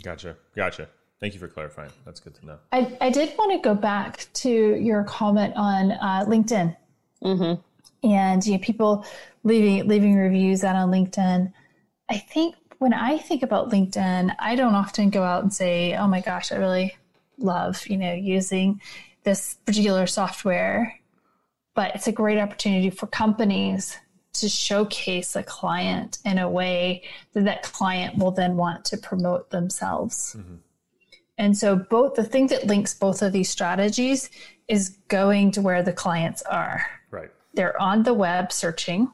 Gotcha 0.04 0.36
gotcha. 0.54 0.90
Thank 1.22 1.34
you 1.36 1.40
for 1.40 1.48
clarifying. 1.48 1.92
That's 2.04 2.20
good 2.20 2.36
to 2.36 2.46
know. 2.46 2.58
I, 2.74 2.98
I 3.00 3.12
did 3.12 3.38
want 3.38 3.52
to 3.54 3.60
go 3.60 3.76
back 3.76 4.26
to 4.34 4.50
your 4.50 5.06
comment 5.06 5.54
on 5.56 5.92
uh, 5.92 6.26
linkedin. 6.28 6.76
Mm-hmm. 7.24 7.62
And 8.04 8.46
you 8.46 8.54
know, 8.54 8.60
people 8.60 9.06
leaving 9.44 9.88
leaving 9.88 10.16
reviews 10.16 10.64
out 10.64 10.76
on 10.76 10.92
linkedin 10.92 11.52
i 12.10 12.18
think 12.18 12.56
when 12.80 12.94
i 12.94 13.18
think 13.18 13.44
about 13.44 13.70
linkedin 13.70 14.34
i 14.40 14.56
don't 14.56 14.76
often 14.76 15.10
go 15.10 15.24
out 15.24 15.44
and 15.44 15.54
say 15.54 15.96
oh 15.96 16.08
my 16.08 16.22
gosh 16.22 16.52
i 16.52 16.56
really 16.56 16.96
love 17.38 17.86
you 17.88 17.98
know 17.98 18.14
using 18.14 18.80
this 19.24 19.56
particular 19.66 20.08
software 20.08 21.00
but 21.74 21.96
it's 21.96 22.08
a 22.08 22.12
great 22.12 22.38
opportunity 22.38 22.90
for 22.90 23.08
companies 23.08 23.98
to 24.34 24.50
showcase 24.50 25.36
a 25.36 25.44
client 25.44 26.20
in 26.26 26.38
a 26.38 26.50
way 26.50 27.04
that 27.34 27.46
that 27.46 27.64
client 27.64 28.18
will 28.18 28.32
then 28.32 28.56
want 28.56 28.86
to 28.86 28.98
promote 28.98 29.50
themselves. 29.50 30.36
Mm-hmm. 30.38 30.56
And 31.38 31.58
so 31.58 31.76
both 31.76 32.16
the 32.16 32.24
thing 32.24 32.48
that 32.48 32.68
links 32.68 32.94
both 32.94 33.22
of 33.22 33.34
these 33.34 33.50
strategies 33.50 34.30
is 34.68 34.98
going 35.08 35.52
to 35.52 35.62
where 35.62 35.84
the 35.84 35.94
clients 35.94 36.42
are. 36.44 36.86
They're 37.54 37.80
on 37.82 38.04
the 38.04 38.14
web 38.14 38.52
searching 38.52 39.12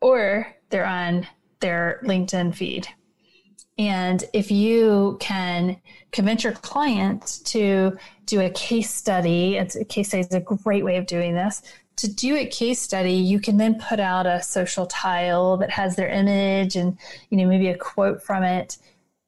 or 0.00 0.54
they're 0.70 0.86
on 0.86 1.26
their 1.60 2.00
LinkedIn 2.04 2.54
feed. 2.54 2.88
And 3.78 4.24
if 4.34 4.50
you 4.50 5.16
can 5.20 5.80
convince 6.12 6.44
your 6.44 6.52
client 6.52 7.40
to 7.46 7.96
do 8.26 8.40
a 8.40 8.50
case 8.50 8.92
study, 8.92 9.56
it's 9.56 9.74
a 9.74 9.84
case 9.84 10.08
study 10.08 10.20
is 10.20 10.34
a 10.34 10.40
great 10.40 10.84
way 10.84 10.96
of 10.96 11.06
doing 11.06 11.34
this. 11.34 11.62
To 11.96 12.12
do 12.12 12.36
a 12.36 12.46
case 12.46 12.80
study, 12.80 13.14
you 13.14 13.40
can 13.40 13.56
then 13.56 13.80
put 13.80 13.98
out 13.98 14.26
a 14.26 14.42
social 14.42 14.86
tile 14.86 15.56
that 15.58 15.70
has 15.70 15.96
their 15.96 16.08
image 16.08 16.76
and 16.76 16.98
you 17.30 17.38
know 17.38 17.46
maybe 17.46 17.68
a 17.68 17.76
quote 17.76 18.22
from 18.22 18.42
it, 18.42 18.76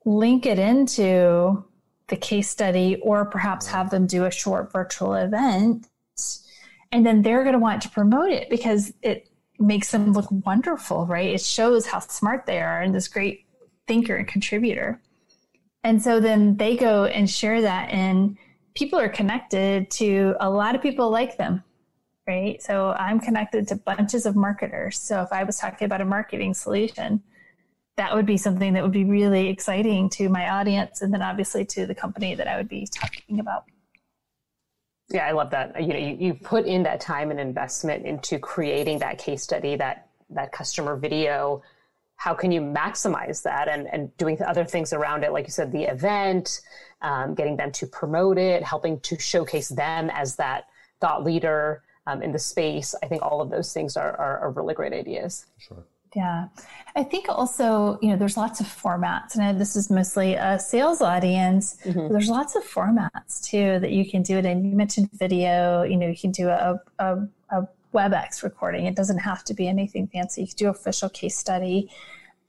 link 0.04 0.44
it 0.44 0.58
into 0.58 1.64
the 2.08 2.16
case 2.16 2.50
study, 2.50 2.96
or 3.02 3.24
perhaps 3.24 3.66
have 3.66 3.88
them 3.88 4.06
do 4.06 4.26
a 4.26 4.30
short 4.30 4.70
virtual 4.70 5.14
event. 5.14 5.88
And 6.92 7.04
then 7.06 7.22
they're 7.22 7.42
going 7.42 7.54
to 7.54 7.58
want 7.58 7.82
to 7.82 7.88
promote 7.88 8.30
it 8.30 8.50
because 8.50 8.92
it 9.02 9.28
makes 9.58 9.90
them 9.90 10.12
look 10.12 10.28
wonderful, 10.30 11.06
right? 11.06 11.34
It 11.34 11.40
shows 11.40 11.86
how 11.86 12.00
smart 12.00 12.46
they 12.46 12.60
are 12.60 12.82
and 12.82 12.94
this 12.94 13.08
great 13.08 13.46
thinker 13.86 14.14
and 14.16 14.28
contributor. 14.28 15.00
And 15.84 16.00
so 16.02 16.20
then 16.20 16.56
they 16.58 16.76
go 16.76 17.06
and 17.06 17.28
share 17.28 17.62
that, 17.62 17.90
and 17.90 18.36
people 18.74 19.00
are 19.00 19.08
connected 19.08 19.90
to 19.92 20.34
a 20.38 20.48
lot 20.48 20.74
of 20.76 20.82
people 20.82 21.10
like 21.10 21.38
them, 21.38 21.64
right? 22.28 22.62
So 22.62 22.92
I'm 22.92 23.18
connected 23.18 23.66
to 23.68 23.76
bunches 23.76 24.24
of 24.26 24.36
marketers. 24.36 24.98
So 24.98 25.22
if 25.22 25.32
I 25.32 25.42
was 25.42 25.58
talking 25.58 25.86
about 25.86 26.00
a 26.00 26.04
marketing 26.04 26.54
solution, 26.54 27.22
that 27.96 28.14
would 28.14 28.26
be 28.26 28.36
something 28.36 28.74
that 28.74 28.82
would 28.82 28.92
be 28.92 29.04
really 29.04 29.48
exciting 29.48 30.08
to 30.10 30.28
my 30.28 30.50
audience, 30.50 31.02
and 31.02 31.12
then 31.12 31.22
obviously 31.22 31.64
to 31.66 31.86
the 31.86 31.94
company 31.94 32.34
that 32.34 32.46
I 32.46 32.56
would 32.56 32.68
be 32.68 32.86
talking 32.86 33.40
about. 33.40 33.64
Yeah, 35.12 35.26
I 35.26 35.32
love 35.32 35.50
that. 35.50 35.80
You 35.80 35.92
know, 35.92 35.98
you, 35.98 36.16
you 36.18 36.34
put 36.34 36.66
in 36.66 36.82
that 36.84 37.00
time 37.00 37.30
and 37.30 37.38
investment 37.38 38.06
into 38.06 38.38
creating 38.38 38.98
that 39.00 39.18
case 39.18 39.42
study, 39.42 39.76
that 39.76 40.08
that 40.30 40.52
customer 40.52 40.96
video. 40.96 41.62
How 42.16 42.34
can 42.34 42.52
you 42.52 42.60
maximize 42.60 43.42
that 43.42 43.68
and, 43.68 43.86
and 43.92 44.16
doing 44.16 44.40
other 44.42 44.64
things 44.64 44.92
around 44.92 45.24
it? 45.24 45.32
Like 45.32 45.44
you 45.46 45.50
said 45.50 45.72
the 45.72 45.82
event 45.82 46.60
um, 47.02 47.34
getting 47.34 47.56
them 47.56 47.72
to 47.72 47.86
promote 47.86 48.38
it 48.38 48.62
helping 48.62 49.00
to 49.00 49.18
showcase 49.18 49.68
them 49.68 50.08
as 50.10 50.36
that 50.36 50.66
thought 51.00 51.24
leader 51.24 51.82
um, 52.06 52.22
in 52.22 52.32
the 52.32 52.38
space. 52.38 52.94
I 53.02 53.06
think 53.06 53.22
all 53.22 53.40
of 53.40 53.50
those 53.50 53.72
things 53.72 53.96
are, 53.96 54.16
are, 54.16 54.38
are 54.38 54.50
really 54.50 54.74
great 54.74 54.92
ideas. 54.92 55.46
Sure 55.58 55.84
yeah. 56.14 56.48
I 56.94 57.02
think 57.02 57.28
also, 57.28 57.98
you 58.02 58.10
know, 58.10 58.16
there's 58.16 58.36
lots 58.36 58.60
of 58.60 58.66
formats, 58.66 59.36
and 59.36 59.60
this 59.60 59.76
is 59.76 59.90
mostly 59.90 60.34
a 60.34 60.58
sales 60.58 61.00
audience. 61.00 61.76
Mm-hmm. 61.84 62.12
There's 62.12 62.28
lots 62.28 62.54
of 62.54 62.64
formats 62.64 63.42
too 63.42 63.78
that 63.78 63.92
you 63.92 64.08
can 64.08 64.22
do 64.22 64.36
it 64.38 64.44
in. 64.44 64.64
You 64.64 64.76
mentioned 64.76 65.10
video, 65.14 65.82
you 65.82 65.96
know, 65.96 66.08
you 66.08 66.16
can 66.16 66.30
do 66.30 66.48
a, 66.48 66.80
a, 66.98 67.16
a 67.50 67.68
WebEx 67.94 68.42
recording. 68.42 68.86
It 68.86 68.94
doesn't 68.94 69.18
have 69.18 69.42
to 69.44 69.54
be 69.54 69.68
anything 69.68 70.06
fancy. 70.08 70.42
You 70.42 70.48
can 70.48 70.56
do 70.56 70.68
official 70.68 71.08
case 71.08 71.36
study. 71.36 71.90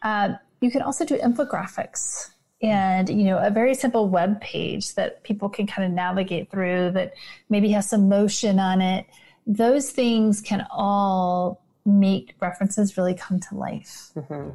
Uh, 0.01 0.33
you 0.59 0.69
can 0.71 0.81
also 0.81 1.05
do 1.05 1.17
infographics 1.17 2.31
and 2.61 3.09
you 3.09 3.25
know 3.25 3.37
a 3.39 3.49
very 3.49 3.75
simple 3.75 4.07
web 4.07 4.39
page 4.39 4.95
that 4.95 5.21
people 5.23 5.49
can 5.49 5.67
kind 5.67 5.85
of 5.85 5.91
navigate 5.91 6.49
through 6.49 6.91
that 6.91 7.13
maybe 7.49 7.69
has 7.69 7.89
some 7.89 8.07
motion 8.07 8.57
on 8.59 8.81
it. 8.81 9.05
Those 9.45 9.91
things 9.91 10.41
can 10.41 10.65
all 10.71 11.62
make 11.85 12.35
references 12.41 12.97
really 12.97 13.13
come 13.13 13.39
to 13.39 13.55
life. 13.55 14.11
Mm-hmm. 14.15 14.51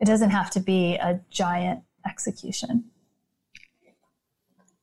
It 0.00 0.04
doesn't 0.04 0.30
have 0.30 0.50
to 0.50 0.60
be 0.60 0.96
a 0.96 1.20
giant 1.30 1.82
execution. 2.06 2.84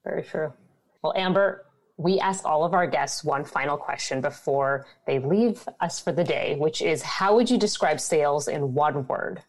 Very 0.04 0.24
true. 0.24 0.54
Well, 1.02 1.14
Amber, 1.16 1.66
we 1.98 2.20
ask 2.20 2.46
all 2.46 2.64
of 2.64 2.74
our 2.74 2.88
guests 2.88 3.24
one 3.24 3.44
final 3.44 3.76
question 3.76 4.22
before 4.22 4.88
they 5.06 5.20
leave 5.20 5.68
us 5.82 6.00
for 6.00 6.14
the 6.14 6.24
day, 6.24 6.56
which 6.58 6.82
is 6.82 7.02
how 7.02 7.36
would 7.36 7.50
you 7.50 7.58
describe 7.58 8.00
sales 8.00 8.48
in 8.48 8.74
one 8.74 9.06
word? 9.08 9.42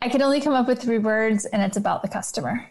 I 0.00 0.08
can 0.08 0.22
only 0.22 0.40
come 0.40 0.54
up 0.54 0.68
with 0.68 0.80
three 0.80 0.98
words, 0.98 1.44
and 1.46 1.62
it's 1.62 1.76
about 1.76 2.00
the 2.00 2.08
customer. 2.08 2.70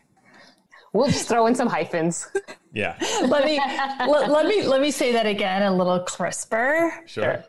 We'll 0.96 1.08
just 1.08 1.28
throw 1.28 1.46
in 1.48 1.56
some 1.56 1.68
hyphens. 1.68 2.26
Yeah. 2.72 2.96
let 3.28 3.44
me 3.44 3.60
let, 4.08 4.30
let, 4.30 4.46
me 4.46 4.64
let 4.64 4.80
me 4.80 4.92
say 4.92 5.12
that 5.12 5.26
again 5.26 5.62
a 5.62 5.76
little 5.76 6.00
crisper. 6.00 6.94
Sure. 7.06 7.24
sure. 7.24 7.44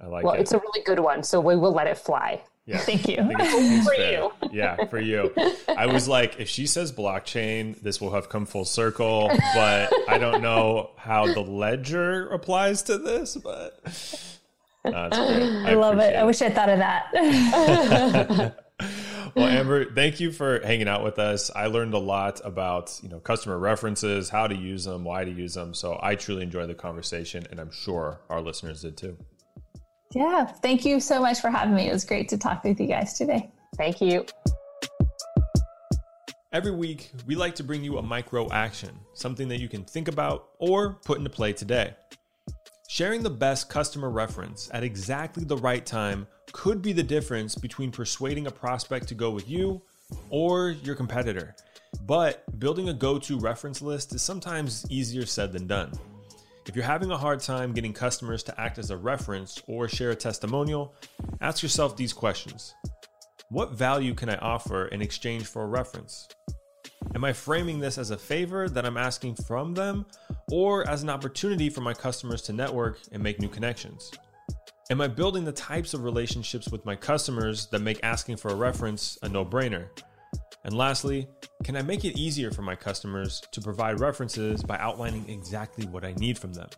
I 0.00 0.06
like 0.06 0.24
well, 0.24 0.34
it. 0.34 0.42
it's 0.42 0.52
a 0.52 0.58
really 0.58 0.84
good 0.84 1.00
one, 1.00 1.24
so 1.24 1.40
we 1.40 1.56
will 1.56 1.72
let 1.72 1.88
it 1.88 1.98
fly. 1.98 2.40
Yeah. 2.64 2.78
Thank 2.78 3.08
you. 3.08 3.16
for 3.84 3.94
you. 3.94 4.32
Yeah, 4.52 4.84
for 4.86 5.00
you. 5.00 5.34
I 5.68 5.86
was 5.86 6.06
like, 6.06 6.38
if 6.38 6.48
she 6.48 6.68
says 6.68 6.92
blockchain, 6.92 7.80
this 7.80 8.00
will 8.00 8.12
have 8.12 8.28
come 8.28 8.46
full 8.46 8.64
circle, 8.64 9.28
but 9.54 9.92
I 10.08 10.18
don't 10.18 10.40
know 10.40 10.90
how 10.96 11.32
the 11.32 11.40
ledger 11.40 12.28
applies 12.28 12.82
to 12.84 12.98
this, 12.98 13.36
but 13.36 13.80
uh, 14.84 15.08
I, 15.12 15.70
I, 15.70 15.74
love 15.74 15.98
it. 15.98 16.14
it. 16.14 16.16
I 16.16 16.22
wish 16.22 16.42
I 16.42 16.50
thought 16.50 16.68
of 16.68 16.78
that. 16.78 18.54
well, 19.36 19.48
Amber, 19.48 19.92
thank 19.92 20.18
you 20.18 20.32
for 20.32 20.60
hanging 20.60 20.88
out 20.88 21.04
with 21.04 21.18
us. 21.18 21.50
I 21.54 21.66
learned 21.66 21.92
a 21.92 21.98
lot 21.98 22.40
about, 22.42 22.98
you 23.02 23.10
know, 23.10 23.20
customer 23.20 23.58
references, 23.58 24.30
how 24.30 24.46
to 24.46 24.54
use 24.54 24.84
them, 24.84 25.04
why 25.04 25.24
to 25.24 25.30
use 25.30 25.52
them. 25.52 25.74
So 25.74 25.98
I 26.02 26.14
truly 26.14 26.42
enjoyed 26.42 26.70
the 26.70 26.74
conversation 26.74 27.46
and 27.50 27.60
I'm 27.60 27.70
sure 27.70 28.20
our 28.30 28.40
listeners 28.40 28.80
did 28.80 28.96
too. 28.96 29.18
Yeah. 30.14 30.46
Thank 30.46 30.86
you 30.86 31.00
so 31.00 31.20
much 31.20 31.40
for 31.40 31.50
having 31.50 31.74
me. 31.74 31.88
It 31.88 31.92
was 31.92 32.04
great 32.04 32.30
to 32.30 32.38
talk 32.38 32.64
with 32.64 32.80
you 32.80 32.86
guys 32.86 33.18
today. 33.18 33.50
Thank 33.76 34.00
you. 34.00 34.24
Every 36.52 36.70
week, 36.70 37.10
we 37.26 37.34
like 37.34 37.54
to 37.56 37.64
bring 37.64 37.84
you 37.84 37.98
a 37.98 38.02
micro 38.02 38.50
action, 38.50 38.98
something 39.12 39.48
that 39.48 39.60
you 39.60 39.68
can 39.68 39.84
think 39.84 40.08
about 40.08 40.48
or 40.58 40.94
put 41.04 41.18
into 41.18 41.28
play 41.28 41.52
today. 41.52 41.94
Sharing 42.88 43.22
the 43.22 43.28
best 43.28 43.68
customer 43.68 44.08
reference 44.08 44.70
at 44.72 44.82
exactly 44.82 45.44
the 45.44 45.58
right 45.58 45.84
time 45.84 46.26
could 46.56 46.80
be 46.80 46.94
the 46.94 47.02
difference 47.02 47.54
between 47.54 47.92
persuading 47.92 48.46
a 48.46 48.50
prospect 48.50 49.06
to 49.06 49.14
go 49.14 49.30
with 49.30 49.46
you 49.46 49.78
or 50.30 50.70
your 50.70 50.94
competitor. 50.94 51.54
But 52.06 52.44
building 52.58 52.88
a 52.88 52.94
go 52.94 53.18
to 53.18 53.38
reference 53.38 53.82
list 53.82 54.14
is 54.14 54.22
sometimes 54.22 54.86
easier 54.88 55.26
said 55.26 55.52
than 55.52 55.66
done. 55.66 55.92
If 56.64 56.74
you're 56.74 56.82
having 56.82 57.10
a 57.10 57.18
hard 57.18 57.40
time 57.40 57.74
getting 57.74 57.92
customers 57.92 58.42
to 58.44 58.58
act 58.58 58.78
as 58.78 58.90
a 58.90 58.96
reference 58.96 59.60
or 59.66 59.86
share 59.86 60.12
a 60.12 60.16
testimonial, 60.16 60.94
ask 61.42 61.62
yourself 61.62 61.94
these 61.94 62.14
questions 62.14 62.74
What 63.50 63.72
value 63.72 64.14
can 64.14 64.30
I 64.30 64.36
offer 64.36 64.86
in 64.86 65.02
exchange 65.02 65.44
for 65.44 65.62
a 65.62 65.66
reference? 65.66 66.26
Am 67.14 67.22
I 67.22 67.34
framing 67.34 67.80
this 67.80 67.98
as 67.98 68.12
a 68.12 68.16
favor 68.16 68.70
that 68.70 68.86
I'm 68.86 68.96
asking 68.96 69.34
from 69.34 69.74
them 69.74 70.06
or 70.50 70.88
as 70.88 71.02
an 71.02 71.10
opportunity 71.10 71.68
for 71.68 71.82
my 71.82 71.92
customers 71.92 72.40
to 72.42 72.54
network 72.54 72.98
and 73.12 73.22
make 73.22 73.42
new 73.42 73.48
connections? 73.48 74.10
Am 74.88 75.00
I 75.00 75.08
building 75.08 75.44
the 75.44 75.50
types 75.50 75.94
of 75.94 76.04
relationships 76.04 76.68
with 76.68 76.86
my 76.86 76.94
customers 76.94 77.66
that 77.72 77.80
make 77.80 77.98
asking 78.04 78.36
for 78.36 78.52
a 78.52 78.54
reference 78.54 79.18
a 79.22 79.28
no 79.28 79.44
brainer? 79.44 79.88
And 80.62 80.76
lastly, 80.76 81.26
can 81.64 81.76
I 81.76 81.82
make 81.82 82.04
it 82.04 82.16
easier 82.16 82.52
for 82.52 82.62
my 82.62 82.76
customers 82.76 83.42
to 83.50 83.60
provide 83.60 83.98
references 83.98 84.62
by 84.62 84.78
outlining 84.78 85.28
exactly 85.28 85.86
what 85.86 86.04
I 86.04 86.12
need 86.12 86.38
from 86.38 86.52
them? 86.52 86.68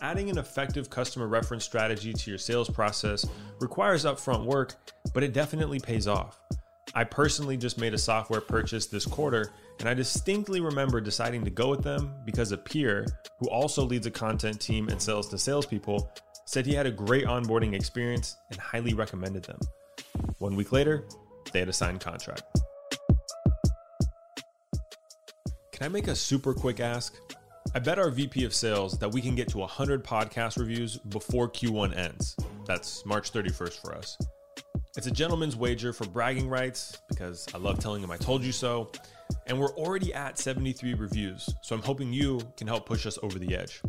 Adding 0.00 0.30
an 0.30 0.38
effective 0.38 0.88
customer 0.88 1.28
reference 1.28 1.62
strategy 1.62 2.14
to 2.14 2.30
your 2.30 2.38
sales 2.38 2.70
process 2.70 3.26
requires 3.60 4.06
upfront 4.06 4.46
work, 4.46 4.76
but 5.12 5.22
it 5.22 5.34
definitely 5.34 5.78
pays 5.78 6.08
off. 6.08 6.40
I 6.94 7.04
personally 7.04 7.58
just 7.58 7.76
made 7.76 7.92
a 7.92 7.98
software 7.98 8.40
purchase 8.40 8.86
this 8.86 9.04
quarter, 9.04 9.52
and 9.78 9.90
I 9.90 9.92
distinctly 9.92 10.60
remember 10.60 11.02
deciding 11.02 11.44
to 11.44 11.50
go 11.50 11.68
with 11.68 11.82
them 11.82 12.14
because 12.24 12.50
a 12.52 12.56
peer, 12.56 13.06
who 13.40 13.50
also 13.50 13.84
leads 13.84 14.06
a 14.06 14.10
content 14.10 14.58
team 14.58 14.88
and 14.88 15.00
sells 15.00 15.28
to 15.28 15.36
salespeople, 15.38 16.10
said 16.50 16.66
he 16.66 16.74
had 16.74 16.84
a 16.84 16.90
great 16.90 17.26
onboarding 17.26 17.74
experience 17.74 18.36
and 18.50 18.58
highly 18.58 18.92
recommended 18.92 19.44
them. 19.44 19.60
One 20.38 20.56
week 20.56 20.72
later, 20.72 21.04
they 21.52 21.60
had 21.60 21.68
a 21.68 21.72
signed 21.72 22.00
contract. 22.00 22.42
Can 25.70 25.86
I 25.86 25.88
make 25.88 26.08
a 26.08 26.16
super 26.16 26.52
quick 26.52 26.80
ask? 26.80 27.14
I 27.72 27.78
bet 27.78 28.00
our 28.00 28.10
VP 28.10 28.44
of 28.44 28.52
sales 28.52 28.98
that 28.98 29.12
we 29.12 29.20
can 29.20 29.36
get 29.36 29.46
to 29.50 29.58
100 29.58 30.02
podcast 30.02 30.58
reviews 30.58 30.96
before 30.96 31.48
Q1 31.48 31.96
ends. 31.96 32.34
That's 32.66 33.06
March 33.06 33.32
31st 33.32 33.80
for 33.80 33.94
us. 33.94 34.18
It's 34.96 35.06
a 35.06 35.12
gentleman's 35.12 35.54
wager 35.54 35.92
for 35.92 36.06
bragging 36.06 36.48
rights 36.48 36.98
because 37.08 37.46
I 37.54 37.58
love 37.58 37.78
telling 37.78 38.02
him 38.02 38.10
I 38.10 38.16
told 38.16 38.42
you 38.42 38.50
so. 38.50 38.90
And 39.46 39.56
we're 39.60 39.74
already 39.76 40.12
at 40.12 40.36
73 40.36 40.94
reviews, 40.94 41.48
so 41.62 41.76
I'm 41.76 41.82
hoping 41.82 42.12
you 42.12 42.40
can 42.56 42.66
help 42.66 42.86
push 42.86 43.06
us 43.06 43.20
over 43.22 43.38
the 43.38 43.54
edge. 43.54 43.80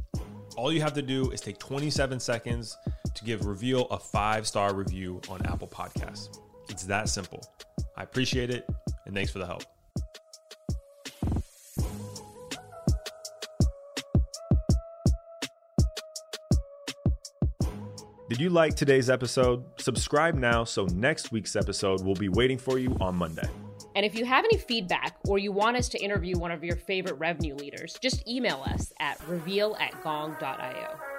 All 0.58 0.72
you 0.72 0.82
have 0.82 0.94
to 0.94 1.02
do 1.02 1.32
is 1.32 1.42
take 1.42 1.58
27 1.60 2.20
seconds 2.20 2.78
to 3.14 3.24
give 3.24 3.46
Reveal 3.46 3.88
a 3.88 3.98
five 3.98 4.46
star 4.48 4.74
review 4.74 5.22
on 5.30 5.46
Apple 5.46 5.68
Podcasts. 5.68 6.38
It's 6.70 6.84
that 6.84 7.10
simple. 7.10 7.44
I 7.96 8.04
appreciate 8.04 8.50
it, 8.50 8.68
and 9.06 9.16
thanks 9.16 9.32
for 9.32 9.40
the 9.40 9.46
help. 9.46 9.64
Did 18.30 18.40
you 18.40 18.50
like 18.50 18.76
today's 18.76 19.10
episode? 19.10 19.66
Subscribe 19.78 20.36
now 20.36 20.64
so 20.64 20.86
next 20.86 21.34
week's 21.34 21.58
episode 21.58 22.02
will 22.02 22.16
be 22.16 22.30
waiting 22.30 22.58
for 22.58 22.80
you 22.80 22.96
on 23.02 23.16
Monday. 23.16 23.50
And 23.96 24.06
if 24.06 24.16
you 24.16 24.26
have 24.26 24.46
any 24.46 24.58
feedback 24.58 25.18
or 25.28 25.38
you 25.38 25.52
want 25.52 25.78
us 25.78 25.90
to 25.90 26.00
interview 26.00 26.38
one 26.38 26.52
of 26.52 26.64
your 26.64 26.76
favorite 26.76 27.16
revenue 27.16 27.56
leaders, 27.56 27.98
just 28.02 28.28
email 28.28 28.64
us 28.66 28.94
at 29.00 29.20
reveal 29.28 29.76
at 29.80 30.02
gong.io. 30.04 31.11